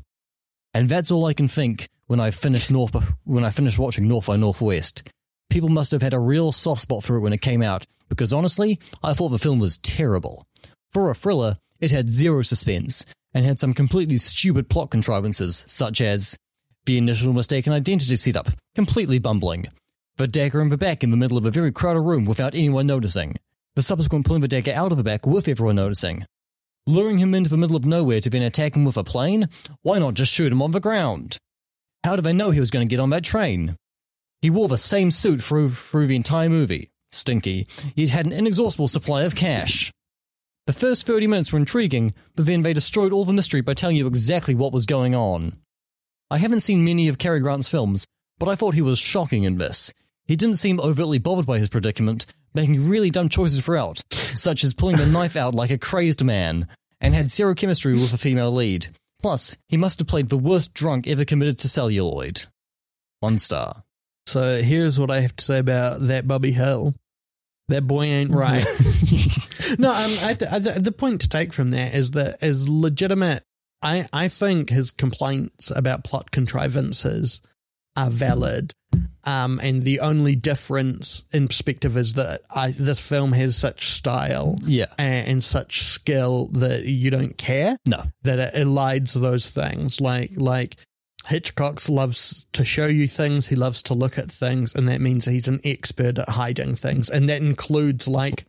[0.73, 2.95] And that's all I can think when I finish North
[3.25, 5.03] when I finish watching North by Northwest.
[5.49, 8.33] People must have had a real soft spot for it when it came out, because
[8.33, 10.47] honestly, I thought the film was terrible.
[10.91, 16.01] For a thriller, it had zero suspense, and had some completely stupid plot contrivances, such
[16.01, 16.37] as
[16.85, 19.67] the initial mistaken identity setup, completely bumbling,
[20.17, 22.87] the dagger in the back in the middle of a very crowded room without anyone
[22.87, 23.35] noticing,
[23.75, 26.25] the subsequent dagger out of the back with everyone noticing,
[26.85, 29.49] luring him into the middle of nowhere to then attack him with a plane?
[29.81, 31.37] Why not just shoot him on the ground?
[32.03, 33.77] How did they know he was going to get on that train?
[34.41, 36.91] He wore the same suit through, through the entire movie.
[37.11, 37.67] Stinky.
[37.95, 39.91] He'd had an inexhaustible supply of cash.
[40.65, 43.95] The first 30 minutes were intriguing, but then they destroyed all the mystery by telling
[43.95, 45.57] you exactly what was going on.
[46.31, 48.05] I haven't seen many of Cary Grant's films,
[48.39, 49.93] but I thought he was shocking in this.
[50.25, 54.73] He didn't seem overtly bothered by his predicament, making really dumb choices throughout, such as
[54.73, 56.67] pulling the knife out like a crazed man,
[57.01, 58.87] and had zero chemistry with a female lead.
[59.21, 62.45] Plus, he must have played the worst drunk ever committed to celluloid.
[63.21, 63.83] One star.
[64.27, 66.93] so here's what I have to say about that Bobby Hill.
[67.69, 68.65] That boy ain't right.
[69.79, 72.67] no, um, I th- I th- the point to take from that is that as
[72.67, 73.43] legitimate.
[73.81, 77.41] I I think his complaints about plot contrivances
[77.95, 78.71] are valid.
[79.23, 84.57] Um, and the only difference in perspective is that I, this film has such style
[84.63, 84.87] Yeah.
[84.97, 88.03] and, and such skill that you don't care No.
[88.23, 90.01] that it elides those things.
[90.01, 90.75] Like like
[91.25, 93.47] Hitchcock loves to show you things.
[93.47, 97.09] He loves to look at things, and that means he's an expert at hiding things,
[97.09, 98.45] and that includes like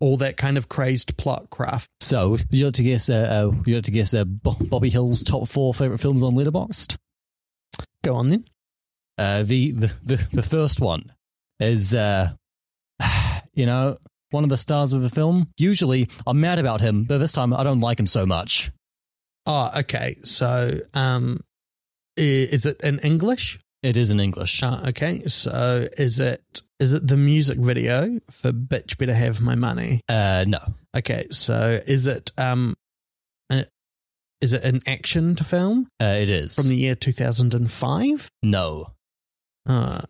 [0.00, 1.90] all that kind of crazed plot craft.
[2.00, 3.10] So you like to guess?
[3.10, 4.14] Uh, uh, you like to guess?
[4.14, 6.96] Uh, Bobby Hill's top four favorite films on Letterboxd.
[8.02, 8.44] Go on then.
[9.18, 11.12] Uh, the, the the the first one
[11.58, 12.32] is, uh,
[13.54, 13.96] you know,
[14.30, 15.48] one of the stars of the film.
[15.56, 18.70] Usually, I'm mad about him, but this time I don't like him so much.
[19.46, 20.16] Oh, okay.
[20.24, 21.40] So, um,
[22.16, 23.58] is it in English?
[23.82, 24.62] It is in English.
[24.62, 25.20] Uh, okay.
[25.26, 30.00] So, is it is it the music video for "Bitch Better Have My Money"?
[30.08, 31.26] Uh, no, Okay.
[31.30, 32.74] So, is it um,
[34.40, 37.70] is it an action to film uh, it is from the year two thousand and
[37.70, 38.28] five?
[38.42, 38.92] no.
[39.66, 40.02] Uh,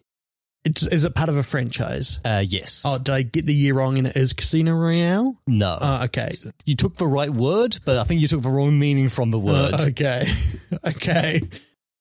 [0.64, 2.18] it's is it part of a franchise?
[2.24, 2.82] Uh, yes.
[2.84, 3.98] Oh, did I get the year wrong?
[3.98, 5.36] And it is Casino Royale.
[5.46, 5.78] no.
[5.80, 6.28] Oh, okay.
[6.64, 9.38] you took the right word, but I think you took the wrong meaning from the
[9.38, 9.74] word.
[9.74, 10.26] Uh, okay.
[10.88, 11.42] okay.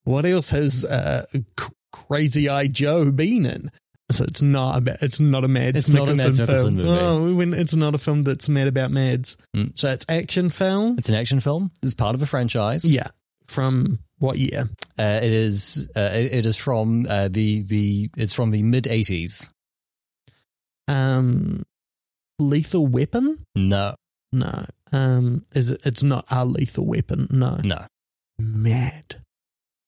[0.03, 3.71] What else has uh, C- Crazy Eye Joe been in?
[4.11, 5.01] So it's not about.
[5.01, 5.77] It's not a Mads.
[5.77, 6.75] It's not a Mads film.
[6.75, 6.89] movie.
[6.89, 9.35] Oh, it's not a film that's mad about Mads.
[9.55, 9.77] Mm.
[9.77, 10.97] So it's action film.
[10.99, 11.71] It's an action film.
[11.81, 12.85] It's part of a franchise.
[12.93, 13.07] Yeah.
[13.47, 14.69] From what year?
[14.97, 15.89] Uh, it is.
[15.95, 18.09] Uh, it, it is from uh, the the.
[18.17, 19.49] It's from the mid '80s.
[20.87, 21.63] Um,
[22.39, 23.45] Lethal Weapon.
[23.55, 23.95] No,
[24.31, 24.65] No.
[24.91, 25.81] Um, is it?
[25.85, 27.27] It's not a Lethal Weapon.
[27.31, 27.59] No.
[27.63, 27.85] no.
[28.37, 29.15] Mad.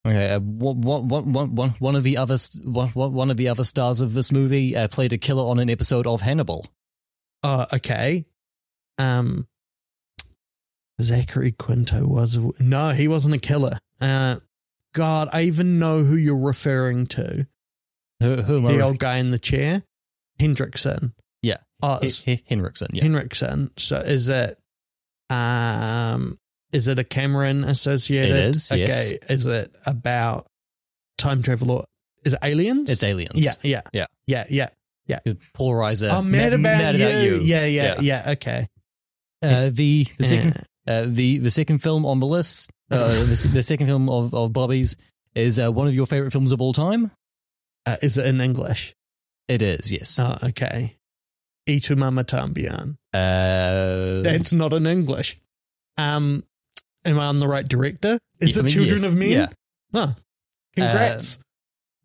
[0.06, 4.00] Okay, uh, one, one, one, one, of the other one, one of the other stars
[4.00, 6.66] of this movie uh, played a killer on an episode of Hannibal.
[7.44, 8.26] Oh, okay.
[8.98, 9.48] Um,
[11.02, 13.80] Zachary Quinto was no, he wasn't a killer.
[14.02, 14.38] Uh,
[14.94, 17.48] God, I even know who you're referring to.
[18.20, 19.84] Who, who am I The old guy in the chair,
[20.40, 21.14] Hendrickson.
[21.42, 21.58] Yeah.
[21.84, 22.90] Oh, H- it's H- Henriksen?
[22.94, 23.72] Yeah, Henriksen.
[23.78, 24.58] So is it?
[25.30, 26.38] Um,
[26.74, 28.36] is it a Cameron associated?
[28.36, 28.82] It is, Okay.
[28.82, 29.12] yes.
[29.30, 30.48] Is it about
[31.18, 31.86] time travel or
[32.26, 32.90] is it aliens?
[32.92, 33.34] it's aliens.
[33.36, 34.06] yeah, yeah, Yeah.
[34.26, 34.70] yeah, yeah.
[35.08, 35.20] Yeah.
[35.58, 36.12] Polarizer.
[36.12, 37.06] I'm mad, ma- about, mad you.
[37.08, 37.36] about you.
[37.42, 38.68] Yeah, yeah, yeah, Okay.
[39.42, 43.50] Uh, the the second Uh, uh, the the second film on the list, uh, the,
[43.54, 44.98] the second film of, of Bobby's
[45.36, 47.12] is uh, one of your favorite films of all time.
[47.86, 48.96] uh, is it in English?
[49.48, 50.20] It is, yes.
[50.20, 50.98] Oh, okay.
[51.66, 52.98] E tu mama también.
[53.14, 55.38] Uh, That's not in English.
[55.98, 56.44] Um,
[57.06, 58.20] am I on the right director?
[58.40, 59.30] Is I it mean, Children yes, of Men?
[59.30, 59.48] Yeah.
[59.94, 60.16] Oh,
[60.76, 61.40] congrats.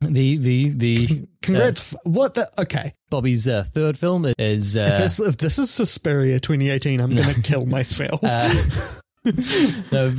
[0.02, 1.94] The the the congrats.
[2.04, 2.50] what the?
[2.60, 2.94] Okay.
[3.10, 7.34] Bobby's uh, third film is if, uh, this, if this is Suspiria 2018, I'm going
[7.34, 8.20] to kill myself.
[8.22, 8.62] uh,
[9.92, 10.14] no,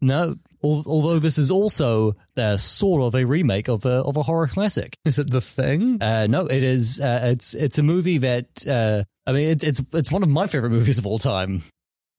[0.00, 0.36] no.
[0.62, 4.94] Although this is also uh, sort of a remake of a of a horror classic.
[5.06, 6.02] is it The Thing?
[6.02, 7.00] Uh, no, it is.
[7.00, 10.46] Uh, it's it's a movie that uh, I mean, it, it's it's one of my
[10.46, 11.62] favorite movies of all time.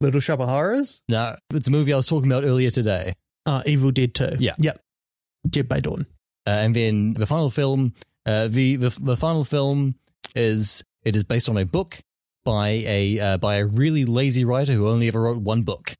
[0.01, 1.01] Little Shop of Horrors?
[1.07, 3.13] No, it's a movie I was talking about earlier today.
[3.45, 4.37] Uh, Evil Dead 2.
[4.39, 4.55] Yeah.
[4.57, 4.81] Yep.
[5.47, 6.07] Dead by Dawn.
[6.47, 7.93] Uh, and then the final film,
[8.25, 9.95] uh, the, the the final film
[10.35, 11.99] is it is based on a book
[12.43, 15.93] by a uh, by a really lazy writer who only ever wrote one book,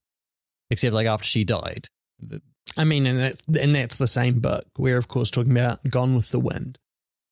[0.69, 1.87] except like after she died.
[2.77, 4.63] I mean, and, it, and that's the same book.
[4.77, 6.77] We're, of course, talking about Gone with the Wind.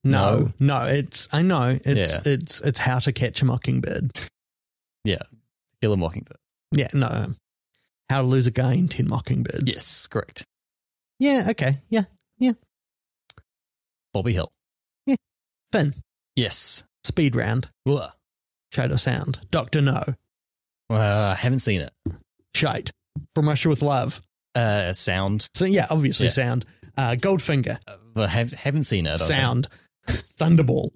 [0.04, 2.34] No, no, it's, I know, it's, Yeah.
[2.34, 4.20] it's, it's How to Catch a Mockingbird.
[5.04, 5.22] Yeah,
[5.82, 6.38] Kill a Mockingbird.
[6.74, 7.34] Yeah, no.
[8.10, 9.64] How to Lose a Guy in 10 Mockingbirds.
[9.66, 10.44] Yes, correct.
[11.20, 11.80] Yeah, okay.
[11.90, 12.04] Yeah.
[12.38, 12.54] Yeah.
[14.14, 14.52] Bobby Hill.
[15.72, 15.94] Finn.
[16.36, 16.84] Yes.
[17.04, 17.68] Speed Round.
[17.88, 18.12] Ugh.
[18.74, 19.40] Shadow Sound.
[19.52, 20.04] Doctor No.
[20.90, 21.92] Uh, I haven't seen it.
[22.56, 22.92] Shite.
[23.36, 24.22] From Russia with Love.
[24.56, 25.48] Uh, sound.
[25.54, 26.32] So, yeah, obviously Yeah.
[26.32, 26.66] sound.
[26.98, 27.78] Uh, Goldfinger.
[28.16, 29.10] Uh, have, haven't seen it.
[29.12, 29.28] I don't think.
[29.40, 29.68] Sound.
[30.40, 30.90] Thunderball.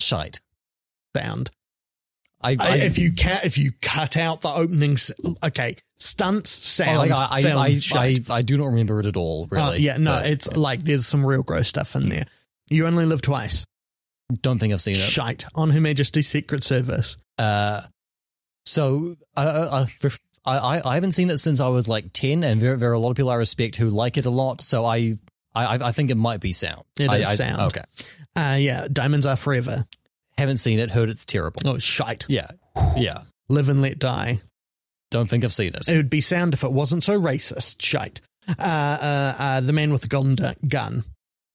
[0.00, 0.40] Shite.
[1.16, 1.50] Sound.
[2.44, 5.10] I, I, if you ca- if you cut out the opening, s-
[5.42, 7.80] okay, stunts, oh, sound, like, I, I, I.
[7.94, 9.48] I, I do not remember it at all.
[9.50, 9.64] Really.
[9.64, 12.26] Uh, yeah, no, But it's like there's some real gross stuff in there.
[12.68, 13.64] You only live twice.
[14.42, 14.98] don't think I've seen it.
[14.98, 17.16] Shite on Her Majesty's Secret Service.
[17.38, 17.82] Uh,
[18.66, 19.86] so I,
[20.46, 22.98] I, I, haven't seen it since I was like ten, and there, there are a
[22.98, 24.60] lot of people I respect who like it a lot.
[24.60, 25.16] So I,
[25.54, 26.84] I, I think it might be sound.
[26.98, 27.60] It is sound.
[27.62, 27.82] Okay,
[28.36, 29.86] Uh, yeah, Diamonds Are Forever.
[30.38, 30.90] Haven't seen it.
[30.90, 31.60] Heard it's terrible.
[31.64, 32.24] Oh, shite.
[32.28, 32.48] Yeah,
[32.96, 33.22] yeah.
[33.48, 34.40] Live and Let Die.
[35.10, 35.88] Don't think I've seen it.
[35.88, 37.80] It would be sound if it wasn't so racist.
[37.82, 38.20] Shite.
[38.48, 41.04] Uh, uh, uh, the Man with the Golden Du- Gun.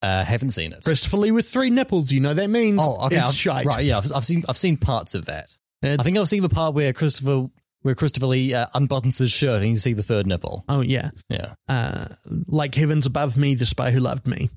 [0.02, 0.82] Uh, haven't seen it.
[0.84, 2.10] Christopher Lee with three nipples.
[2.12, 3.18] You know that means Oh, okay.
[3.20, 3.66] it's I've- shite.
[3.66, 3.98] Right, yeah.
[3.98, 4.46] I've, I've seen.
[4.48, 5.56] I've seen parts of that.
[5.82, 7.48] It- I think I've seen the part where Christopher,
[7.82, 10.64] where Christopher Lee uh, unbuttons his shirt and you see the third nipple.
[10.70, 11.10] Oh yeah.
[11.28, 11.54] Yeah.
[11.68, 12.06] Uh,
[12.48, 14.50] like Heavens Above Me, The Spy Who Loved Me.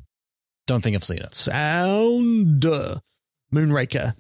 [0.69, 1.35] don't think I've seen it.
[1.35, 2.65] Sound.
[3.55, 4.15] Moonraker.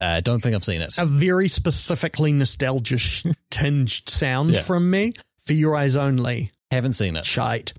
[0.00, 0.96] Uh, don't think I've seen it.
[0.98, 2.98] A very specifically nostalgia
[3.50, 4.60] tinged sound Yeah.
[4.62, 5.12] from me.
[5.40, 6.50] For your eyes only.
[6.70, 7.24] Haven't seen it.
[7.24, 7.74] Shite.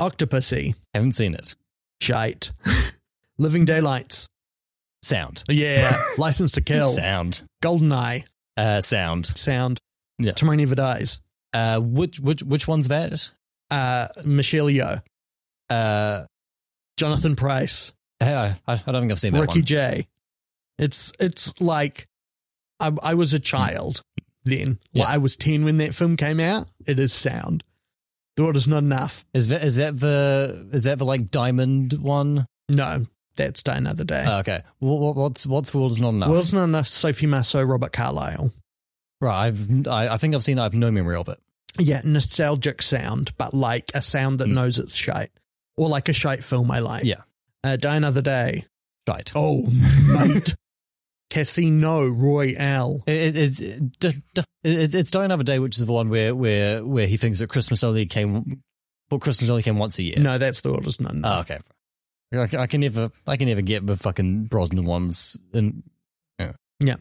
[0.00, 0.74] Octopussy.
[0.94, 1.54] Haven't seen it.
[2.00, 2.52] Shite.
[3.38, 4.28] Living Daylights.
[5.02, 5.44] Sound.
[5.48, 5.96] Yeah.
[6.18, 6.88] License to Kill.
[6.88, 7.42] Sound.
[7.62, 8.24] Goldeneye.
[8.56, 9.26] Uh, sound.
[9.38, 9.80] Sound.
[10.18, 10.32] Yeah.
[10.32, 11.20] Tomorrow Never Dies.
[11.54, 13.30] Uh, which which which one's that?
[13.70, 15.00] Uh, Michelle Yeoh.
[15.70, 16.24] Uh,
[16.96, 17.92] Jonathan Pryce.
[18.20, 19.64] I, I don't think I've seen that Ricky one.
[19.64, 20.08] J.
[20.78, 22.08] It's it's like
[22.80, 24.02] I, I was a child
[24.44, 24.78] then.
[24.92, 25.04] Yeah.
[25.04, 26.68] Well, I was ten when that film came out.
[26.86, 27.64] It is sound.
[28.36, 29.24] The world is not enough.
[29.34, 32.46] Is that is that the is that the like diamond one?
[32.68, 34.24] No, that's Die Another Day.
[34.26, 34.62] Oh, okay.
[34.78, 36.28] What, what, what's what's the world is not enough?
[36.30, 36.86] World's not enough.
[36.86, 38.52] Sophie Marceau, Robert Carlyle.
[39.20, 39.46] right.
[39.46, 40.58] I've I, I think I've seen.
[40.58, 40.60] it.
[40.60, 41.38] I have no memory of it.
[41.80, 44.54] Yeah, nostalgic sound, but like a sound that Mm.
[44.54, 45.30] knows it's shite,
[45.76, 47.04] or like a shite film I like.
[47.04, 47.22] Yeah.
[47.64, 48.64] Uh, Die Another Day.
[49.08, 49.30] Right.
[49.34, 49.62] Oh,
[50.12, 50.54] mate.
[51.30, 53.02] Casino Royale.
[53.06, 57.16] It, it's it's it's Die Another Day, which is the one where where where he
[57.18, 58.62] thinks that Christmas only came.
[59.10, 60.16] Well, Christmas only came once a year.
[60.18, 61.58] No, that's the oldest not Oh, okay.
[62.32, 65.38] I, I can never, I can never get the fucking Brosnan ones.
[65.54, 65.82] And
[66.38, 66.52] yeah,
[66.82, 66.96] Yeah.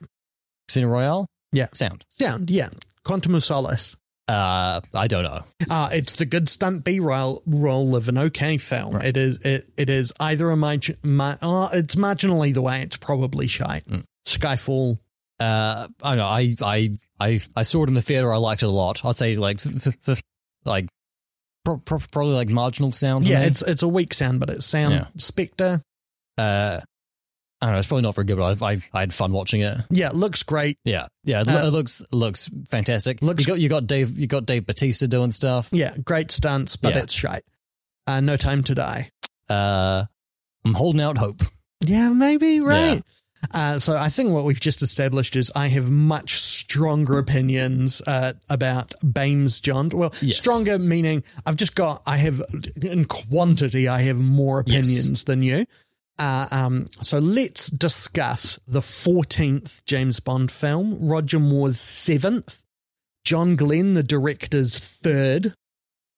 [0.70, 1.28] Casino Royale.
[1.52, 1.68] Yeah.
[1.74, 2.06] sound.
[2.10, 2.70] Sound, yeah.
[3.04, 3.98] Quantum of Solace.
[4.28, 5.44] Uh, I don't know.
[5.70, 8.95] Uh, it's the good stunt B roll roll of an okay film.
[8.95, 9.06] Right.
[9.06, 12.82] It is it it is either a margin, ma- uh, it's marginal either way.
[12.82, 13.88] It's probably shite.
[13.88, 14.04] Mm.
[14.26, 14.99] Skyfall.
[15.40, 16.26] Uh, I don't know.
[16.26, 18.34] I, I, I, I saw it in the theater.
[18.34, 19.06] I liked it a lot.
[19.06, 20.22] I'd say like, f- f- f-
[20.66, 20.88] like,
[21.64, 23.26] pro- pro- probably like marginal sound.
[23.28, 24.94] Yeah, it's it's a weak sound, but it's sound.
[24.95, 25.06] Yeah.
[25.18, 25.82] Spectre.
[26.38, 26.82] Uh,
[27.62, 27.80] I don't know.
[27.80, 29.78] It's probably not very good, but I, I, I had fun watching it.
[29.90, 30.78] Yeah, it looks great.
[30.86, 31.42] Yeah, yeah.
[31.42, 33.22] It, Uh, it looks looks fantastic.
[33.22, 35.70] looks- you got you got Dave you got Dave Bautista doing stuff.
[35.72, 37.02] Yeah, great stunts, but Yeah.
[37.04, 37.44] it's shite.
[38.06, 39.10] Uh, no time to die.
[39.50, 40.06] Uh,
[40.66, 41.42] I'm holding out hope.
[41.82, 43.02] Yeah, maybe right.
[43.54, 48.34] Uh, so I think what we've just established is I have much stronger opinions uh,
[48.50, 49.90] about Bames John.
[49.90, 50.38] Well, Yes.
[50.38, 52.42] stronger meaning I've just got I have
[52.82, 54.86] in quantity I have more Yes.
[54.88, 55.66] opinions than you.
[56.19, 62.64] Uh, um, so let's discuss the fourteenth James Bond film, Roger Moore's seventh,
[63.23, 65.53] John Glen, the director's third,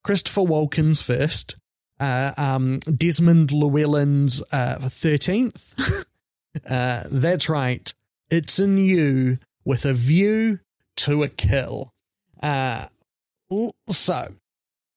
[0.04, 1.58] Christopher Walken's first,
[2.00, 6.06] uh, um, Desmond Llewellyn's uh, 13th.
[6.70, 7.94] uh, that's right.
[8.30, 10.60] It's a new with a view
[10.98, 11.92] to a kill.
[12.42, 12.86] Uh,
[13.90, 14.34] so,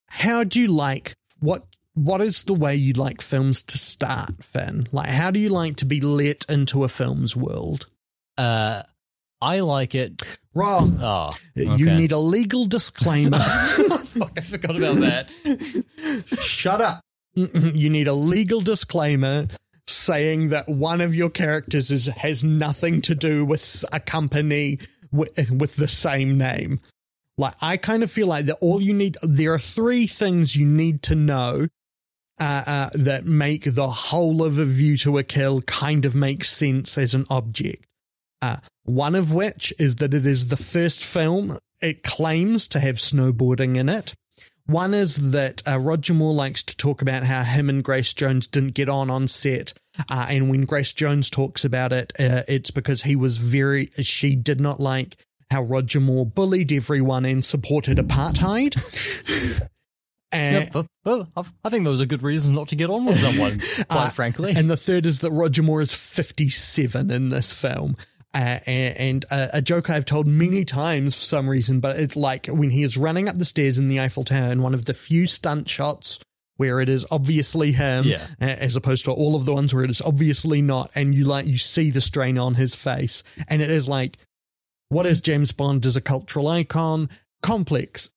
[0.06, 1.64] how do you like what?
[1.94, 4.86] What is the way you like films to start, Finn?
[4.92, 7.86] Like, how do you like to be let into a film's world?
[8.38, 8.82] Uh,
[9.42, 10.22] I like it.
[10.54, 10.98] Wrong.
[11.00, 13.38] Oh, You need a legal disclaimer.
[13.38, 16.24] Fuck, I forgot about that.
[16.40, 17.00] Shut up.
[17.34, 19.48] You need a legal disclaimer
[19.86, 24.78] saying that one of your characters is, has nothing to do with a company
[25.10, 26.80] with, with the same name.
[27.36, 30.66] Like, I kind of feel like that all you need, there are three things you
[30.66, 31.66] need to know
[32.42, 36.42] uh, uh, that make the whole of a view to a kill kind of make
[36.42, 37.86] sense as an object.
[38.40, 42.96] Uh, one of which is that it is the first film it claims to have
[42.96, 44.14] snowboarding in it.
[44.66, 48.48] One is that uh, Roger Moore likes to talk about how him and Grace Jones
[48.48, 49.72] didn't get on on set.
[50.10, 54.34] Uh, and when Grace Jones talks about it, uh, it's because he was very, she
[54.34, 55.16] did not like
[55.52, 58.74] how Roger Moore bullied everyone and supported apartheid.
[60.32, 63.18] and, Yep, well, I I think those are good reasons not to get on with
[63.20, 63.58] someone.
[63.88, 67.96] Quite Uh, frankly, And the third is that Roger Moore is 57 in this film.
[68.34, 72.16] Uh, and and uh, a joke I've told many times for some reason, but it's
[72.16, 74.86] like when he is running up the stairs in the Eiffel Tower in one of
[74.86, 76.18] the few stunt shots
[76.56, 78.26] where it is obviously him, Yeah.
[78.40, 81.46] as opposed to all of the ones where it is obviously not, and you like
[81.46, 84.16] you see the strain on his face, and it is like,
[84.88, 87.10] what is James Bond as a cultural icon?
[87.42, 88.10] Complex,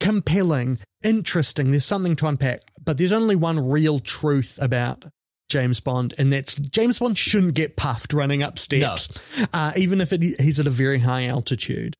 [0.00, 1.70] compelling, interesting.
[1.70, 5.04] There's something to unpack, but there's only one real truth about
[5.48, 9.20] James Bond, and that's James Bond shouldn't get puffed running up steps,
[9.52, 11.94] uh, even if it, he's at a very high altitude.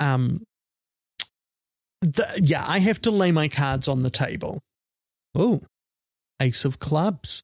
[0.00, 0.44] Um,
[2.02, 4.60] the, yeah, I have to lay my cards on the table.
[5.34, 5.62] Oh,
[6.40, 7.42] Ace of Clubs.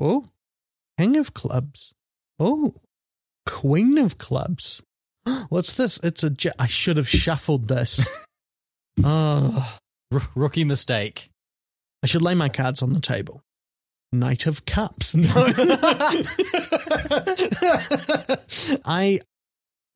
[0.00, 0.26] Oh,
[0.98, 1.92] King of Clubs.
[2.38, 2.74] Oh,
[3.46, 4.82] Queen of Clubs.
[5.48, 5.98] What's this?
[6.02, 6.34] It's a.
[6.40, 8.06] ja- I should have shuffled this.
[9.04, 9.78] Oh,
[10.12, 11.30] R- rookie mistake.
[12.02, 13.42] I should lay my cards on the table.
[14.12, 15.14] Knight of Cups.
[15.14, 15.28] No.
[18.84, 19.20] I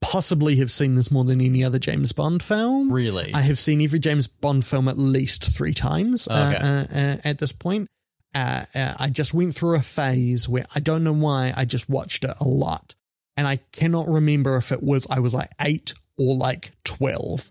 [0.01, 2.93] possibly have seen this more than any other James Bond film.
[2.93, 3.33] Really?
[3.35, 6.65] I have seen every James Bond film at least three times uh, Okay.
[6.65, 7.89] uh, uh, at this point.
[8.35, 11.89] uh, uh, I just went through a phase where I don't know why I just
[11.89, 12.95] watched it a lot,
[13.37, 17.51] and I cannot remember if it was I was like eight or like twelve.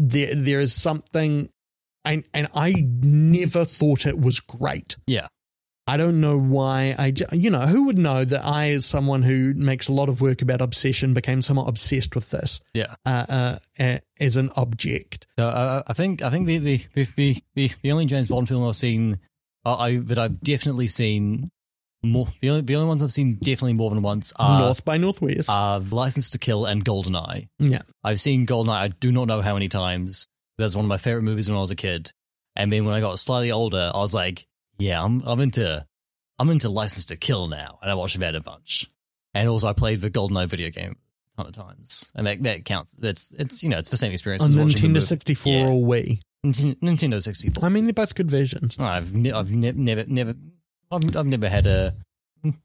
[0.00, 1.50] There, there is something,
[2.04, 2.72] and and I
[3.02, 4.96] never thought it was great.
[5.06, 5.28] Yeah.
[5.86, 9.54] I don't know why I, you know, who would know that I, as someone who
[9.54, 12.94] makes a lot of work about obsession, became somewhat obsessed with this Yeah.
[13.04, 15.26] uh, uh, uh, as an object.
[15.36, 18.46] So uh, I think I think the the, the the the the only James Bond
[18.48, 19.18] film I've seen
[19.66, 21.50] uh, I that I've definitely seen
[22.02, 24.96] more the only the only ones I've seen definitely more than once are North by
[24.96, 25.50] Northwest.
[25.50, 27.48] are License to Kill and Goldeneye.
[27.58, 27.82] yeah.
[28.02, 28.70] I've seen Goldeneye.
[28.80, 30.26] I do not know how many times.
[30.58, 32.12] That's one of my favorite movies when I was a kid.
[32.56, 34.46] And then when I got slightly older, I was like,
[34.78, 35.86] yeah, I'm I'm into
[36.38, 38.90] I'm into License to Kill now, and I watched that a bunch.
[39.34, 40.96] And also, I played the Goldeneye video game
[41.34, 42.96] a ton of times, and that that counts.
[43.00, 45.66] It's it's you know it's the same experience On as watching Nintendo 64 Yeah.
[45.68, 46.20] or Wii.
[46.44, 47.64] Nintendo, Nintendo 64.
[47.64, 48.78] I mean, they're both good versions.
[48.80, 50.34] I've ne- I've ne- never never
[50.90, 51.94] I've, I've never had a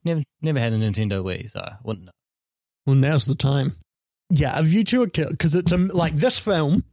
[0.03, 2.11] never never had a Nintendo Wii, so I wouldn't know.
[2.85, 3.75] Well, now's the time.
[4.29, 6.83] Yeah, A View to a Kill, because it's a, like this film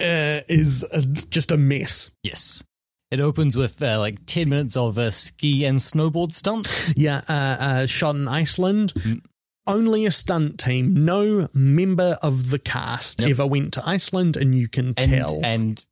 [0.00, 2.10] uh, is a, just a mess.
[2.22, 2.64] Yes.
[3.10, 6.96] It opens with uh, like 10 minutes of uh, ski and snowboard stunts.
[6.96, 8.94] Yeah, uh, uh, shot in Iceland.
[8.94, 9.20] Mm.
[9.66, 11.04] Only a stunt team.
[11.04, 13.30] No member of the cast Yep.
[13.30, 15.40] ever went to Iceland, and you can and, tell.
[15.44, 15.84] and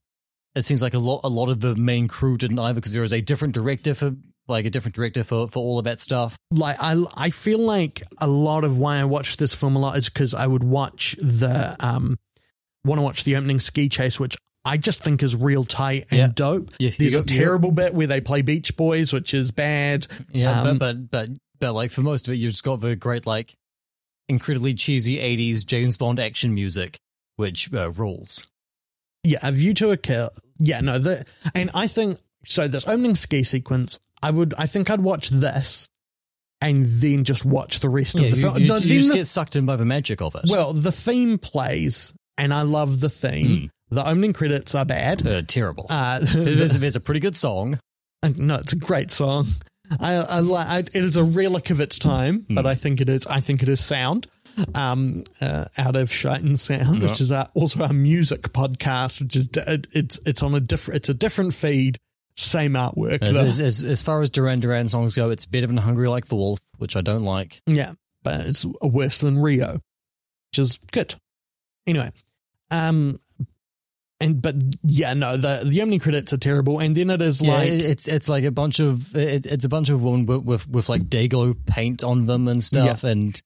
[0.54, 3.02] it seems like a lot a lot of the main crew didn't either because there
[3.02, 4.12] was a different director for
[4.46, 6.36] like a different director for, for all of that stuff.
[6.50, 9.96] like I, I feel like a lot of why I watch this film a lot
[9.96, 12.18] is because I would watch the um
[12.84, 14.36] want to watch the opening ski chase, which
[14.66, 16.28] I just think is real tight and Yeah.
[16.34, 16.70] dope.
[16.78, 20.06] Yeah, There's a go- terrible bit where they play Beach Boys, which is bad.
[20.32, 22.94] Yeah, Um, but, but but but like for most of it, you've just got the
[22.96, 23.54] great like
[24.28, 26.98] incredibly cheesy '80s James Bond action music,
[27.36, 28.46] which uh, rules.
[29.24, 30.30] Yeah, a view to a kill.
[30.58, 31.24] Yeah, no, the
[31.54, 32.68] and I think so.
[32.68, 35.88] This opening ski sequence, I would, I think I'd watch this,
[36.60, 38.58] and then just watch the rest Yeah, of the you, film.
[38.58, 40.42] you- no, you just the- get sucked in by the magic of it.
[40.48, 43.70] well, the theme plays, and I love the theme.
[43.90, 45.26] The opening credits are bad.
[45.26, 45.86] uh, terrible.
[45.90, 47.78] Uh, there's, there's a pretty good song.
[48.36, 49.48] no, it's a great song.
[50.00, 50.66] I, I like.
[50.66, 53.26] I, it is a relic of its time, but I think it is.
[53.26, 54.26] I think it is sound.
[54.74, 57.08] Um, uh, out of Shite and Sound, Yeah.
[57.08, 60.96] which is our, also our music podcast, which is it, it's it's on a different.
[60.98, 61.98] It's a different feed,
[62.36, 63.22] same artwork.
[63.22, 66.36] As, as, as, far as Duran Duran songs go, it's better than Hungry Like the
[66.36, 67.60] Wolf, which I don't like.
[67.66, 69.74] Yeah, but it's worse than Rio,
[70.50, 71.14] which is good.
[71.86, 72.10] Anyway,
[72.70, 73.18] um,
[74.20, 77.54] and but yeah, no, the the opening credits are terrible, and then it is Yeah,
[77.54, 80.68] like it's it's like a bunch of it, it's a bunch of women with, with
[80.68, 83.40] with like Dayglow paint on them and stuff, and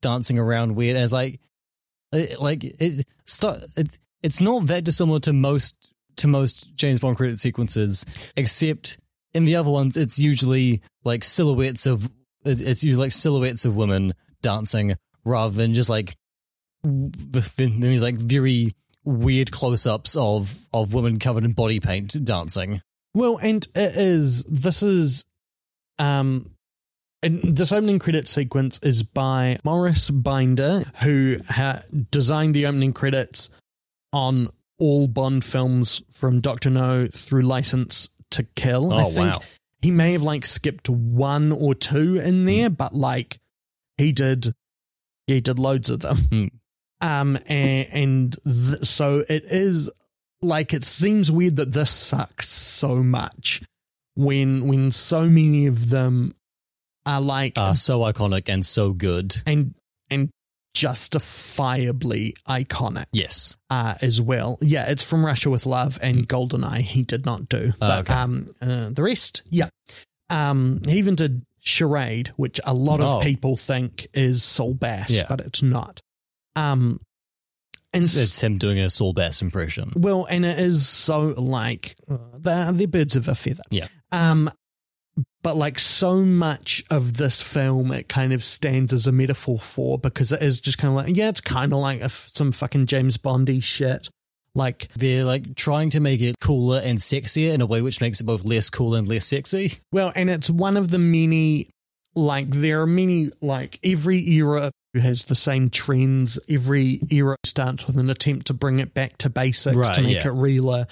[0.00, 0.96] dancing around weird.
[0.96, 1.40] It's like,
[2.12, 7.16] it, like it, st- it it's not that dissimilar to most to most James Bond
[7.16, 8.04] credit sequences,
[8.36, 8.98] except
[9.32, 12.10] in the other ones, it's usually like silhouettes of
[12.44, 16.16] it's usually like silhouettes of women dancing rather than just like
[16.82, 18.74] these like very
[19.04, 22.80] weird close-ups of of women covered in body paint dancing.
[23.14, 24.44] Well, and it is.
[24.44, 25.24] This is,
[25.98, 26.50] um,
[27.22, 33.50] and this opening credit sequence is by Maurice Binder, who ha- designed the opening credits
[34.12, 34.48] on
[34.78, 38.92] all Bond films from Doctor No through License to Kill.
[38.92, 39.40] I Oh, think wow.
[39.82, 43.38] he may have like skipped one or two in there, but like
[43.98, 44.54] he did,
[45.26, 46.16] he did loads of them.
[46.16, 46.46] Hmm.
[47.02, 49.90] Um, and, and th- so it is
[50.42, 53.62] like it seems weird that this sucks so much
[54.16, 56.34] when when so many of them
[57.10, 59.34] are like are so iconic and so good.
[59.46, 59.74] and
[60.10, 60.30] and
[60.74, 63.56] justifiably iconic Yes.
[63.70, 64.58] uh, as well.
[64.60, 66.80] Yeah, it's from Russia with Love and Goldeneye.
[66.82, 68.14] He did not do, Oh, but okay.
[68.14, 69.68] um, uh, the rest, yeah.
[70.30, 73.20] Um, he even did Charade, which a lot of Oh.
[73.20, 75.26] people think is Saul Bass, Yeah.
[75.28, 76.00] but it's not.
[76.56, 77.00] Um,
[77.92, 79.92] and It's, it's him doing a Saul Bass impression.
[79.96, 83.64] well, and it is so like uh, they're, they're birds of a feather.
[83.72, 83.86] Yeah.
[84.12, 84.50] Um,
[85.42, 89.98] but like so much of this film, it kind of stands as a metaphor for
[89.98, 92.86] because it is just kind of like yeah, it's kind of like a some fucking
[92.86, 94.08] James Bondy shit.
[94.54, 98.20] Like They're like trying to make it cooler and sexier in a way which makes
[98.20, 99.78] it both less cool and less sexy.
[99.92, 101.68] well, and it's one of the many
[102.16, 106.38] like there are many like every era has the same trends.
[106.48, 110.16] Every era starts with an attempt to bring it back to basics Right, to make
[110.16, 110.26] yeah.
[110.28, 110.86] it realer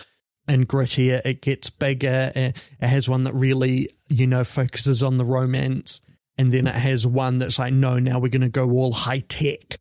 [0.48, 1.20] and grittier.
[1.24, 2.32] It gets bigger.
[2.34, 6.00] It, it has one that really you know focuses on the romance,
[6.36, 9.20] and then it has one that's like, no, now we're going to go all high
[9.28, 9.78] tech,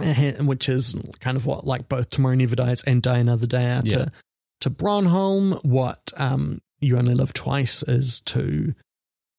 [0.00, 3.64] eh, which is kind of what like both Tomorrow Never Dies and Die Another Day
[3.70, 3.96] are Yeah.
[4.04, 4.12] to
[4.60, 5.52] to Brosnan.
[5.62, 8.74] What um You Only Live Twice is to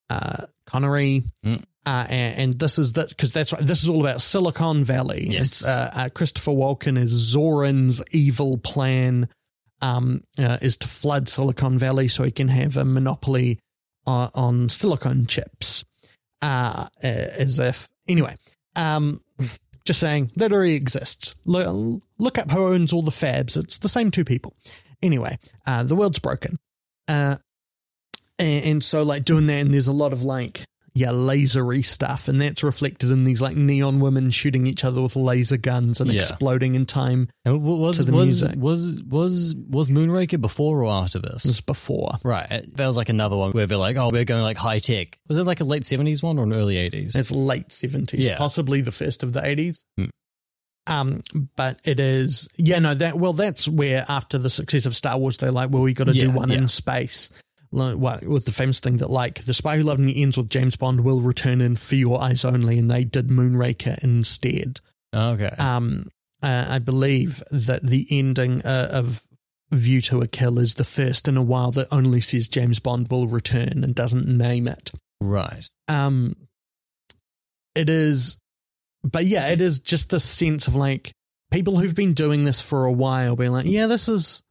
[0.09, 1.23] uh, Connery.
[1.45, 1.63] Mm.
[1.85, 3.61] Uh, and, and this is that because that's right.
[3.61, 5.27] This is all about Silicon Valley.
[5.31, 5.61] Yes.
[5.61, 9.29] It's, uh, uh, Christopher Walken is Zorin's evil plan
[9.81, 13.59] um, uh, is to flood Silicon Valley so he can have a monopoly
[14.05, 15.83] on, on silicon chips.
[16.41, 18.33] Uh, uh, as if anyway,
[18.77, 19.19] um,
[19.83, 21.35] just saying that already exists.
[21.45, 23.57] Look, look up who owns all the fabs.
[23.57, 24.55] It's the same two people.
[25.01, 25.37] Anyway,
[25.67, 26.57] uh, the world's broken.
[27.09, 27.35] Uh,
[28.37, 30.65] and, and so like doing that, and there's a lot of like
[30.99, 35.15] yeah lasery stuff, and that's reflected in these like neon women shooting each other with
[35.15, 36.21] laser guns and Yeah.
[36.21, 37.29] exploding in time.
[37.45, 38.59] And was To the was, music.
[38.59, 41.43] was was was Moonraker before or after this?
[41.43, 42.11] This is before.
[42.23, 45.17] Right, that was like another one where they're like, "Oh, we're going like high tech."
[45.27, 47.15] Was it like a late seventies one or an early eighties?
[47.15, 48.37] It's late seventies, Yeah.
[48.37, 49.83] possibly the first of the eighties.
[49.97, 50.05] Hmm.
[50.87, 51.19] Um,
[51.55, 55.37] but it is yeah, no, that well, that's where after the success of Star Wars,
[55.37, 56.57] they're like, well, we got to do one yeah.
[56.57, 57.29] in space.
[57.71, 61.01] With the famous thing that like the spy who loved me ends with James Bond
[61.01, 64.79] will return in for your eyes only, and they did Moonraker instead.
[65.13, 66.09] Okay, Um,
[66.41, 69.21] uh, I believe that the ending uh, of
[69.71, 73.07] View to a Kill is the first in a while that only says James Bond
[73.09, 74.91] will return and doesn't name it.
[75.21, 75.69] right.
[75.87, 76.35] Um,
[77.75, 78.37] it is,
[79.03, 81.11] but yeah, it is just the sense of like
[81.51, 84.41] people who've been doing this for a while being like, yeah, this is.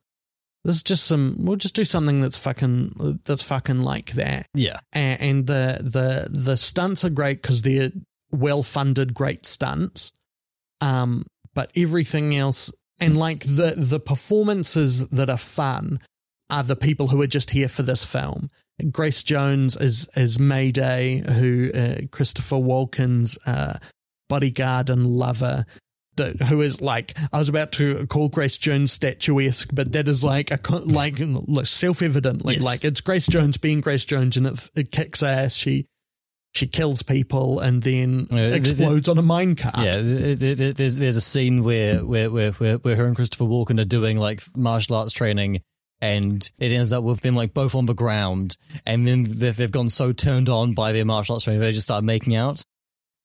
[0.69, 1.36] This is just some.
[1.39, 3.20] We'll just do something that's fucking.
[3.24, 7.90] That's fucking like that Yeah, and, and the the the stunts are great because they're
[8.32, 10.12] well funded, great stunts.
[10.82, 11.24] Um,
[11.55, 12.70] but everything else
[13.01, 16.01] and like the the performances that are fun
[16.51, 18.51] are the people who are just here for this film.
[18.90, 23.78] Grace Jones is is Mayday, who uh, Christopher Walken's uh,
[24.28, 25.65] bodyguard and lover.
[26.20, 30.51] Who is like I was about to call Grace Jones statuesque, but that is like
[30.51, 31.16] a like
[31.65, 32.65] self evidently Like Yes.
[32.65, 35.55] like it's Grace Jones being Grace Jones, and it, it kicks ass.
[35.57, 35.86] She
[36.55, 39.85] she kills people and then Yeah, th- th- explodes on a minecart.
[39.85, 39.93] yeah.
[39.93, 43.45] th- th- th- There's there's a scene where where where where, where her and Christopher
[43.45, 45.61] Walken are doing like martial arts training.
[46.01, 49.69] And it ends up with them like both on the ground, and then they've, they've
[49.73, 52.62] gone so turned on by their martial arts training, they just start making out.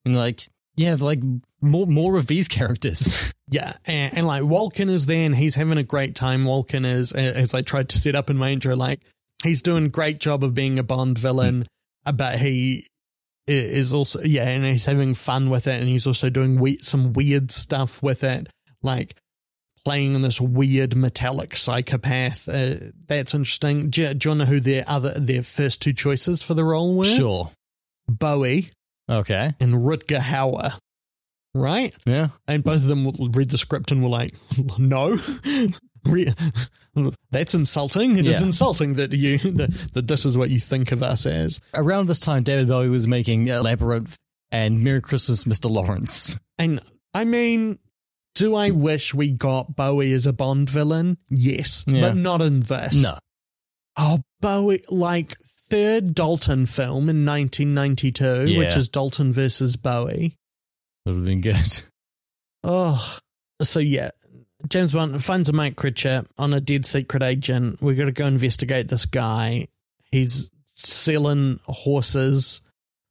[0.04, 1.20] And like, yeah, like
[1.60, 3.32] more more of these characters.
[3.50, 6.44] Yeah, and, and like Walken is there and he's having a great time.
[6.46, 9.00] Walken is, as I tried to set up in my intro, like
[9.42, 11.66] he's doing a great job of being a Bond villain,
[12.06, 12.86] uh, but he
[13.46, 17.12] is also yeah, and he's having fun with it, and he's also doing we- some
[17.12, 18.48] weird stuff with it,
[18.82, 19.14] like
[19.84, 22.48] playing this weird metallic psychopath.
[22.48, 22.76] Uh,
[23.06, 23.90] that's interesting.
[23.90, 26.96] Do, you- do you know who their other their first two choices for the role
[26.96, 27.04] were?
[27.04, 27.50] sure.
[28.08, 28.70] Bowie
[29.08, 29.54] Okay.
[29.60, 30.72] and Rutger Hauer.
[31.54, 31.94] Right?
[32.04, 32.28] Yeah.
[32.48, 34.34] And both of them read the script and were like,
[34.78, 35.18] "No,
[37.30, 38.16] that's insulting.
[38.18, 38.46] It is Yeah.
[38.46, 42.20] insulting that you that, that this is what you think of us as." Around this
[42.20, 44.16] time, David Bowie was making Labyrinth
[44.50, 45.70] and Merry Christmas, Mr.
[45.70, 46.36] Lawrence.
[46.58, 46.80] And
[47.12, 47.78] I mean,
[48.34, 51.18] do I wish we got Bowie as a Bond villain?
[51.30, 52.00] Yes, Yeah.
[52.02, 53.02] but not in this.
[53.02, 53.18] No.
[53.96, 55.36] Oh, Bowie, like
[55.68, 60.36] third Dalton film in 1992, which is Dalton versus Bowie.
[61.04, 61.82] That would have been good.
[62.62, 63.18] Oh,
[63.60, 64.10] so yeah,
[64.68, 67.82] James Bond finds a microchip on a dead secret agent.
[67.82, 69.68] We got to go investigate this guy.
[70.10, 72.62] He's selling horses.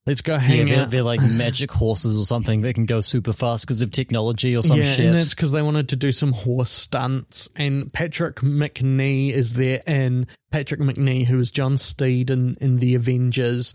[0.06, 0.92] Let's go Yeah, hang they're, out.
[0.92, 4.62] they're like magic horses or something that can go super fast because of technology or
[4.62, 5.06] some yeah, shit.
[5.06, 7.48] and that's because they wanted to do some horse stunts.
[7.56, 12.96] And Patrick Macnee is there in Patrick Macnee, who is John Steed in, in the
[12.96, 13.74] Avengers,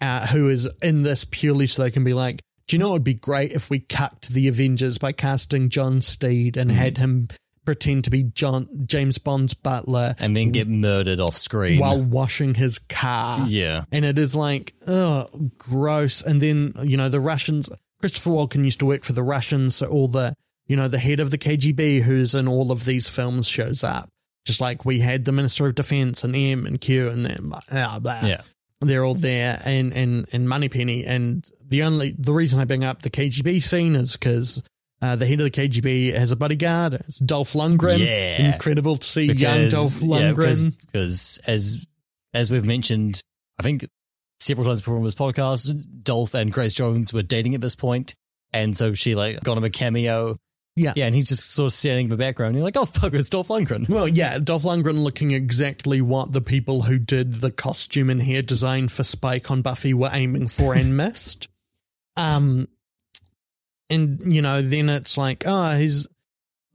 [0.00, 2.92] uh, who is in this purely so they can be like, do you know it
[2.94, 7.28] would be great if we cut the Avengers by casting John Steed and had him
[7.68, 11.78] pretend to be John James Bond's butler and then get murdered off screen.
[11.78, 13.44] while washing his car.
[13.46, 13.84] yeah.
[13.92, 15.26] And it is like, oh,
[15.58, 16.22] gross.
[16.22, 17.68] And then, you know, the Russians,
[18.00, 20.34] Christopher Walken used to work for the Russians, so all the,
[20.66, 24.08] you know, the head of the KGB who's in all of these films shows up.
[24.46, 27.98] Just like we had the Minister of Defense and M and Q and then blah,
[27.98, 28.20] blah.
[28.24, 28.40] Yeah.
[28.80, 31.04] They're all there and, and, and Moneypenny.
[31.04, 34.62] And the only, the reason I bring up the KGB scene is because
[35.00, 36.94] uh, the head of the KGB has a bodyguard.
[36.94, 37.98] It's Dolph Lundgren.
[37.98, 38.54] Yeah.
[38.54, 40.74] Incredible to see young Dolph Lundgren.
[40.80, 41.84] because as
[42.34, 43.20] as we've mentioned,
[43.58, 43.86] I think
[44.40, 48.14] several times before on this podcast, Dolph and Grace Jones were dating at this point,
[48.52, 50.36] and so she like got him a cameo.
[50.76, 50.92] Yeah.
[50.94, 52.54] yeah, and he's just sort of standing in the background.
[52.54, 53.88] You're like, oh fuck, it's Dolph Lundgren.
[53.88, 58.42] Well, yeah, Dolph Lundgren looking exactly what the people who did the costume and hair
[58.42, 61.48] design for Spike on Buffy were aiming for and missed.
[62.16, 62.68] Um,
[63.90, 66.06] and you know, then it's like, oh, he's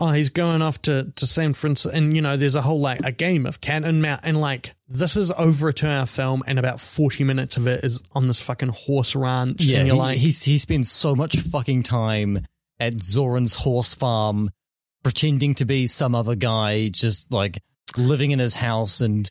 [0.04, 1.96] oh, he's going off to, to San Francisco.
[1.96, 4.20] And, you know, there's a whole, like, a game of cat and mouse.
[4.24, 7.84] And, like, this is over a two hour film, and about 40 minutes of it
[7.84, 9.64] is on this fucking horse ranch.
[9.64, 12.46] Yeah, and you're he, like, he's he spends so much fucking time
[12.80, 14.52] at Zorin's horse farm,
[15.04, 17.62] pretending to be some other guy, just like
[17.96, 19.30] living in his house and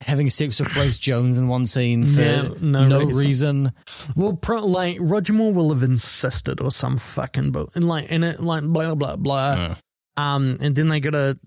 [0.00, 3.16] having sex with Grace Jones in one scene for Yeah, no, no reason.
[3.24, 3.72] reason.
[4.16, 7.70] well, pro- like, Roger Moore will have insisted or some fucking book.
[7.74, 9.36] And, like, and it, like, blah, blah, blah.
[9.36, 9.74] Uh,
[10.16, 11.38] Um, and then they go to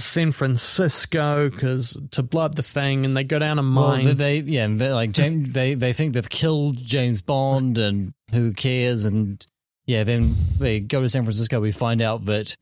[0.00, 4.04] San Francisco because to blow up the thing, and they go down a well, mine.
[4.04, 8.52] they, they yeah, they, like James, they they think they've killed James Bond, and who
[8.54, 9.04] cares?
[9.04, 9.44] And
[9.86, 11.60] yeah, then they go to San Francisco.
[11.60, 12.54] We find out that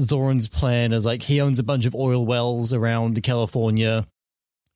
[0.00, 4.06] Zorin's plan is like he owns a bunch of oil wells around California,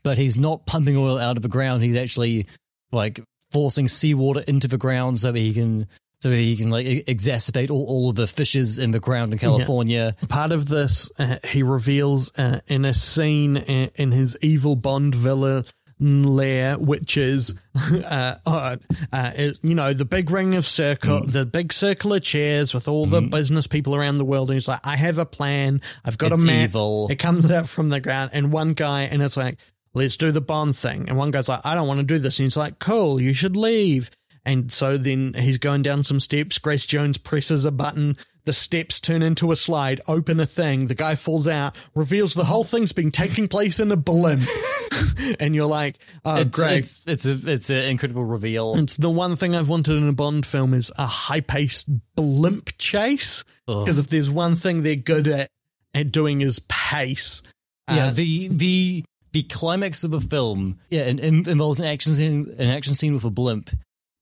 [0.08, 1.82] but he's not pumping oil out of the ground.
[1.82, 2.46] He's actually
[2.92, 3.20] like
[3.52, 5.86] forcing seawater into the ground so that he can
[6.22, 10.16] so he can like exacerbate all, all of the fissures in the ground in California.
[10.30, 15.14] Part of this, uh, he reveals uh, in a scene in, in his evil Bond
[15.14, 15.66] villa
[16.00, 18.76] lair, which is, uh, uh,
[19.12, 19.32] uh,
[19.62, 23.20] you know, the big ring of circle, the big circle of chairs with all the
[23.20, 24.48] business people around the world.
[24.50, 25.82] And he's like, I have a plan.
[26.04, 26.64] I've got It's a map.
[26.70, 27.08] evil.
[27.10, 29.58] It comes out from the ground, and one guy, and it's like,
[29.94, 31.08] let's do the Bond thing.
[31.08, 32.38] And one guy's like, I don't want to do this.
[32.38, 34.10] And he's like, cool, you should leave.
[34.44, 36.58] And so then he's going down some steps.
[36.58, 38.16] Grace Jones presses a button.
[38.44, 40.86] The steps turn into a slide, open a thing.
[40.86, 44.48] The guy falls out, reveals the whole thing's been taking place in a blimp.
[45.40, 46.78] and you're like, oh, it's, great.
[46.78, 48.74] It's it's a it's an incredible reveal.
[48.78, 52.70] It's the one thing I've wanted in a Bond film is a high paced blimp
[52.78, 53.44] chase.
[53.66, 55.50] Because if there's one thing they're good at,
[55.92, 57.42] at doing is pace.
[57.90, 62.14] Yeah, Uh, the the the climax of the film, yeah, and, and involves an action
[62.14, 63.70] scene, an action scene with a blimp,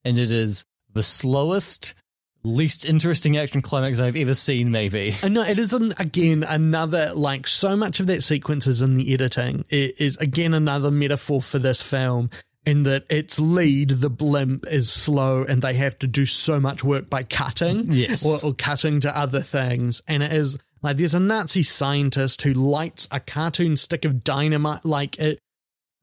[0.04, 1.94] and it is the slowest,
[2.42, 4.70] least interesting action climax I've ever seen.
[4.70, 5.14] Maybe.
[5.22, 9.12] And no, it isn't again another like so much of that sequence is in the
[9.12, 9.64] editing.
[9.68, 12.30] It is again another metaphor for this film
[12.64, 16.82] in that its lead, the blimp, is slow and they have to do so much
[16.82, 18.24] work by cutting Yes.
[18.44, 20.02] or, or cutting to other things.
[20.08, 24.84] And it is like there's a Nazi scientist who lights a cartoon stick of dynamite
[24.84, 25.38] like it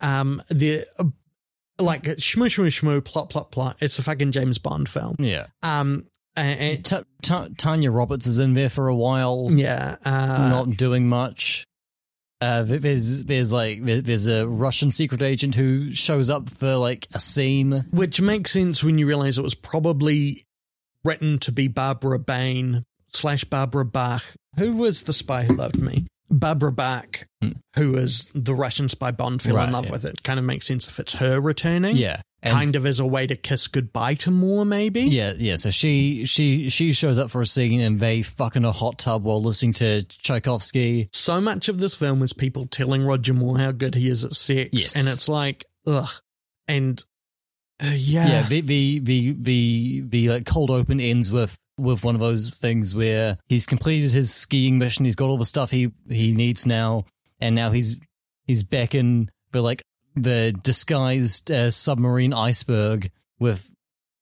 [0.01, 1.05] um the uh,
[1.79, 3.77] like shmoo shmoo shmoo plot plot plot.
[3.81, 5.15] It's a fucking James Bond film.
[5.19, 5.47] Yeah.
[5.61, 10.49] Um and, and- Ta Ta Tanya Roberts is in there for a while, yeah, uh,
[10.49, 11.63] not doing much.
[12.41, 17.19] Uh, there's there's like there's a Russian secret agent who shows up for like a
[17.19, 17.85] scene.
[17.91, 20.43] Which makes sense when you realize it was probably
[21.05, 22.83] written to be Barbara Bain
[23.13, 24.23] slash Barbara Bach.
[24.57, 26.07] Who was the spy who loved me?
[26.29, 27.51] Barbara Bach, Hmm.
[27.75, 29.91] who was the Russian spy Bond fell Right, in love yeah.
[29.91, 30.23] with it.
[30.23, 31.95] Kind of makes sense if it's her returning.
[31.95, 35.01] Yeah, and- Kind of as a way to kiss goodbye to Moore, maybe?
[35.01, 35.57] Yeah, yeah.
[35.57, 38.97] So she she she shows up for a scene and they fuck in a hot
[38.97, 41.09] tub while listening to Tchaikovsky.
[41.13, 44.31] So much of this film is people telling Roger Moore how good he is at
[44.33, 44.69] sex.
[44.73, 44.95] Yes.
[44.95, 46.09] And it's like, ugh.
[46.67, 47.03] And
[47.83, 48.27] uh, yeah.
[48.27, 52.49] Yeah, the the the the the like cold open ends with with one of those
[52.49, 55.05] things where he's completed his skiing mission.
[55.05, 57.05] He's got all the stuff he he needs now,
[57.39, 57.97] and now he's
[58.45, 59.81] he's back in the like
[60.15, 63.69] the disguised uh, submarine iceberg with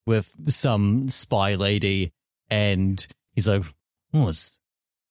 [0.06, 2.12] with some spy lady,
[2.50, 3.62] and he's like,
[4.14, 4.58] "Oh, it's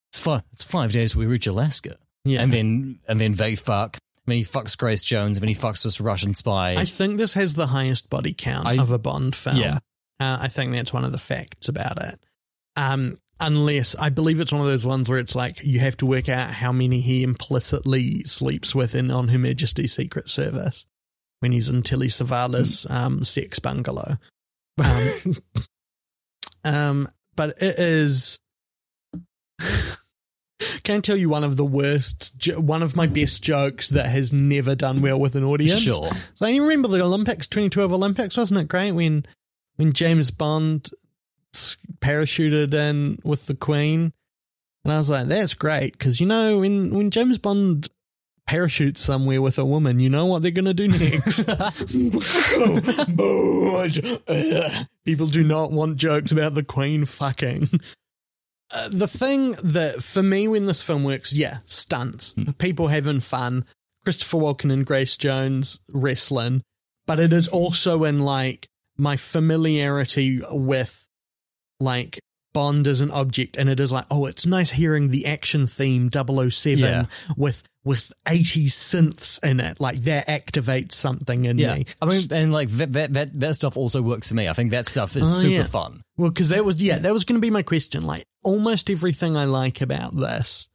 [0.10, 2.42] it's five it's five days we reach Alaska." yeah.
[2.42, 3.98] and then and then they fuck.
[4.26, 6.76] And then he fucks Grace Jones, and then he fucks this Russian spy.
[6.76, 9.58] I think this has the highest body count I- of a Bond film.
[9.58, 9.80] Yeah.
[10.20, 12.24] Uh, I think that's one of the facts about it.
[12.76, 16.06] Um, unless I believe it's one of those ones where it's like you have to
[16.06, 20.86] work out how many he implicitly sleeps with in on Her Majesty's Secret Service
[21.40, 24.18] when he's in Telly Savalas' um, sex bungalow.
[24.84, 25.36] Um,
[26.64, 28.40] um, but it is.
[30.84, 34.32] Can I tell you one of the worst, one of my best jokes that has
[34.32, 35.82] never done well with an audience?
[35.82, 36.10] sure.
[36.36, 39.26] So you remember the Olympics, 2012 Olympics, wasn't it great when
[39.76, 40.90] when James Bond
[42.02, 44.14] parachuted in with the Queen?
[44.84, 47.88] And I was like, that's great because you know when when James Bond
[48.48, 51.46] parachutes somewhere with a woman, you know what they're gonna do next.
[55.06, 57.70] People do not want jokes about the Queen fucking.
[58.74, 63.66] Uh, the thing that for me when this film works, yeah, stunts, people having fun,
[64.04, 66.64] Christopher Walken and Grace Jones wrestling,
[67.06, 68.68] but it is also in like
[68.98, 71.06] my familiarity with
[71.82, 72.20] like
[72.54, 76.10] Bond as an object, and it is like, oh, it's nice hearing the action theme
[76.12, 77.06] 007 Yeah.
[77.38, 79.80] with with 80 synths in it.
[79.80, 81.86] Like that activates something in Yeah, me.
[82.02, 84.48] I mean, and like that, that that that stuff also works for me.
[84.50, 85.64] I think that stuff is Oh, super yeah.
[85.64, 86.02] fun.
[86.18, 88.04] Well, because that was yeah, that was going to be my question.
[88.06, 90.68] Like almost everything I like about this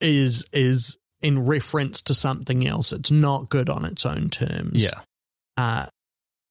[0.00, 2.92] is is in reference to something else.
[2.92, 4.84] It's not good on its own terms.
[4.84, 5.00] Yeah,
[5.56, 5.86] Uh,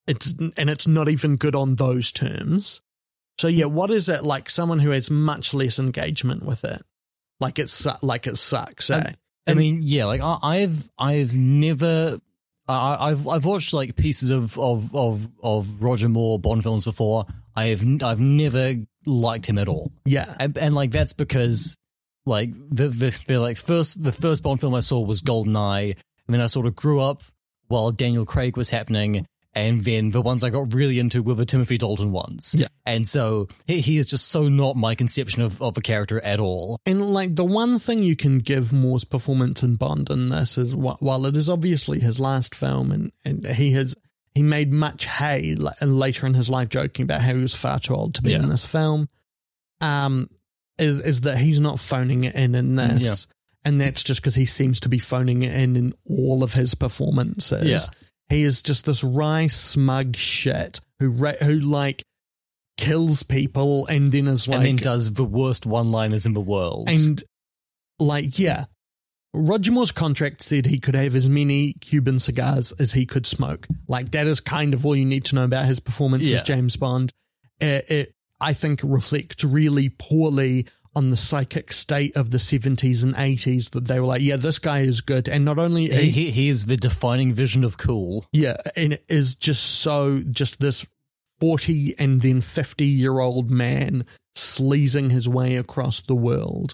[0.06, 2.82] it's and it's not even good on those terms.
[3.40, 4.50] So yeah, what is it like?
[4.50, 6.82] Someone who has much less engagement with it,
[7.40, 8.90] like it's su- like it sucks.
[8.90, 8.98] Eh?
[8.98, 9.14] I
[9.48, 12.20] And- mean, yeah, like I, I've I've never.
[12.68, 17.26] I, I've I've watched like pieces of, of, of, of Roger Moore Bond films before.
[17.56, 18.76] I have n- I've never
[19.06, 21.76] liked him at all, yeah, and, and like that's because
[22.26, 26.34] like the, the the like first the first Bond film I saw was Goldeneye, and
[26.34, 27.24] then I sort of grew up
[27.70, 31.46] while Daniel Craig was happening, and then the ones I got really into were the
[31.46, 32.56] Timothy Dalton ones.
[32.58, 32.68] Yeah.
[32.86, 36.40] and so he, he is just so not my conception of, of a character at
[36.40, 36.80] all.
[36.86, 40.74] And like the one thing you can give Moore's performance in Bond in this is
[40.74, 43.96] wh- while it is obviously his last film and, and he has
[44.36, 47.80] he made much hay la- later in his life joking about how he was far
[47.80, 48.38] too old to be Yeah.
[48.44, 49.10] in this film,
[49.82, 50.30] um,
[50.78, 53.28] is is that he's not phoning it in in this,
[53.66, 56.76] and that's just because he seems to be phoning it in in all of his
[56.76, 57.66] performances.
[57.68, 57.80] Yeah.
[58.30, 62.04] He is just this wry, smug shit who ra- who like
[62.78, 66.90] kills people and then is like and then does the worst one-liners in the world.
[66.90, 67.22] and
[68.00, 68.66] like, yeah,
[69.34, 73.68] Roger Moore's contract said he could have as many Cuban cigars as he could smoke.
[73.88, 76.38] Like, that is kind of all you need to know about his performance Yeah.
[76.38, 77.12] as James Bond.
[77.60, 80.66] It, it, I think, reflects really poorly
[81.00, 84.60] on the psychic state of the 70s and 80s that they were like, yeah, this
[84.60, 85.30] guy is good.
[85.30, 88.26] And not only he, he, he is the defining vision of cool.
[88.34, 90.86] yeah, and it is just so just this
[91.40, 94.06] forty and then fifty year old man
[94.36, 96.74] sleazing his way across the world,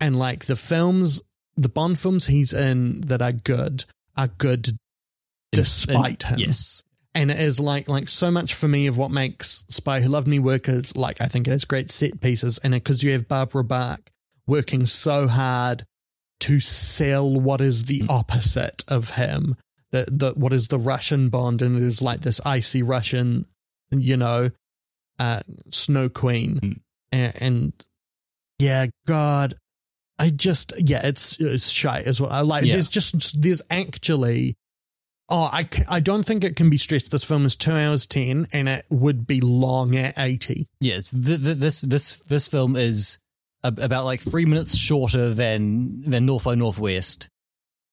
[0.00, 1.20] and like the films,
[1.56, 3.84] the Bond films he's in that are good
[4.16, 4.68] are good
[5.52, 6.38] despite him.
[6.38, 6.84] Yes.
[7.14, 10.26] And it is like like so much for me of what makes Spy Who Loved
[10.28, 13.28] Me work is like I think it has great set pieces, and because you have
[13.28, 14.00] Barbara Bach
[14.46, 15.84] working so hard
[16.40, 19.56] to sell what is the opposite of him,
[19.92, 23.46] the the what is the Russian Bond, and it is like this icy Russian,
[23.90, 24.50] you know,
[25.18, 26.80] uh, Snow Queen, Mm.
[27.12, 27.72] and, and
[28.58, 29.54] yeah, God.
[30.16, 32.30] I just yeah, it's it's shy as well.
[32.30, 32.74] I like Yeah.
[32.74, 34.54] there's just there's actually
[35.30, 37.10] Oh, I, I don't think it can be stressed.
[37.10, 40.66] This film is two hours ten, and it would be long at eighty.
[40.80, 41.10] Yes.
[41.10, 43.18] Th- th- this this this film is
[43.62, 47.28] a- about like three minutes shorter than than North by Northwest,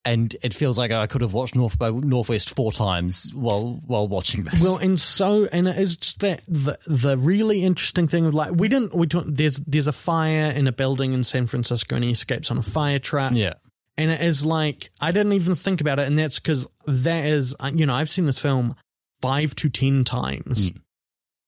[0.03, 4.10] and it feels like I could have watched North by Northwest four times while while
[4.10, 4.62] watching this.
[4.62, 8.52] Well, and so and it is just that the the really interesting thing of like
[8.53, 12.03] we didn't we don't there's there's a fire in a building in San Francisco, and
[12.03, 13.32] he escapes on a fire truck.
[13.36, 13.53] yeah.
[14.02, 17.56] And it is like I didn't even think about it, and that's because that is
[17.73, 18.76] you know I've seen this film
[19.22, 20.82] five to ten times, Mm.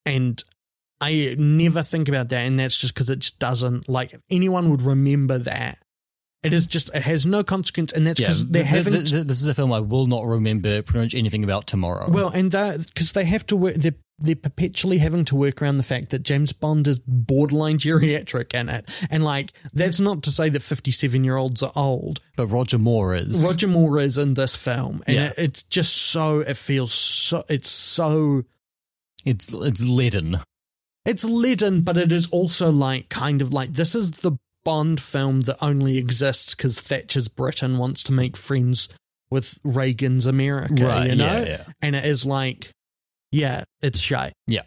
[0.06, 0.44] and
[1.02, 4.84] I never think about that, and that's just because it just doesn't like anyone would
[4.84, 5.78] remember that.
[6.44, 9.06] It is just it has no consequence, and that's Yeah, because they th- th- haven't.
[9.08, 12.10] th- this is a film I will not remember pretty much anything about tomorrow.
[12.10, 15.84] well, and because they have to work, they're they're perpetually having to work around the
[15.84, 20.50] fact that James Bond is borderline geriatric in it, and like that's not to say
[20.50, 23.46] that fifty-seven year olds are old, but Roger Moore is.
[23.46, 25.28] Roger Moore is in this film, and Yeah.
[25.28, 28.44] it, it's just so it feels so it's so
[29.26, 30.40] it's it's leaden.
[31.06, 35.42] it's leaden, but it is also like kind of like this is the Bond film
[35.42, 38.88] that only exists because Thatcher's Britain wants to make friends
[39.30, 40.74] with Reagan's America,
[41.10, 41.64] you know, Yeah, yeah.
[41.82, 42.72] and it is like,
[43.34, 44.34] yeah, it's shite.
[44.48, 44.62] Yeah.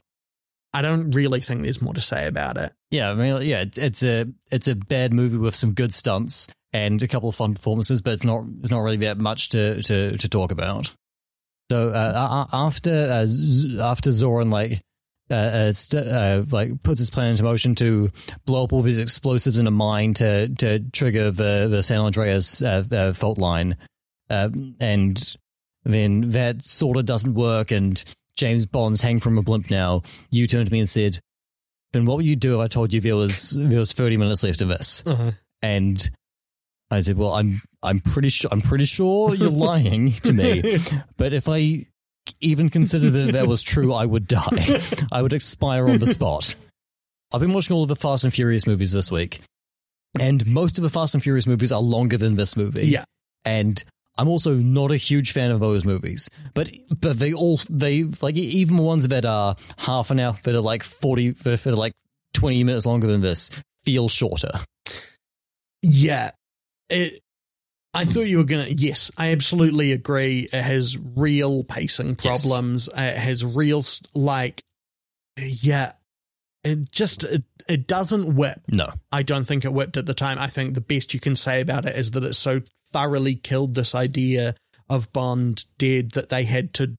[0.74, 2.72] I don't really think there's more to say about it.
[2.90, 6.48] Yeah, I mean, yeah, it's, it's a it's a bad movie with some good stunts
[6.72, 9.82] and a couple of fun performances, but it's not it's not really that much to
[9.82, 10.92] to, to talk about.
[11.70, 14.82] So uh, after uh, after Zorin like
[15.30, 18.10] uh, uh, st- uh, like puts his plan into motion to
[18.44, 22.62] blow up all these explosives in a mine to to trigger the the San Andreas
[22.62, 23.76] uh, uh, fault line,
[24.28, 25.36] and
[25.84, 28.04] then that sort of doesn't work, and
[28.36, 30.02] James Bond's hang from a blimp now.
[30.30, 31.18] You turned to me and said,
[31.92, 34.42] then what would you do if I told you there was there was thirty minutes
[34.42, 35.02] left of this?
[35.06, 35.30] Uh-huh.
[35.62, 36.10] And
[36.90, 40.78] I said, well, I'm I'm pretty sure I'm pretty sure you're lying to me.
[41.16, 41.86] But if I
[42.40, 44.80] even considered that that was true, I would die.
[45.12, 46.54] I would expire on the spot.
[47.32, 49.40] I've been watching all of the Fast and Furious movies this week,
[50.20, 52.86] and most of the Fast and Furious movies are longer than this movie.
[52.88, 53.04] Yeah.
[53.44, 53.82] and
[54.18, 56.70] I'm also not a huge fan of those movies, but
[57.00, 60.60] but they all they like even the ones that are half an hour, that are
[60.60, 61.92] like forty, that are like
[62.32, 63.50] twenty minutes longer than this,
[63.84, 64.50] feel shorter.
[65.82, 66.30] Yeah.
[66.88, 67.20] It
[67.94, 68.74] I thought you were going to.
[68.74, 70.48] Yes, I absolutely agree.
[70.52, 72.42] It has real pacing Yes.
[72.42, 72.88] problems.
[72.94, 73.82] It has real,
[74.12, 74.62] like,
[75.38, 75.92] yeah,
[76.62, 78.60] it just, it, it doesn't whip.
[78.68, 78.92] No.
[79.12, 80.38] I don't think it whipped at the time.
[80.38, 82.60] I think the best you can say about it is that it so
[82.92, 84.54] thoroughly killed this idea
[84.88, 86.94] of Bond dead that they had to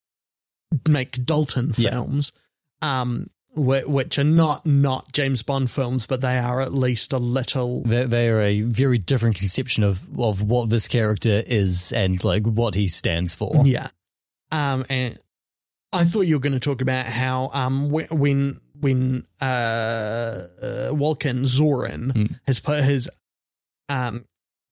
[0.88, 1.92] make Dalton Yeah.
[1.92, 2.34] films,
[2.82, 7.82] um, which are not not James Bond films, but they are at least a little.
[7.84, 12.46] They, they are a very different conception of, of what this character is and like
[12.46, 13.64] what he stands for.
[13.66, 13.88] Yeah.
[14.52, 15.18] Um, and
[15.94, 20.90] I thought you were going to talk about how um wh- when when uh, uh
[20.92, 22.34] Walken Zorin Hmm.
[22.46, 23.10] has put his
[23.90, 24.26] um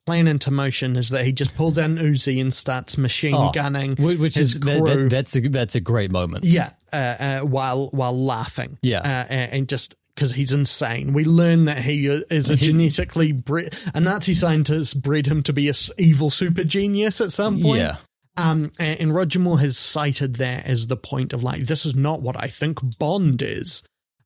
[0.06, 3.52] plan into motion is that he just pulls out an Uzi and starts machine Oh,
[3.52, 3.95] gunning.
[3.95, 6.44] Which is that, that, that's a that's a great moment.
[6.45, 8.77] Yeah, uh, uh, while while laughing.
[8.84, 8.99] Yeah.
[8.99, 11.11] uh, and, and just because he's insane.
[11.14, 15.52] We learn that he uh, is a genetically bred, a Nazi scientist bred him to
[15.53, 17.80] be a s- evil super genius at some point.
[17.82, 17.98] Yeah.
[18.38, 21.95] Um, and, and Roger Moore has cited that as the point of like, this is
[21.95, 23.84] not what I think Bond is.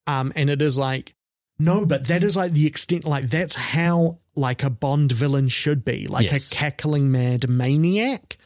[0.10, 1.14] Um, and it is like,
[1.60, 5.84] no, but that is like the extent, like that's how like a Bond villain should
[5.86, 6.52] be, like Yes.
[6.52, 8.38] a cackling mad maniac.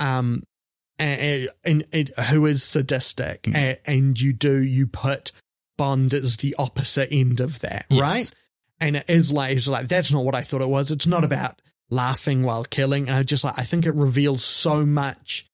[0.00, 0.44] Um,
[0.98, 3.54] and, and, and who is sadistic, Mm.
[3.54, 5.32] and, and you do you put
[5.76, 8.00] Bond as the opposite end of that, Yes.
[8.00, 8.32] right?
[8.80, 10.90] And it is like it's like that's not what I thought it was.
[10.92, 11.60] It's not about
[11.90, 13.08] laughing while killing.
[13.08, 15.46] And I just like I think it reveals so much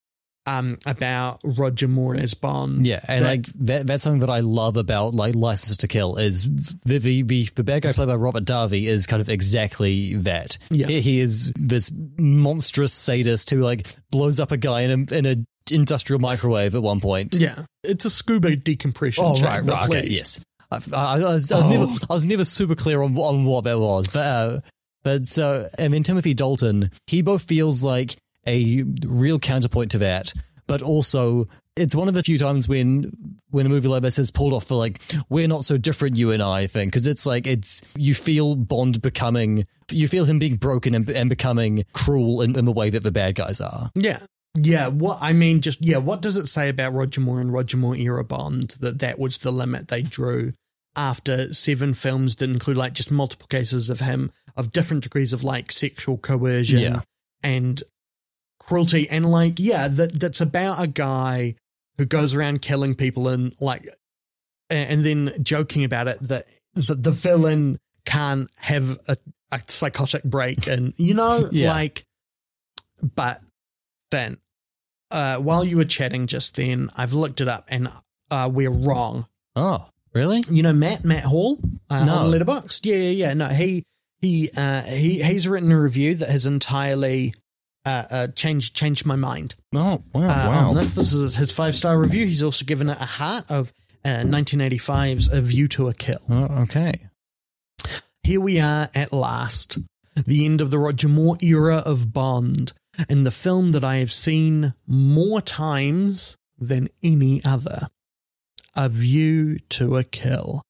[0.47, 2.87] um about Roger Moore as Bond.
[2.87, 6.17] Yeah, and that- like that, that's something that I love about like License to Kill
[6.17, 6.49] is
[6.85, 10.57] the the the, the bad guy played by Robert Davi is kind of exactly that.
[10.71, 10.87] Yeah.
[10.87, 15.27] he, he is this monstrous sadist who like blows up a guy in a in
[15.27, 15.37] a
[15.73, 17.37] industrial microwave at one point.
[17.37, 19.25] Yeah, it's a scuba decompression.
[19.25, 20.41] Oh right, right, okay, yes.
[20.71, 21.71] I, I, I was, I was Oh.
[21.71, 24.61] never I was never super clear on on what that was, but uh,
[25.03, 30.33] but so and then Timothy Dalton, he both feels like a real counterpoint to that,
[30.67, 33.13] but also it's one of the few times when
[33.51, 36.31] when a movie like this is pulled off for like we're not so different you
[36.33, 40.57] and I thing because it's like it's you feel Bond becoming you feel him being
[40.57, 43.91] broken and, and becoming cruel in, in the way that the bad guys are.
[43.95, 44.19] Yeah.
[44.61, 47.77] Yeah, what I mean, just yeah, what does it say about Roger Moore and Roger
[47.77, 50.53] Moore era Bond that that was the limit they drew
[50.97, 55.45] after seven films that include like just multiple cases of him of different degrees of
[55.45, 57.01] like sexual coercion Yeah.
[57.45, 57.81] and
[58.61, 61.55] cruelty and like yeah that that's about a guy
[61.99, 63.89] who goes around killing people and like
[64.69, 69.17] and then joking about it that the, the villain can't have a,
[69.51, 71.73] a psychotic break and you know Yeah.
[71.73, 72.05] like
[73.15, 73.41] but
[74.11, 74.39] then
[75.11, 77.89] uh while you were chatting just then i've looked it up and
[78.31, 79.27] uh we're wrong
[79.57, 79.85] Oh,
[80.15, 80.43] really?
[80.49, 81.59] you know Matt Matt Hall
[81.91, 82.19] uh, No.
[82.19, 82.87] on Letterboxd.
[82.87, 83.35] Yeah, yeah, yeah.
[83.35, 83.83] No, he
[84.23, 87.35] he uh, he he's written a review that has entirely
[87.87, 89.55] uh, uh, changed changed my mind.
[89.75, 92.27] Oh, wow, Uh, on this this is his five star review.
[92.27, 93.73] He's also given it a heart of
[94.05, 96.21] uh, 1985's A View to a Kill.
[96.29, 97.07] Oh, okay.
[98.23, 99.79] Here we are at last,
[100.27, 102.73] the end of the Roger Moore era of Bond,
[103.09, 107.89] and the film that I have seen more times than any other.
[108.77, 110.63] A View to a Kill.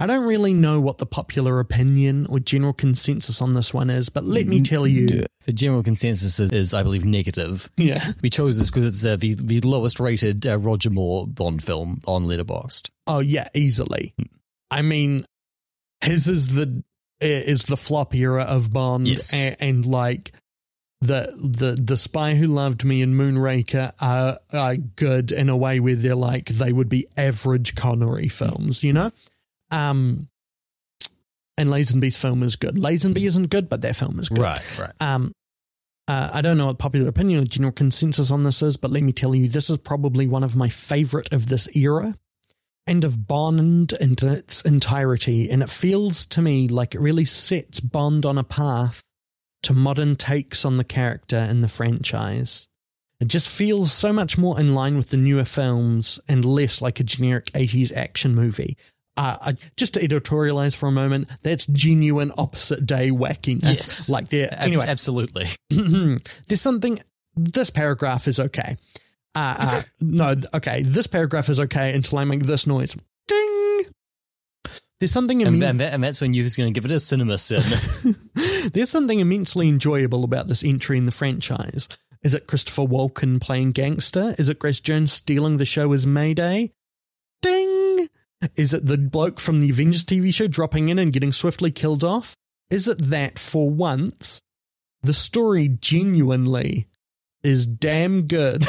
[0.00, 4.08] I don't really know what the popular opinion or general consensus on this one is,
[4.08, 5.24] but let me tell you.
[5.46, 7.70] The general consensus is, is I believe, negative.
[7.76, 8.02] Yeah.
[8.20, 12.00] We chose this because it's uh, the, the lowest rated uh, Roger Moore Bond film
[12.06, 12.90] on Letterboxd.
[13.06, 14.14] Oh yeah, easily.
[14.70, 15.24] I mean,
[16.02, 16.82] his is the
[17.20, 19.32] is the flop era of Bond, Yes.
[19.32, 20.32] and, and like
[21.00, 25.78] the the the Spy Who Loved Me and Moonraker are are good in a way
[25.78, 29.12] where they're like they would be average Connery films, you know.
[29.74, 30.28] Um,
[31.56, 32.76] and Lazenby's film is good.
[32.76, 34.38] Lazenby isn't good, but their film is good.
[34.38, 34.92] Right, right.
[35.00, 35.32] Um,
[36.06, 39.02] uh, I don't know what popular opinion or general consensus on this is, but let
[39.02, 42.14] me tell you, this is probably one of my favorite of this era
[42.86, 45.50] and of Bond in its entirety.
[45.50, 49.02] And it feels to me like it really sets Bond on a path
[49.62, 52.68] to modern takes on the character and the franchise.
[53.20, 57.00] It just feels so much more in line with the newer films and less like
[57.00, 58.76] a generic 80s action movie.
[59.16, 63.62] Uh, I, just to editorialize for a moment, that's genuine opposite day wackiness.
[63.64, 64.08] Yes.
[64.08, 64.48] Like there.
[64.52, 65.46] Ab- Anyway, absolutely.
[65.70, 66.98] there's something.
[67.36, 68.76] This paragraph is okay.
[69.36, 70.82] Uh, uh, no, okay.
[70.82, 72.96] This paragraph is okay until I make this noise.
[73.28, 73.80] Ding.
[75.00, 75.42] There's something.
[75.42, 77.62] And, immen- and, that, and that's when you're going to give it a cinema sin.
[78.72, 81.88] There's something immensely enjoyable about this entry in the franchise.
[82.22, 84.34] Is it Christopher Walken playing gangster?
[84.38, 86.72] Is it Grace Jones stealing the show as Mayday?
[87.42, 87.73] Ding!
[88.56, 92.04] Is it the bloke from the Avengers TV show dropping in and getting swiftly killed
[92.04, 92.34] off?
[92.70, 94.40] Is it that, for once,
[95.02, 96.88] the story genuinely
[97.42, 98.64] is damn good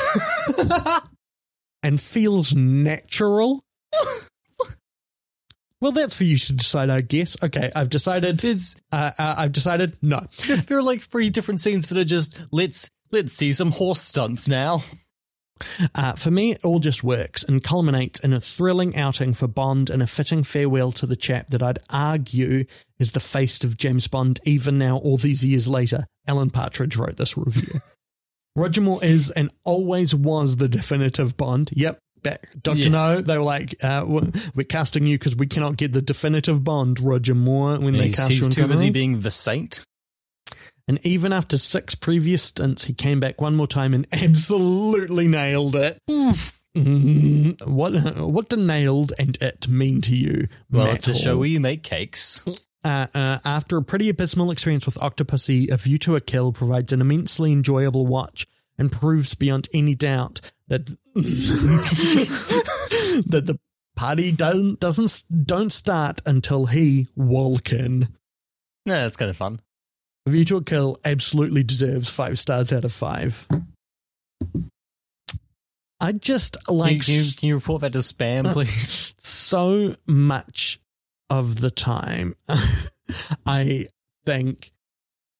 [1.83, 3.63] and feels natural.
[5.81, 7.37] well, that's for you to decide, I guess.
[7.41, 8.39] Okay, I've decided.
[8.39, 10.25] There's Uh, uh, I've decided no.
[10.67, 14.47] there are like three different scenes that are just let's let's see some horse stunts
[14.47, 14.83] now.
[15.93, 19.89] Uh, for me, it all just works and culminates in a thrilling outing for Bond
[19.89, 22.65] and a fitting farewell to the chap that I'd argue
[22.99, 26.05] is the face of James Bond even now, all these years later.
[26.27, 27.79] Alan Partridge wrote this review.
[28.55, 31.71] Roger Moore is and always was the definitive Bond.
[31.73, 31.99] Yep.
[32.23, 32.77] Back, Dr.
[32.77, 32.87] Yes.
[32.87, 34.03] No, they were like, uh,
[34.55, 38.15] we're casting you because we cannot get the definitive Bond, Roger Moore, when they He's,
[38.15, 39.81] cast you he's in too busy being the saint.
[40.87, 45.75] And even after six previous stints, he came back one more time and absolutely nailed
[45.75, 45.99] it.
[46.07, 50.47] Mm, what what do nailed and it mean to you?
[50.69, 52.43] Well, Matt it's a show where you make cakes.
[52.83, 56.93] Uh, uh, after a pretty abysmal experience with Octopussy, A View to a Kill provides
[56.93, 58.45] an immensely enjoyable watch
[58.77, 60.85] and proves beyond any doubt that
[63.25, 63.57] that the
[63.95, 68.09] party doesn't doesn't don't start until he Walken.
[68.85, 69.61] No, that's kind of fun.
[70.25, 73.47] A View to a Kill absolutely deserves five stars out of five.
[75.99, 79.13] I just Can you, like can, you, can you report that to spam, uh, please?
[79.17, 80.79] so much
[81.29, 82.35] of the time.
[83.45, 83.87] I
[84.25, 84.71] think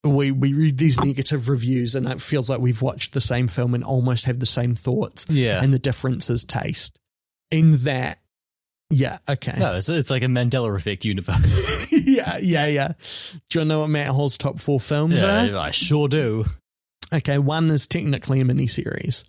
[0.04, 3.74] we we read these negative reviews and it feels like we've watched the same film
[3.74, 5.64] and almost have the same thoughts, yeah.
[5.64, 7.00] and the difference is taste.
[7.52, 8.20] In that,
[8.90, 9.54] yeah, okay.
[9.58, 11.88] no, it's, it's like a Mandela effect universe.
[11.92, 12.94] yeah, yeah, yeah.
[13.50, 15.56] Do you know what Matt Hall's top four films are?
[15.58, 16.46] I sure do.
[17.14, 19.24] Okay, one is technically a miniseries.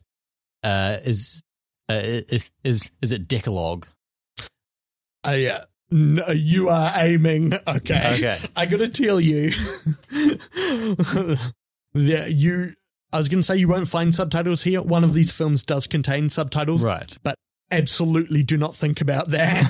[0.63, 1.43] Uh, is,
[1.89, 3.87] uh, is is is it Decalogue?
[5.27, 5.59] Uh, yeah.
[5.91, 7.53] No, you are aiming.
[7.55, 8.15] Okay.
[8.15, 8.39] Okay.
[8.57, 9.51] I gotta tell you.
[11.95, 12.75] that you.
[13.13, 14.83] I was gonna say you won't find subtitles here.
[14.83, 17.17] One of these films does contain subtitles, Right.
[17.23, 17.37] but
[17.71, 19.65] absolutely do not think about that.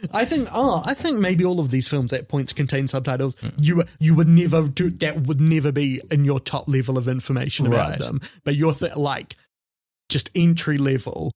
[0.12, 0.48] I think.
[0.52, 3.36] Oh, I think maybe all of these films at points contain subtitles.
[3.40, 3.48] Hmm.
[3.58, 5.22] You you would never do that.
[5.26, 7.98] Would never be in your top level of information about Right.
[7.98, 8.20] them.
[8.44, 9.36] But you're th- like
[10.08, 11.32] just entry level.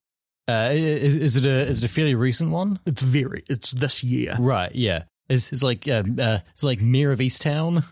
[0.49, 2.79] Uh, is, is it a is it a fairly recent one?
[2.85, 3.43] It's very.
[3.49, 4.35] It's this year.
[4.39, 4.73] Right.
[4.73, 5.03] Yeah.
[5.29, 7.83] Is is like um, uh, it's like Mare of Easttown.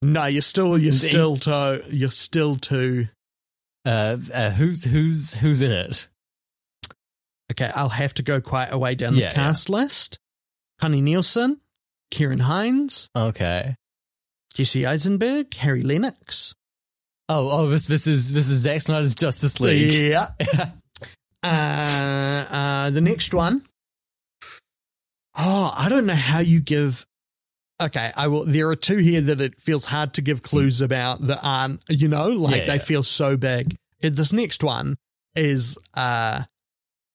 [0.00, 0.78] No, you're still.
[0.78, 1.82] You're still to.
[1.90, 3.08] You're still to.
[3.84, 6.08] Uh, uh, who's who's who's in it?
[7.52, 10.18] Okay, I'll have to go quite a way down Yeah, the cast list.
[10.80, 11.60] Connie Nielsen,
[12.12, 13.76] Ciarán Hinds, Okay.
[14.54, 16.54] Jesse Eisenberg, Harry Lennix.
[17.28, 19.92] Oh, oh, this this is this is Zack Snyder's Justice League.
[19.92, 20.28] Yeah.
[21.42, 23.64] uh, uh, the next one.
[25.34, 27.06] Oh, I don't know how you give.
[27.82, 28.44] Okay, I will.
[28.44, 32.08] There are two here that it feels hard to give clues about that aren't, you
[32.08, 32.78] know, like Yeah, they yeah.
[32.82, 33.74] feel so big.
[34.00, 34.96] This next one
[35.34, 36.42] is uh,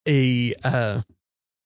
[0.08, 1.02] a uh,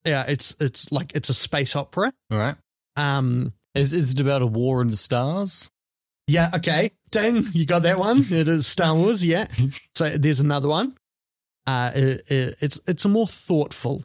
[0.05, 2.11] yeah, it's it's like it's a space opera.
[2.31, 2.55] All right.
[2.95, 5.69] Um, Is is it about a war in the stars?
[6.27, 6.91] Yeah, okay.
[7.09, 8.19] Dang, you got that one.
[8.19, 9.47] It is Star Wars, yeah.
[9.95, 10.95] So there's another one.
[11.67, 14.03] Uh, it, it- it's it's a more thoughtful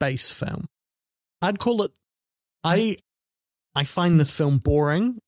[0.00, 0.66] base film.
[1.42, 1.90] I'd call it.
[2.62, 2.96] I
[3.74, 5.18] I find this film boring,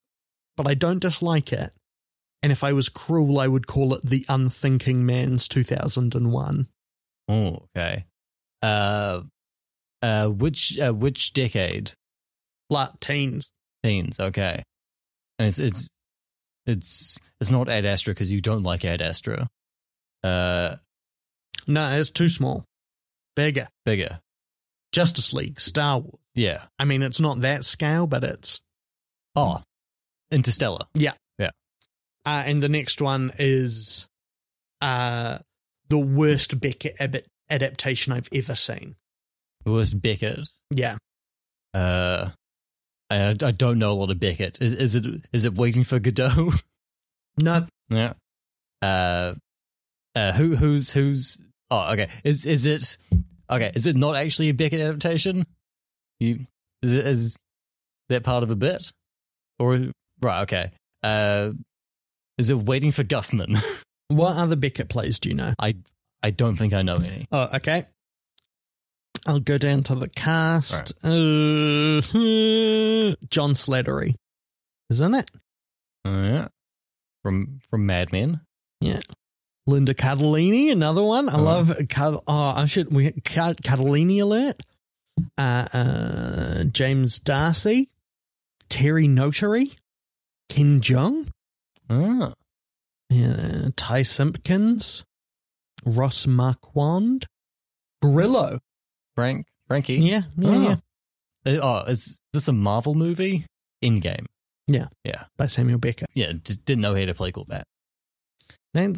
[0.57, 1.73] but I don't dislike it.
[2.43, 6.69] And if I was cruel, I would call it the Unthinking Man's 2001.
[7.29, 8.05] Oh, okay.
[8.62, 9.23] Uh,
[10.03, 11.93] uh, which uh, which decade?
[12.70, 13.51] Like teens.
[13.83, 14.19] Teens.
[14.19, 14.62] Okay.
[15.39, 15.91] And it's it's
[16.66, 19.49] it's it's not Ad Astra because you don't like Ad Astra.
[20.24, 20.77] Uh,
[21.69, 22.65] No, it's too small.
[23.37, 23.69] Bigger.
[23.85, 24.20] bigger.
[24.93, 26.19] Justice League, Star Wars.
[26.35, 26.65] Yeah.
[26.78, 28.61] I mean, it's not that scale, but it's
[29.35, 29.62] Oh,
[30.31, 30.87] Interstellar.
[30.95, 31.12] Yeah.
[31.39, 31.51] Yeah.
[32.24, 34.09] Uh, and the next one is
[34.81, 35.39] uh,
[35.89, 38.97] the worst Beckett ab- adaptation I've ever seen.
[39.64, 40.48] Worst Beckett.
[40.70, 40.97] Yeah.
[41.74, 42.31] Uh,
[43.10, 44.60] I, I don't know a lot of Beckett.
[44.60, 46.52] Is is it is it Waiting for Godot?
[47.39, 48.14] No, yeah.
[48.81, 49.35] Uh,
[50.14, 51.36] uh, who who's who's?
[51.70, 52.09] Oh, okay.
[52.24, 52.97] Is is it
[53.51, 53.70] okay?
[53.74, 55.44] Is it not actually a Beckett adaptation?
[56.18, 56.47] You
[56.82, 57.39] is it is
[58.09, 58.90] that part of a bit
[59.59, 59.90] or
[60.23, 60.43] right?
[60.44, 60.70] Okay.
[61.02, 61.51] Uh,
[62.39, 63.62] is it Waiting for Guffman?
[64.09, 65.52] what other Beckett plays do you know?
[65.59, 65.77] I
[66.22, 67.26] I don't think I know any.
[67.32, 67.84] Oh, okay.
[69.26, 70.93] I'll go down to the cast.
[71.02, 72.01] Uh,
[73.28, 74.14] John Slattery.
[74.90, 75.30] Isn't it?
[76.05, 76.48] Oh, yeah.
[77.22, 78.40] From from Mad Men.
[78.80, 79.01] Yeah.
[79.66, 81.28] Linda Cardellini, another one.
[81.28, 81.43] I Oh.
[81.43, 84.60] love oh, I should we Cardellini alert.
[85.36, 87.88] Uh, uh, James D'Arcy,
[88.68, 89.72] Terry Notary,
[90.48, 91.26] Ken Jeong.
[91.90, 92.34] Ah.
[93.10, 95.05] Yeah, Ty Simpkins,
[95.87, 97.27] Ross Marquand,
[98.03, 98.59] Grillo.
[99.15, 99.95] Frank Frankie.
[99.95, 100.63] Yeah, yeah, Oh.
[100.63, 100.77] yeah.
[101.55, 103.47] Uh, Oh, is this a Marvel movie?
[103.85, 104.27] Endgame.
[104.67, 105.25] Yeah, yeah.
[105.37, 106.09] By Samuel Beckett.
[106.15, 107.67] Yeah, d- didn't know he had a play called that.
[108.75, 108.97] And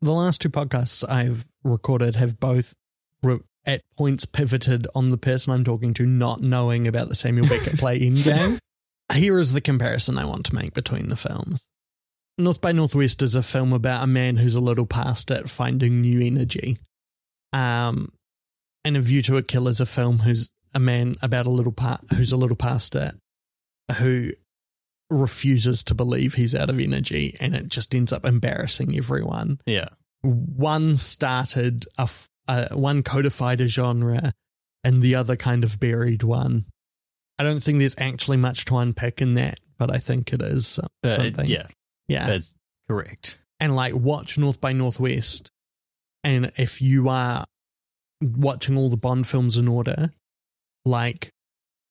[0.00, 2.74] the last two podcasts I've recorded have both
[3.22, 7.46] re- at points pivoted on the person I'm talking to not knowing about the Samuel
[7.48, 8.58] Beckett play Endgame.
[9.12, 11.66] Here is the comparison I want to make between the films.
[12.38, 16.00] North by Northwest is a film about a man who's a little past it finding
[16.02, 16.78] new energy.
[17.52, 18.12] Um,
[18.84, 21.72] and A View to a Kill is a film who's a man about a little
[21.72, 23.14] part who's a little past it,
[23.96, 24.32] who
[25.08, 29.58] refuses to believe he's out of energy, and it just ends up embarrassing everyone.
[29.64, 29.88] Yeah.
[30.22, 34.32] One started a, f- uh, one codified a genre,
[34.84, 36.66] and the other kind of buried one.
[37.38, 40.78] I don't think there's actually much to unpack in that, but I think it is
[40.78, 41.48] Uh, it- something.
[41.48, 41.66] yeah,
[42.08, 42.56] yeah that's
[42.88, 43.38] correct.
[43.60, 45.50] and like watch North by Northwest.
[46.24, 47.44] And if you are
[48.20, 50.10] watching all the Bond films in order,
[50.84, 51.30] like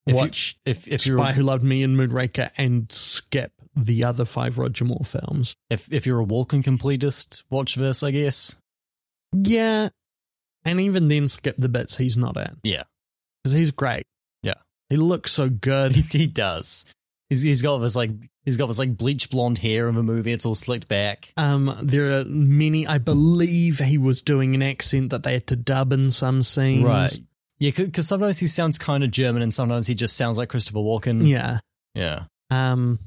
[0.06, 4.04] If you- watch If if you're Spy Who Loved Me and Moonraker and skip the
[4.06, 5.56] other five Roger Moore films.
[5.70, 8.56] if if you're a Walken completist, watch this, I guess.
[9.34, 9.90] Yeah.
[10.64, 12.58] And even then skip the bits he's not in.
[12.64, 12.84] Yeah.
[13.44, 14.04] Because he's great.
[14.44, 14.56] Yeah.
[14.90, 15.92] He looks so good.
[15.96, 16.86] He, he does.
[17.30, 18.12] He's he's got this like
[18.46, 20.32] he's got this like bleach blonde hair in the movie.
[20.32, 21.34] It's all slicked back.
[21.38, 22.88] Um, there are many.
[22.88, 26.84] I believe he was doing an accent that they had to dub in some scenes.
[26.84, 27.20] Right.
[27.60, 30.80] Yeah, because sometimes he sounds kind of German, and sometimes he just sounds like Christopher
[30.80, 31.28] Walken.
[31.28, 31.60] Yeah.
[31.94, 32.24] Yeah.
[32.52, 33.00] Um,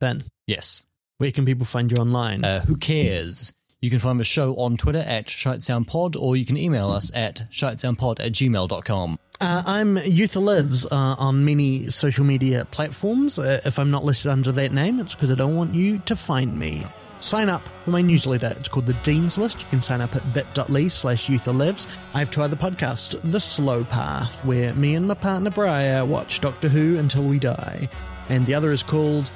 [0.00, 0.84] Ben, Yes.
[1.18, 2.44] where can people find you online?
[2.44, 3.52] Uh, who cares?
[3.80, 7.44] You can find the show on Twitter at ShiteSoundPod, or you can email us at
[7.52, 9.18] ShiteSoundPod at gmail.com.
[9.40, 13.38] Uh, I'm Youtha Lives uh, on many social media platforms.
[13.38, 16.16] Uh, if I'm not listed under that name, it's because I don't want you to
[16.16, 16.84] find me.
[17.20, 18.52] Sign up for my newsletter.
[18.58, 19.60] It's called The Dean's List.
[19.60, 21.86] You can sign up at bit.ly slash Youtha Lives.
[22.14, 26.40] I have two other podcasts, The Slow Path, where me and my partner Briar watch
[26.40, 27.88] Doctor Who until we die.
[28.28, 29.30] And the other is called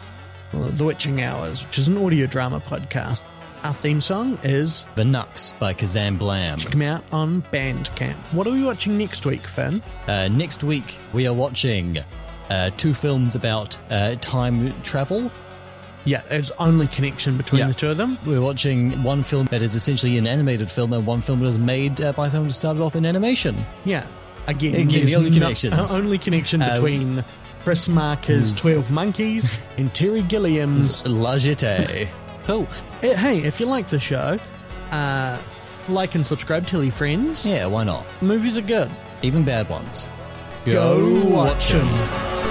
[0.53, 3.23] uh, The Witching Hours, which is an audio drama podcast.
[3.65, 6.59] Our theme song is The Nux by Kazam Blam.
[6.59, 8.15] Check me out on Bandcamp.
[8.33, 9.81] What are we watching next week, Finn?
[10.09, 11.99] Uh, next week, we are watching
[12.51, 15.31] uh, two films about uh, time travel.
[16.05, 17.69] Yeah, there's only connection between Yeah.
[17.69, 18.19] the two of them.
[18.27, 21.59] We're watching one film that is essentially an animated film, and one film that was
[21.59, 23.55] made uh, by someone who started off in animation.
[23.85, 24.05] Yeah.
[24.49, 27.25] Again, Again, the only no- uh, only connection Uh, between
[27.63, 31.07] Chris Marker's 12 Monkeys and Terry Gilliam's.
[31.07, 32.09] La Jetée.
[32.45, 32.67] Cool.
[33.03, 34.39] Uh, Hey, if you like the show,
[34.91, 35.39] uh,
[35.89, 37.45] like and subscribe, tell your friends.
[37.45, 38.05] yeah, why not?
[38.21, 38.91] Movies are good.
[39.23, 40.09] Even bad ones.
[40.65, 42.42] Go watch them.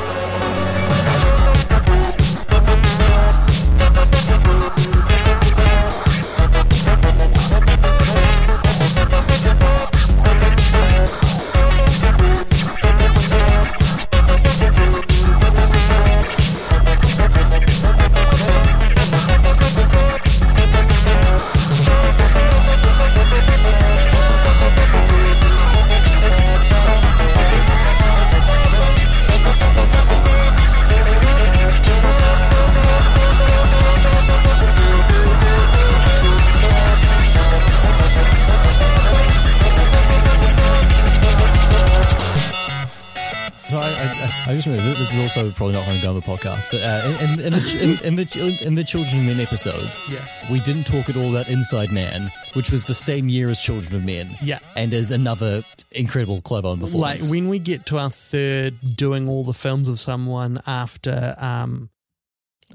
[45.14, 47.46] This is also probably not going to go on the podcast, but uh, in, in,
[47.46, 50.26] in, the, in, the, in the Children of Men episode, Yeah.
[50.52, 53.96] we didn't talk at all about Inside Man, which was the same year as Children
[53.96, 54.30] of Men.
[54.42, 54.60] Yeah.
[54.76, 57.30] And is another incredible Like performance.
[57.30, 61.90] when we get to our third doing all the films of someone after um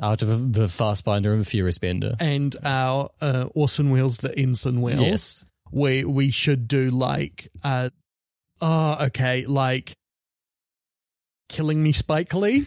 [0.00, 2.14] Out of the Fastbinder and the Furious Bender.
[2.20, 5.00] and our uh, Orson Welles the Ensign Welles.
[5.00, 5.46] Yes.
[5.72, 7.88] we we should do like uh
[8.60, 9.94] oh okay like
[11.48, 12.66] killing me spike lee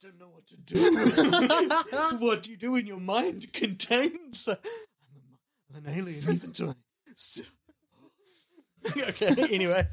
[0.00, 2.18] don't know what to do.
[2.18, 4.48] what do you do when your mind contains?
[4.48, 6.74] I'm, a, I'm an alien, even to my.
[9.08, 9.34] okay.
[9.54, 9.86] Anyway,